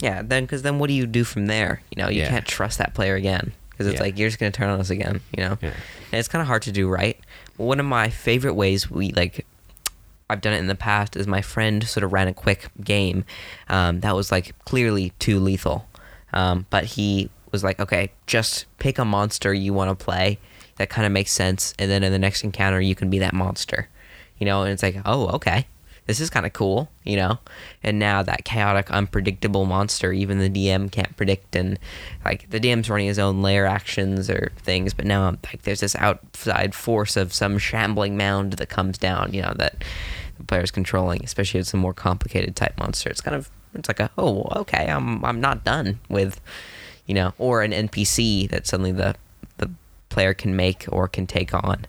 yeah. 0.02 0.22
Then 0.22 0.43
because 0.43 0.62
then 0.64 0.78
what 0.80 0.88
do 0.88 0.93
you 0.93 1.06
do 1.08 1.24
from 1.24 1.45
there? 1.47 1.82
You 1.95 2.04
know, 2.04 2.10
you 2.10 2.22
Yeah. 2.22 2.30
can't 2.30 2.45
trust 2.45 2.78
that 2.80 2.93
player 2.93 3.16
again 3.16 3.54
because 3.70 3.88
it's 3.88 3.95
Yeah. 3.95 4.02
like 4.02 4.18
you're 4.20 4.28
just 4.28 4.39
gonna 4.39 4.52
turn 4.52 4.70
on 4.70 4.80
us 4.82 4.89
again. 4.89 5.22
You 5.36 5.43
know, 5.43 5.58
Yeah. 5.62 5.70
and 6.12 6.20
it's 6.20 6.28
kind 6.28 6.41
of 6.41 6.47
hard 6.47 6.64
to 6.64 6.72
do 6.74 6.89
right. 6.89 7.18
One 7.58 7.80
of 7.80 7.86
my 7.86 8.10
favorite 8.10 8.56
ways 8.56 8.91
we 8.91 9.12
like. 9.14 9.45
I've 10.30 10.39
done 10.41 10.54
it 10.54 10.60
in 10.60 10.68
the 10.68 10.76
past. 10.76 11.16
Is 11.18 11.28
my 11.28 11.41
friend 11.41 11.84
sort 11.86 12.04
of 12.06 12.14
ran 12.14 12.28
a 12.30 12.34
quick 12.34 12.70
game 12.84 13.26
um, 13.70 13.99
that 13.99 14.16
was 14.16 14.32
like 14.32 14.56
clearly 14.64 15.12
too 15.20 15.39
lethal, 15.39 15.88
um, 16.34 16.66
but 16.70 16.86
he 16.86 17.30
was 17.52 17.66
like, 17.66 17.80
okay, 17.82 18.12
just 18.28 18.66
pick 18.80 18.97
a 18.97 19.04
monster 19.04 19.54
you 19.54 19.74
want 19.74 19.89
to 19.97 20.06
play 20.06 20.39
that 20.78 20.89
kind 20.89 21.06
of 21.06 21.12
makes 21.12 21.32
sense, 21.32 21.74
and 21.78 21.91
then 21.91 22.02
in 22.02 22.14
the 22.14 22.18
next 22.18 22.45
encounter 22.45 22.80
you 22.80 22.95
can 22.95 23.10
be 23.10 23.20
that 23.20 23.34
monster, 23.34 23.89
you 24.39 24.45
know. 24.45 24.64
And 24.64 24.72
it's 24.72 24.82
like, 24.82 24.95
oh, 25.06 25.28
okay, 25.36 25.68
this 26.08 26.20
is 26.20 26.30
kind 26.30 26.45
of 26.45 26.54
cool, 26.54 26.89
you 27.04 27.16
know. 27.16 27.39
And 27.84 27.99
now 27.99 28.24
that 28.24 28.43
chaotic, 28.43 28.89
unpredictable 28.91 29.66
monster, 29.66 30.12
even 30.12 30.39
the 30.39 30.49
DM 30.49 30.91
can't 30.91 31.16
predict, 31.16 31.56
and 31.56 31.80
like 32.26 32.49
the 32.49 32.60
DM's 32.60 32.89
running 32.89 33.08
his 33.08 33.20
own 33.20 33.41
lair 33.41 33.66
actions 33.66 34.30
or 34.30 34.52
things, 34.58 34.93
but 34.93 35.06
now 35.06 35.38
like 35.45 35.62
there's 35.62 35.80
this 35.82 35.95
outside 35.97 36.74
force 36.74 37.16
of 37.16 37.34
some 37.34 37.58
shambling 37.58 38.18
mound 38.18 38.54
that 38.54 38.70
comes 38.70 38.97
down, 38.97 39.34
you 39.34 39.41
know, 39.41 39.54
that 39.58 39.84
the 40.38 40.43
player's 40.43 40.72
controlling, 40.72 41.24
especially 41.24 41.60
it's 41.60 41.74
a 41.74 41.78
more 41.78 41.93
complicated 41.93 42.56
type 42.56 42.78
monster. 42.78 43.10
It's 43.10 43.22
kind 43.22 43.36
of 43.36 43.49
it's 43.74 43.88
like 43.88 43.99
a 43.99 44.10
oh 44.18 44.43
okay, 44.56 44.88
I'm 44.88 45.24
I'm 45.24 45.39
not 45.39 45.64
done 45.64 45.99
with, 46.10 46.41
you 47.06 47.14
know, 47.14 47.34
or 47.38 47.62
an 47.62 47.72
NPC 47.72 48.49
that 48.49 48.66
suddenly 48.66 48.91
the 48.91 49.16
the 49.58 49.70
player 50.10 50.34
can 50.34 50.56
make 50.56 50.86
or 50.89 51.08
can 51.08 51.28
take 51.28 51.54
on 51.54 51.86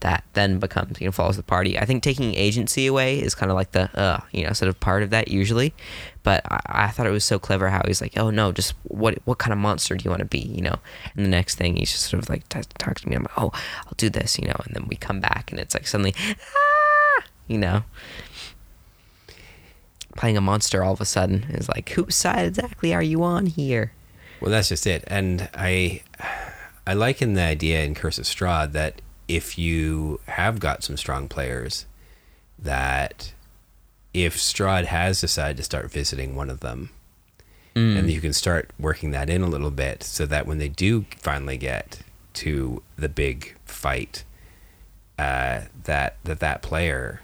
that 0.00 0.24
then 0.32 0.58
becomes 0.58 1.00
you 1.00 1.06
know 1.06 1.12
follows 1.12 1.36
the 1.36 1.42
party. 1.42 1.78
I 1.78 1.84
think 1.84 2.02
taking 2.02 2.34
agency 2.34 2.86
away 2.86 3.20
is 3.20 3.34
kind 3.34 3.50
of 3.50 3.56
like 3.56 3.72
the 3.72 3.90
uh 3.98 4.20
you 4.32 4.46
know 4.46 4.52
sort 4.52 4.68
of 4.68 4.80
part 4.80 5.02
of 5.02 5.10
that 5.10 5.28
usually, 5.28 5.74
but 6.22 6.42
I, 6.50 6.60
I 6.66 6.88
thought 6.88 7.06
it 7.06 7.10
was 7.10 7.24
so 7.24 7.38
clever 7.38 7.68
how 7.70 7.82
he's 7.86 8.00
like 8.00 8.16
oh 8.16 8.30
no 8.30 8.52
just 8.52 8.74
what 8.84 9.18
what 9.24 9.38
kind 9.38 9.52
of 9.52 9.58
monster 9.58 9.96
do 9.96 10.04
you 10.04 10.10
want 10.10 10.20
to 10.20 10.26
be? 10.26 10.40
You 10.40 10.62
know? 10.62 10.76
And 11.14 11.24
the 11.24 11.30
next 11.30 11.56
thing 11.56 11.76
he's 11.76 11.92
just 11.92 12.06
sort 12.06 12.22
of 12.22 12.28
like 12.28 12.48
t- 12.48 12.60
talks 12.78 13.02
to 13.02 13.08
me 13.08 13.16
I'm 13.16 13.22
like 13.22 13.38
oh 13.38 13.52
I'll 13.86 13.94
do 13.96 14.10
this 14.10 14.38
you 14.38 14.46
know? 14.46 14.60
And 14.64 14.74
then 14.74 14.86
we 14.88 14.96
come 14.96 15.20
back 15.20 15.50
and 15.50 15.60
it's 15.60 15.74
like 15.74 15.86
suddenly 15.86 16.14
ah! 16.18 17.24
You 17.46 17.58
know? 17.58 17.82
Playing 20.16 20.36
a 20.36 20.40
monster 20.40 20.82
all 20.82 20.92
of 20.92 21.00
a 21.00 21.04
sudden 21.04 21.44
is 21.50 21.68
like 21.68 21.90
whose 21.90 22.16
side 22.16 22.46
exactly 22.46 22.92
are 22.92 23.02
you 23.02 23.22
on 23.22 23.46
here? 23.46 23.92
Well, 24.40 24.50
that's 24.50 24.70
just 24.70 24.86
it. 24.86 25.04
And 25.06 25.48
I, 25.54 26.02
I 26.86 26.94
liken 26.94 27.34
the 27.34 27.42
idea 27.42 27.84
in 27.84 27.94
Curse 27.94 28.18
of 28.18 28.24
Strahd 28.24 28.72
that 28.72 29.02
if 29.36 29.56
you 29.56 30.18
have 30.26 30.58
got 30.58 30.82
some 30.82 30.96
strong 30.96 31.28
players, 31.28 31.86
that 32.58 33.32
if 34.12 34.36
Strahd 34.36 34.86
has 34.86 35.20
decided 35.20 35.56
to 35.58 35.62
start 35.62 35.90
visiting 35.90 36.34
one 36.34 36.50
of 36.50 36.60
them, 36.60 36.90
and 37.98 38.10
you 38.10 38.20
can 38.20 38.32
start 38.32 38.70
working 38.80 39.12
that 39.12 39.30
in 39.30 39.42
a 39.42 39.46
little 39.46 39.70
bit, 39.70 40.02
so 40.02 40.26
that 40.26 40.46
when 40.46 40.58
they 40.58 40.68
do 40.68 41.06
finally 41.18 41.56
get 41.56 42.00
to 42.34 42.82
the 42.96 43.08
big 43.08 43.54
fight, 43.64 44.24
uh, 45.16 45.60
that 45.84 46.16
that 46.24 46.40
that 46.40 46.62
player 46.62 47.20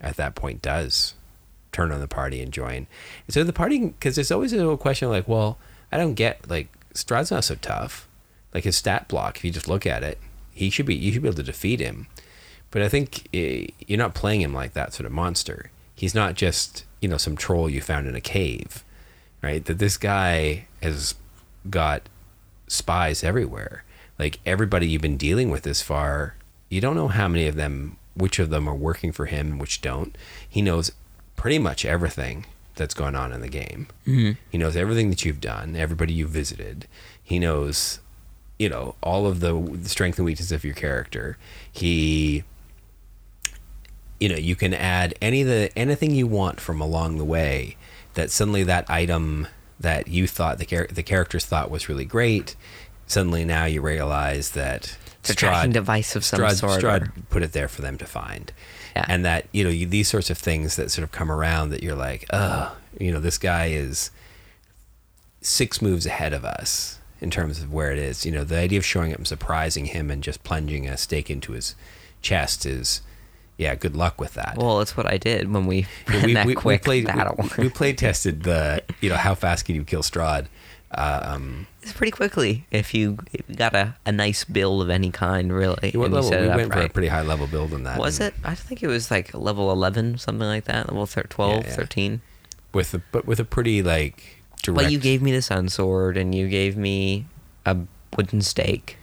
at 0.00 0.16
that 0.16 0.36
point 0.36 0.62
does 0.62 1.14
turn 1.72 1.90
on 1.90 2.00
the 2.00 2.06
party 2.08 2.40
and 2.40 2.52
join. 2.52 2.86
And 3.26 3.34
so 3.34 3.42
the 3.42 3.52
party, 3.52 3.78
because 3.88 4.14
there's 4.14 4.30
always 4.30 4.52
a 4.52 4.56
little 4.56 4.76
question 4.76 5.08
like, 5.08 5.26
well, 5.26 5.58
I 5.90 5.96
don't 5.96 6.14
get 6.14 6.48
like 6.48 6.68
Strahd's 6.94 7.32
not 7.32 7.44
so 7.44 7.56
tough. 7.56 8.06
Like 8.54 8.64
his 8.64 8.76
stat 8.76 9.08
block, 9.08 9.36
if 9.36 9.44
you 9.44 9.50
just 9.50 9.68
look 9.68 9.86
at 9.86 10.04
it, 10.04 10.18
he 10.52 10.70
should 10.70 10.86
be 10.86 10.94
you 10.94 11.12
should 11.12 11.22
be 11.22 11.28
able 11.28 11.36
to 11.36 11.42
defeat 11.42 11.80
him. 11.80 12.06
But 12.70 12.82
I 12.82 12.88
think 12.88 13.28
eh, 13.34 13.68
you're 13.86 13.98
not 13.98 14.14
playing 14.14 14.40
him 14.42 14.54
like 14.54 14.72
that 14.74 14.92
sort 14.92 15.06
of 15.06 15.12
monster. 15.12 15.70
He's 15.94 16.14
not 16.14 16.34
just 16.34 16.84
you 17.00 17.08
know 17.08 17.16
some 17.16 17.36
troll 17.36 17.68
you 17.68 17.80
found 17.80 18.06
in 18.06 18.14
a 18.14 18.20
cave, 18.20 18.84
right? 19.42 19.64
That 19.64 19.78
this 19.78 19.96
guy 19.96 20.66
has 20.82 21.14
got 21.68 22.08
spies 22.68 23.24
everywhere. 23.24 23.84
Like 24.18 24.38
everybody 24.46 24.86
you've 24.86 25.02
been 25.02 25.16
dealing 25.16 25.50
with 25.50 25.62
this 25.62 25.82
far, 25.82 26.36
you 26.68 26.80
don't 26.80 26.96
know 26.96 27.08
how 27.08 27.28
many 27.28 27.46
of 27.46 27.56
them, 27.56 27.96
which 28.14 28.38
of 28.38 28.50
them 28.50 28.68
are 28.68 28.74
working 28.74 29.12
for 29.12 29.26
him, 29.26 29.52
and 29.52 29.60
which 29.60 29.80
don't. 29.80 30.16
He 30.48 30.62
knows 30.62 30.92
pretty 31.36 31.58
much 31.58 31.84
everything 31.84 32.44
that's 32.74 32.94
going 32.94 33.14
on 33.14 33.32
in 33.32 33.40
the 33.40 33.48
game. 33.48 33.88
Mm-hmm. 34.06 34.32
He 34.50 34.58
knows 34.58 34.76
everything 34.76 35.10
that 35.10 35.24
you've 35.24 35.40
done, 35.40 35.76
everybody 35.76 36.12
you've 36.12 36.30
visited. 36.30 36.86
He 37.22 37.38
knows, 37.38 38.00
you 38.60 38.68
know, 38.68 38.94
all 39.02 39.26
of 39.26 39.40
the, 39.40 39.80
strength 39.84 40.18
and 40.18 40.26
weakness 40.26 40.52
of 40.52 40.64
your 40.64 40.74
character. 40.74 41.38
He, 41.72 42.44
you 44.20 44.28
know, 44.28 44.36
you 44.36 44.54
can 44.54 44.74
add 44.74 45.14
any 45.22 45.40
of 45.40 45.48
the 45.48 45.70
anything 45.76 46.10
you 46.10 46.26
want 46.26 46.60
from 46.60 46.78
along 46.78 47.16
the 47.16 47.24
way. 47.24 47.78
That 48.14 48.30
suddenly 48.30 48.62
that 48.64 48.88
item 48.90 49.48
that 49.80 50.08
you 50.08 50.26
thought 50.26 50.58
the 50.58 50.66
char- 50.66 50.88
the 50.90 51.02
characters 51.02 51.46
thought 51.46 51.70
was 51.70 51.88
really 51.88 52.04
great, 52.04 52.54
suddenly 53.06 53.46
now 53.46 53.64
you 53.64 53.80
realize 53.80 54.50
that 54.50 54.94
It's 55.20 55.30
a 55.30 55.34
tracking 55.34 55.72
device 55.72 56.14
of 56.14 56.22
some 56.22 56.40
Strahd, 56.40 56.56
sort. 56.56 56.82
Strahd 56.82 57.02
or- 57.08 57.12
put 57.30 57.42
it 57.42 57.52
there 57.52 57.68
for 57.68 57.80
them 57.80 57.96
to 57.96 58.04
find. 58.04 58.52
Yeah. 58.94 59.06
And 59.08 59.24
that, 59.24 59.46
you 59.52 59.64
know, 59.64 59.70
you, 59.70 59.86
these 59.86 60.08
sorts 60.08 60.28
of 60.28 60.36
things 60.36 60.76
that 60.76 60.90
sort 60.90 61.04
of 61.04 61.12
come 61.12 61.32
around 61.32 61.70
that 61.70 61.82
you're 61.82 61.96
like, 61.96 62.26
oh, 62.30 62.76
you 62.98 63.10
know, 63.10 63.20
this 63.20 63.38
guy 63.38 63.68
is 63.68 64.10
six 65.40 65.80
moves 65.80 66.04
ahead 66.04 66.34
of 66.34 66.44
us 66.44 66.99
in 67.20 67.30
terms 67.30 67.60
of 67.60 67.72
where 67.72 67.92
it 67.92 67.98
is. 67.98 68.24
You 68.24 68.32
know, 68.32 68.44
the 68.44 68.58
idea 68.58 68.78
of 68.78 68.84
showing 68.84 69.12
up 69.12 69.18
and 69.18 69.26
surprising 69.26 69.86
him 69.86 70.10
and 70.10 70.22
just 70.22 70.42
plunging 70.42 70.88
a 70.88 70.96
stake 70.96 71.30
into 71.30 71.52
his 71.52 71.74
chest 72.22 72.66
is, 72.66 73.02
yeah, 73.56 73.74
good 73.74 73.94
luck 73.94 74.20
with 74.20 74.34
that. 74.34 74.56
well, 74.56 74.80
it's 74.80 74.96
what 74.96 75.06
I 75.06 75.18
did 75.18 75.52
when 75.52 75.66
we 75.66 75.86
ran 76.08 76.24
we, 76.24 76.34
that 76.34 76.46
we, 76.46 76.54
quick 76.54 76.82
we 76.82 76.84
played, 76.84 77.06
battle. 77.06 77.36
We, 77.58 77.64
we 77.64 77.68
play 77.70 77.92
tested 77.92 78.42
the, 78.42 78.82
you 79.00 79.10
know, 79.10 79.16
how 79.16 79.34
fast 79.34 79.64
can 79.66 79.74
you 79.74 79.84
kill 79.84 80.02
Strahd? 80.02 80.46
Um, 80.92 81.68
it's 81.82 81.92
pretty 81.92 82.10
quickly 82.10 82.66
if 82.72 82.92
you 82.94 83.18
if 83.32 83.48
you 83.48 83.54
got 83.54 83.76
a, 83.76 83.94
a 84.04 84.10
nice 84.10 84.44
build 84.44 84.82
of 84.82 84.90
any 84.90 85.10
kind, 85.10 85.52
really. 85.52 85.72
what 85.72 85.84
and 85.84 85.94
you 85.94 86.08
level? 86.08 86.22
set 86.24 86.42
We 86.42 86.48
went 86.48 86.72
for 86.72 86.80
a 86.80 86.88
pretty 86.88 87.08
high 87.08 87.22
level 87.22 87.46
build 87.46 87.72
in 87.72 87.84
that. 87.84 87.98
Was 87.98 88.18
it? 88.18 88.34
I 88.44 88.56
think 88.56 88.82
it 88.82 88.88
was 88.88 89.08
like 89.10 89.32
level 89.32 89.70
11, 89.70 90.18
something 90.18 90.46
like 90.46 90.64
that. 90.64 90.88
Level 90.88 91.06
thir- 91.06 91.22
12, 91.22 91.64
yeah. 91.64 91.70
13. 91.70 92.22
With 92.72 92.92
a, 92.94 93.02
but 93.12 93.24
with 93.24 93.38
a 93.38 93.44
pretty 93.44 93.82
like 93.82 94.39
direct. 94.62 94.84
But 94.84 94.92
you 94.92 94.98
gave 94.98 95.22
me 95.22 95.32
the 95.32 95.42
sun 95.42 95.68
sword 95.68 96.16
and 96.16 96.34
you 96.34 96.48
gave 96.48 96.76
me 96.76 97.26
a 97.66 97.76
wooden 98.16 98.42
stake. 98.42 98.96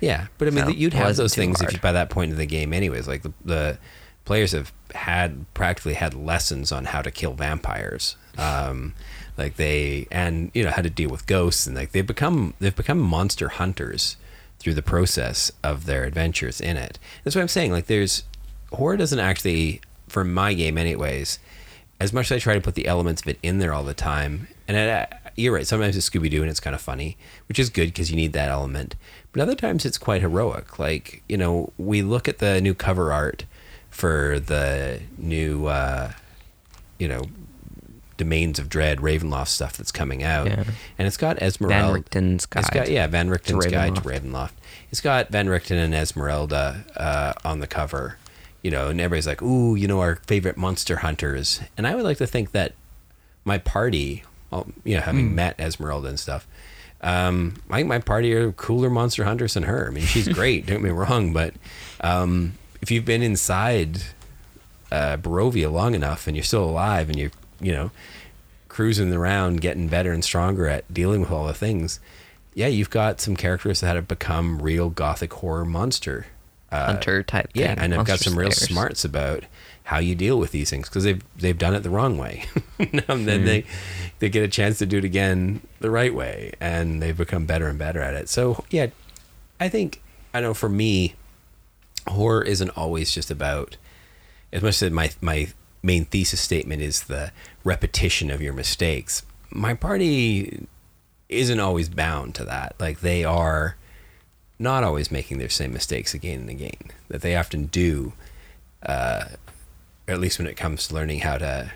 Yeah, 0.00 0.26
but 0.38 0.48
I 0.48 0.50
mean, 0.50 0.64
So, 0.64 0.70
you'd 0.70 0.94
have 0.94 1.16
those 1.16 1.34
things 1.34 1.60
if 1.60 1.72
you, 1.72 1.78
by 1.78 1.92
that 1.92 2.10
point 2.10 2.32
in 2.32 2.38
the 2.38 2.46
game, 2.46 2.72
anyways. 2.72 3.06
Like 3.06 3.22
the, 3.22 3.32
the 3.44 3.78
players 4.24 4.50
have 4.52 4.72
had 4.94 5.46
practically 5.54 5.94
had 5.94 6.12
lessons 6.12 6.72
on 6.72 6.86
how 6.86 7.02
to 7.02 7.10
kill 7.10 7.34
vampires, 7.34 8.16
um, 8.36 8.94
like 9.38 9.56
they 9.56 10.08
and 10.10 10.50
you 10.54 10.64
know 10.64 10.70
how 10.70 10.82
to 10.82 10.90
deal 10.90 11.08
with 11.08 11.26
ghosts, 11.26 11.68
and 11.68 11.76
like 11.76 11.92
they've 11.92 12.06
become 12.06 12.54
they've 12.58 12.74
become 12.74 12.98
monster 12.98 13.48
hunters 13.48 14.16
through 14.58 14.74
the 14.74 14.82
process 14.82 15.52
of 15.62 15.86
their 15.86 16.04
adventures 16.04 16.60
in 16.60 16.76
it. 16.76 16.98
That's 17.22 17.36
what 17.36 17.42
I'm 17.42 17.48
saying. 17.48 17.70
Like 17.70 17.86
there's 17.86 18.24
horror 18.72 18.96
doesn't 18.96 19.18
actually, 19.18 19.80
for 20.08 20.24
my 20.24 20.54
game, 20.54 20.78
anyways. 20.78 21.38
As 22.02 22.12
much 22.12 22.30
as 22.30 22.36
I 22.36 22.38
try 22.40 22.54
to 22.54 22.60
put 22.60 22.74
the 22.74 22.86
elements 22.86 23.22
of 23.22 23.28
it 23.28 23.38
in 23.42 23.58
there 23.58 23.72
all 23.72 23.84
the 23.84 23.94
time, 23.94 24.48
and 24.66 24.76
I, 24.76 25.06
you're 25.36 25.54
right. 25.54 25.66
Sometimes 25.66 25.96
it's 25.96 26.08
Scooby 26.10 26.28
Doo 26.28 26.42
and 26.42 26.50
it's 26.50 26.58
kind 26.60 26.74
of 26.74 26.80
funny, 26.80 27.16
which 27.48 27.58
is 27.58 27.70
good 27.70 27.86
because 27.86 28.10
you 28.10 28.16
need 28.16 28.32
that 28.32 28.48
element. 28.48 28.96
But 29.30 29.40
other 29.42 29.54
times 29.54 29.84
it's 29.84 29.98
quite 29.98 30.20
heroic. 30.20 30.78
Like 30.78 31.22
you 31.28 31.36
know, 31.36 31.72
we 31.78 32.02
look 32.02 32.26
at 32.28 32.38
the 32.38 32.60
new 32.60 32.74
cover 32.74 33.12
art 33.12 33.44
for 33.90 34.40
the 34.40 35.00
new, 35.16 35.66
uh, 35.66 36.10
you 36.98 37.06
know, 37.06 37.22
Domains 38.16 38.58
of 38.58 38.68
Dread 38.68 38.98
Ravenloft 38.98 39.48
stuff 39.48 39.76
that's 39.76 39.92
coming 39.92 40.22
out, 40.22 40.46
Yeah. 40.48 40.64
and 40.98 41.06
it's 41.06 41.16
got 41.16 41.36
Ezmerelda. 41.38 41.68
Van. 41.68 41.94
Richten's 41.94 42.34
It's 42.34 42.46
got 42.46 42.72
guide 42.72 42.88
yeah, 42.88 43.06
Van 43.06 43.28
Richten's 43.28 43.66
guide 43.66 43.94
to 43.96 44.00
Ravenloft. 44.00 44.22
Ravenloft. 44.22 44.50
It's 44.90 45.00
got 45.00 45.30
Van 45.30 45.48
Richten 45.48 45.76
and 45.78 45.94
Ezmerelda 45.94 46.84
uh, 46.96 47.32
on 47.44 47.60
the 47.60 47.66
cover, 47.66 48.16
you 48.62 48.70
know, 48.70 48.88
and 48.88 49.00
everybody's 49.00 49.26
like, 49.26 49.42
"Ooh, 49.42 49.74
you 49.74 49.86
know, 49.88 50.00
our 50.00 50.16
favorite 50.26 50.56
monster 50.56 50.96
hunters." 50.96 51.60
And 51.76 51.86
I 51.86 51.94
would 51.94 52.04
like 52.04 52.18
to 52.18 52.26
think 52.26 52.52
that 52.52 52.74
my 53.44 53.58
party, 53.58 54.22
well, 54.50 54.66
you 54.84 54.94
know, 54.96 55.02
having 55.02 55.30
Hmm. 55.30 55.34
met 55.34 55.58
Ezmerelda 55.58 56.08
and 56.08 56.20
stuff, 56.20 56.46
um, 57.02 57.54
I 57.68 57.78
think 57.78 57.88
my 57.88 57.98
party 57.98 58.32
are 58.34 58.52
cooler 58.52 58.88
monster 58.88 59.24
hunters 59.24 59.54
than 59.54 59.64
her. 59.64 59.88
I 59.88 59.90
mean, 59.90 60.04
she's 60.04 60.28
great. 60.38 60.66
don't 60.66 60.76
get 60.76 60.84
me 60.84 60.90
wrong, 60.90 61.32
but 61.32 61.54
um, 62.00 62.52
if 62.80 62.90
you've 62.90 63.04
been 63.04 63.22
inside 63.22 64.02
uh, 64.92 65.16
Barovia 65.16 65.70
long 65.72 65.94
enough 65.94 66.26
and 66.28 66.36
you're 66.36 66.44
still 66.44 66.64
alive 66.64 67.08
and 67.08 67.18
you're, 67.18 67.30
you 67.60 67.72
know, 67.72 67.90
cruising 68.68 69.12
around, 69.12 69.60
getting 69.60 69.88
better 69.88 70.12
and 70.12 70.22
stronger 70.24 70.66
at 70.68 70.92
dealing 70.94 71.20
with 71.22 71.30
all 71.30 71.46
the 71.46 71.54
things, 71.54 71.98
yeah, 72.54 72.66
you've 72.68 72.90
got 72.90 73.20
some 73.20 73.34
characters 73.34 73.80
that 73.80 73.96
have 73.96 74.06
become 74.06 74.60
real 74.62 74.88
gothic 74.90 75.32
horror 75.32 75.64
monster 75.64 76.26
hunter 76.76 77.22
type 77.22 77.50
yeah, 77.54 77.74
thing. 77.74 77.84
and 77.84 77.94
I've 77.94 78.06
got 78.06 78.20
some 78.20 78.38
real 78.38 78.50
slayers. 78.50 78.70
smarts 78.70 79.04
about 79.04 79.44
how 79.84 79.98
you 79.98 80.14
deal 80.14 80.38
with 80.38 80.52
these 80.52 80.70
things 80.70 80.88
because 80.88 81.04
they've 81.04 81.22
they've 81.36 81.58
done 81.58 81.74
it 81.74 81.80
the 81.80 81.90
wrong 81.90 82.18
way. 82.18 82.44
and 82.78 83.26
then 83.26 83.40
hmm. 83.40 83.46
they 83.46 83.64
they 84.18 84.28
get 84.28 84.42
a 84.42 84.48
chance 84.48 84.78
to 84.78 84.86
do 84.86 84.98
it 84.98 85.04
again 85.04 85.60
the 85.80 85.90
right 85.90 86.14
way, 86.14 86.52
and 86.60 87.02
they've 87.02 87.16
become 87.16 87.46
better 87.46 87.66
and 87.68 87.78
better 87.78 88.00
at 88.00 88.14
it. 88.14 88.28
So 88.28 88.64
yeah, 88.70 88.88
I 89.60 89.68
think 89.68 90.02
I 90.32 90.40
know 90.40 90.54
for 90.54 90.68
me, 90.68 91.14
horror 92.06 92.42
isn't 92.42 92.70
always 92.70 93.12
just 93.12 93.30
about 93.30 93.76
as 94.52 94.62
much 94.62 94.82
as 94.82 94.90
my 94.90 95.10
my 95.20 95.48
main 95.82 96.04
thesis 96.04 96.40
statement 96.40 96.80
is 96.80 97.04
the 97.04 97.32
repetition 97.64 98.30
of 98.30 98.40
your 98.40 98.52
mistakes. 98.52 99.24
My 99.50 99.74
party 99.74 100.66
isn't 101.28 101.60
always 101.60 101.88
bound 101.88 102.34
to 102.36 102.44
that. 102.44 102.76
Like 102.78 103.00
they 103.00 103.24
are 103.24 103.76
not 104.58 104.84
always 104.84 105.10
making 105.10 105.38
their 105.38 105.48
same 105.48 105.72
mistakes 105.72 106.14
again 106.14 106.40
and 106.40 106.50
again. 106.50 106.90
That 107.08 107.22
they 107.22 107.36
often 107.36 107.66
do, 107.66 108.12
uh, 108.84 109.24
at 110.06 110.20
least 110.20 110.38
when 110.38 110.46
it 110.46 110.56
comes 110.56 110.88
to 110.88 110.94
learning 110.94 111.20
how 111.20 111.38
to 111.38 111.72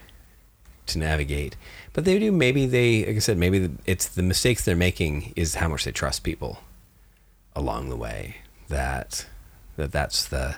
to 0.87 0.99
navigate. 0.99 1.57
But 1.93 2.05
they 2.05 2.19
do. 2.19 2.31
Maybe 2.31 2.67
they, 2.67 3.05
like 3.05 3.17
I 3.17 3.19
said, 3.19 3.39
maybe 3.39 3.71
it's 3.87 4.07
the 4.07 4.23
mistakes 4.23 4.65
they're 4.65 4.77
making 4.77 5.33
is 5.35 5.57
how 5.57 5.69
much 5.69 5.85
they 5.85 5.93
trust 5.93 6.23
people 6.23 6.61
along 7.55 7.89
the 7.89 7.97
way. 7.97 8.37
That 8.69 9.27
that 9.77 9.93
that's 9.93 10.27
the 10.27 10.57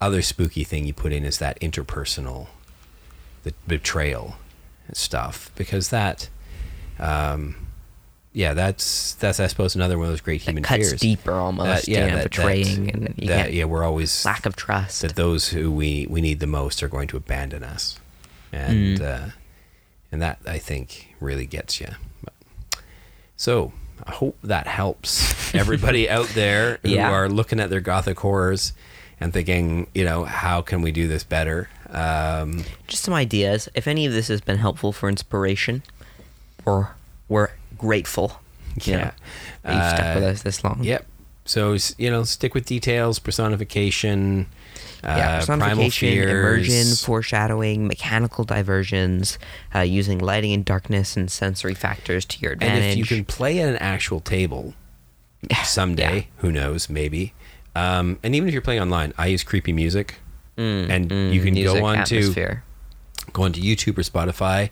other 0.00 0.22
spooky 0.22 0.64
thing 0.64 0.86
you 0.86 0.92
put 0.92 1.12
in 1.12 1.24
is 1.24 1.38
that 1.38 1.58
interpersonal, 1.60 2.48
the 3.42 3.54
betrayal 3.66 4.36
stuff 4.92 5.50
because 5.56 5.90
that. 5.90 6.28
Um, 6.98 7.56
yeah, 8.36 8.52
that's 8.54 9.14
that's 9.14 9.40
I 9.40 9.46
suppose 9.46 9.74
another 9.74 9.96
one 9.98 10.06
of 10.08 10.12
those 10.12 10.20
great 10.20 10.42
That 10.44 10.50
human 10.50 10.62
cuts 10.62 10.90
fears. 10.90 11.00
deeper 11.00 11.32
almost. 11.32 11.86
That- 11.86 11.88
yeah, 11.88 11.98
yeah, 12.00 12.06
that- 12.06 12.14
that- 12.16 12.30
betraying 12.30 12.90
and 12.90 13.14
you 13.16 13.28
that 13.28 13.52
yeah, 13.54 13.64
we're 13.64 13.82
always 13.82 14.24
lack 14.26 14.44
of 14.44 14.54
trust. 14.56 15.00
that 15.02 15.16
those 15.16 15.48
who 15.48 15.70
we 15.72 16.06
we 16.10 16.20
need 16.20 16.40
the 16.40 16.46
most 16.46 16.82
are 16.82 16.88
going 16.88 17.08
to 17.08 17.16
abandon 17.16 17.64
us, 17.64 17.98
and 18.52 19.00
uh, 19.00 19.26
and 20.12 20.20
that 20.20 20.38
I 20.46 20.58
think 20.58 21.14
really 21.18 21.46
gets 21.46 21.80
you. 21.80 21.88
But, 22.22 22.34
so 23.36 23.72
I 24.04 24.12
hope 24.12 24.36
that 24.44 24.66
helps 24.66 25.54
everybody 25.54 26.08
out 26.10 26.28
there 26.28 26.78
who 26.82 26.90
Yeah. 26.90 27.10
are 27.10 27.28
looking 27.30 27.58
at 27.60 27.70
their 27.70 27.80
gothic 27.80 28.20
horrors 28.20 28.72
and 29.18 29.32
thinking, 29.32 29.86
you 29.94 30.04
know, 30.04 30.24
how 30.24 30.60
can 30.60 30.82
we 30.82 30.92
do 30.92 31.08
this 31.08 31.24
better? 31.24 31.70
Um, 31.88 32.64
Just 32.86 33.02
some 33.04 33.14
ideas. 33.14 33.68
If 33.74 33.86
any 33.88 34.04
of 34.04 34.12
this 34.12 34.28
has 34.28 34.42
been 34.42 34.58
helpful 34.58 34.92
for 34.92 35.08
inspiration, 35.08 35.82
we're 36.66 36.88
we're 37.28 37.48
grateful. 37.78 38.40
you 38.84 38.92
Yeah. 38.92 38.98
know, 39.64 39.72
you've 39.72 39.90
stuck 39.90 40.14
with 40.16 40.24
Uh, 40.24 40.28
us 40.28 40.42
this 40.42 40.62
long. 40.64 40.80
Yep. 40.82 41.06
So 41.46 41.76
you 41.98 42.10
know, 42.10 42.24
stick 42.24 42.54
with 42.54 42.66
details, 42.66 43.18
personification, 43.18 44.46
Yeah, 45.02 45.10
uh, 45.10 45.44
primal 45.46 45.60
personification, 45.86 46.08
fears, 46.08 46.30
immersion, 46.30 46.96
foreshadowing, 46.96 47.86
mechanical 47.86 48.44
diversions, 48.44 49.38
uh, 49.74 49.80
using 49.80 50.18
lighting 50.18 50.52
and 50.52 50.64
darkness 50.64 51.16
and 51.16 51.30
sensory 51.30 51.74
factors 51.74 52.24
to 52.26 52.40
your 52.40 52.52
advantage. 52.52 52.82
and 52.82 52.90
if 52.92 52.96
you 52.98 53.04
can 53.16 53.24
play 53.24 53.60
at 53.60 53.68
an 53.68 53.76
actual 53.76 54.20
table 54.20 54.74
someday, 55.64 56.16
Yeah. 56.16 56.22
who 56.38 56.52
knows, 56.52 56.88
maybe. 56.88 57.32
Um, 57.74 58.18
and 58.22 58.34
even 58.34 58.48
if 58.48 58.52
you're 58.52 58.62
playing 58.62 58.80
online, 58.80 59.12
I 59.18 59.26
use 59.28 59.42
creepy 59.44 59.72
music, 59.72 60.16
Mm, 60.58 60.90
and 60.90 61.10
mm, 61.10 61.32
you 61.32 61.42
can 61.42 61.54
music, 61.54 61.78
go 61.80 61.84
on 61.86 61.96
atmosphere. 61.98 62.64
to 63.26 63.30
go 63.32 63.42
onto 63.42 63.60
YouTube 63.60 63.98
or 63.98 64.02
Spotify. 64.02 64.70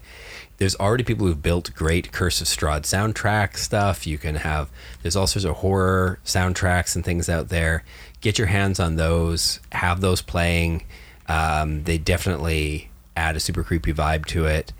There's 0.59 0.77
already 0.77 1.03
people 1.05 1.27
who've 1.27 1.43
built 1.43 1.75
great 1.75 2.13
Curse 2.13 2.41
of 2.41 2.47
Strahd 2.47 2.83
soundtrack 2.83 3.57
stuff. 3.57 4.07
You 4.07 4.19
can 4.19 4.37
have 4.37 4.71
there's 5.03 5.17
all 5.17 5.27
sorts 5.27 5.45
of 5.45 5.57
horror 5.57 6.19
soundtracks 6.25 6.95
and 6.95 7.05
things 7.05 7.29
out 7.29 7.49
there. 7.49 7.85
Get 8.21 8.39
your 8.39 8.47
hands 8.47 8.79
on 8.81 8.97
those. 8.97 9.61
Have 9.73 10.01
those 10.01 10.23
playing. 10.23 10.85
Um, 11.29 11.85
they 11.85 11.99
definitely 11.99 12.91
add 13.17 13.37
a 13.37 13.41
super 13.41 13.63
creepy 13.65 13.93
vibe 13.93 14.27
to 14.27 14.45
it. 14.47 14.73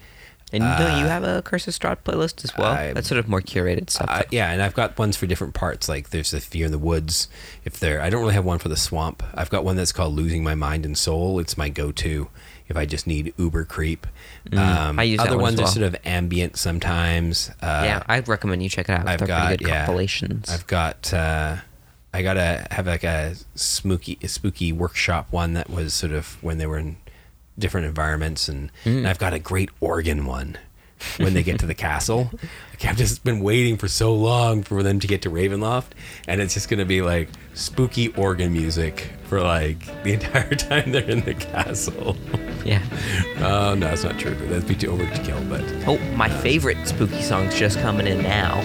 And 0.53 0.63
don't 0.63 0.99
you 1.01 1.05
Uh, 1.07 1.09
have 1.09 1.25
a 1.25 1.43
Curse 1.43 1.67
of 1.67 1.75
Strahd 1.75 1.97
playlist 2.05 2.45
as 2.45 2.57
well? 2.57 2.71
I- 2.71 2.93
That's 2.93 3.09
sort 3.09 3.19
of 3.19 3.27
more 3.29 3.41
curated 3.41 3.91
stuff. 3.91 4.07
Uh, 4.09 4.23
yeah, 4.31 4.53
and 4.53 4.63
I've 4.63 4.75
got 4.75 4.97
ones 4.97 5.17
for 5.17 5.27
different 5.27 5.53
parts. 5.55 5.89
Like 5.89 6.11
there's 6.11 6.31
the 6.31 6.41
Fear 6.41 6.67
in 6.67 6.73
the 6.73 6.79
Woods. 6.79 7.27
If 7.65 7.81
there, 7.81 8.01
I 8.01 8.09
don't 8.09 8.21
really 8.21 8.35
have 8.35 8.45
one 8.45 8.61
for 8.61 8.69
the 8.69 8.77
swamp. 8.77 9.25
I've 9.35 9.51
got 9.51 9.65
one 9.65 9.75
that's 9.75 9.91
called 9.91 10.15
Losing 10.15 10.45
My 10.45 10.55
Mind 10.55 10.87
and 10.87 10.97
Soul. 10.97 11.41
It's 11.41 11.59
my 11.59 11.69
go-to 11.71 12.29
if 12.69 12.77
I 12.77 12.87
just 12.87 13.07
need 13.07 13.35
uber 13.37 13.65
creep. 13.65 14.07
Um, 14.53 14.59
Mm, 14.59 15.01
I 15.01 15.03
use 15.05 15.21
other 15.21 15.33
one 15.37 15.43
ones 15.57 15.61
are 15.61 15.67
sort 15.67 15.85
of 15.85 15.97
ambient 16.05 16.57
sometimes. 16.57 17.51
Uh, 17.63 17.83
yeah, 17.85 18.03
I'd 18.07 18.29
recommend 18.29 18.63
you 18.63 18.69
check 18.69 18.89
it 18.89 18.93
out. 18.93 19.07
I've 19.07 19.19
They're 19.19 19.29
got 19.29 19.47
pretty 19.49 19.65
good 19.65 19.71
yeah, 19.71 19.85
compilations. 19.87 20.51
I've 20.51 20.67
got 20.67 21.13
uh, 21.13 21.57
I 22.13 22.23
gotta 22.23 22.67
have 22.71 22.87
like 22.87 23.05
a 23.05 23.35
spooky 23.55 24.19
a 24.23 24.29
spooky 24.29 24.73
workshop 24.73 25.27
one 25.31 25.53
that 25.55 25.69
was 25.69 25.93
sort 25.95 26.13
of 26.13 26.43
when 26.43 26.59
they 26.59 26.67
were 26.67 26.79
in 26.79 26.97
different 27.59 27.87
environments, 27.87 28.49
and, 28.49 28.71
Mm. 28.85 28.99
and 28.99 29.09
I've 29.09 29.19
got 29.19 29.33
a 29.33 29.39
great 29.39 29.71
organ 29.81 30.27
one 30.27 30.57
when 31.19 31.35
they 31.35 31.43
get 31.43 31.59
to 31.61 31.67
the 31.67 31.75
castle. 31.75 32.31
Like 32.33 32.85
I've 32.87 32.97
just 32.97 33.23
been 33.25 33.41
waiting 33.41 33.77
for 33.77 33.89
so 33.89 34.15
long 34.15 34.63
for 34.63 34.83
them 34.83 34.99
to 35.01 35.07
get 35.07 35.23
to 35.23 35.31
Ravenloft, 35.31 35.91
and 36.29 36.41
it's 36.41 36.55
just 36.55 36.69
gonna 36.69 36.85
be 36.85 37.03
like 37.03 37.29
spooky 37.55 38.09
organ 38.15 38.53
music 38.53 39.13
for 39.25 39.41
like 39.41 39.87
the 40.03 40.13
entire 40.15 40.55
time 40.55 40.93
they're 40.93 41.03
in 41.09 41.21
the 41.23 41.35
castle. 41.35 42.17
yeah. 42.65 42.83
Oh 43.39 43.75
no, 43.75 43.87
that's 43.89 44.05
not 44.05 44.19
true. 44.19 44.35
That'd 44.35 44.67
be 44.67 44.75
too 44.75 44.91
overkill. 44.91 45.49
But 45.49 45.63
Oh, 45.89 45.99
my 46.17 46.29
favorite 46.29 46.87
spooky 46.87 47.23
song's 47.23 47.55
just 47.55 47.79
coming 47.81 48.07
in 48.07 48.23
now. 48.23 48.61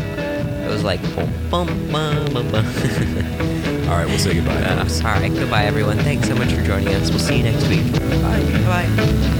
It 0.66 0.72
was 0.72 0.84
like 0.84 1.02
boom, 1.16 1.32
boom, 1.50 1.92
bum, 1.92 2.26
bum, 2.34 2.52
bum. 2.52 2.66
all 3.90 3.96
right, 3.98 4.06
we'll 4.08 4.20
say 4.20 4.36
goodbye. 4.36 4.54
Uh, 4.62 4.88
all 4.88 5.04
right, 5.20 5.34
goodbye, 5.34 5.64
everyone. 5.66 5.98
Thanks 5.98 6.28
so 6.28 6.36
much 6.36 6.52
for 6.54 6.62
joining 6.64 6.90
us. 6.94 7.10
We'll 7.10 7.20
see 7.20 7.38
you 7.38 7.44
next 7.44 7.68
week. 7.68 7.92
Bye. 8.22 8.88
Bye. 8.88 9.36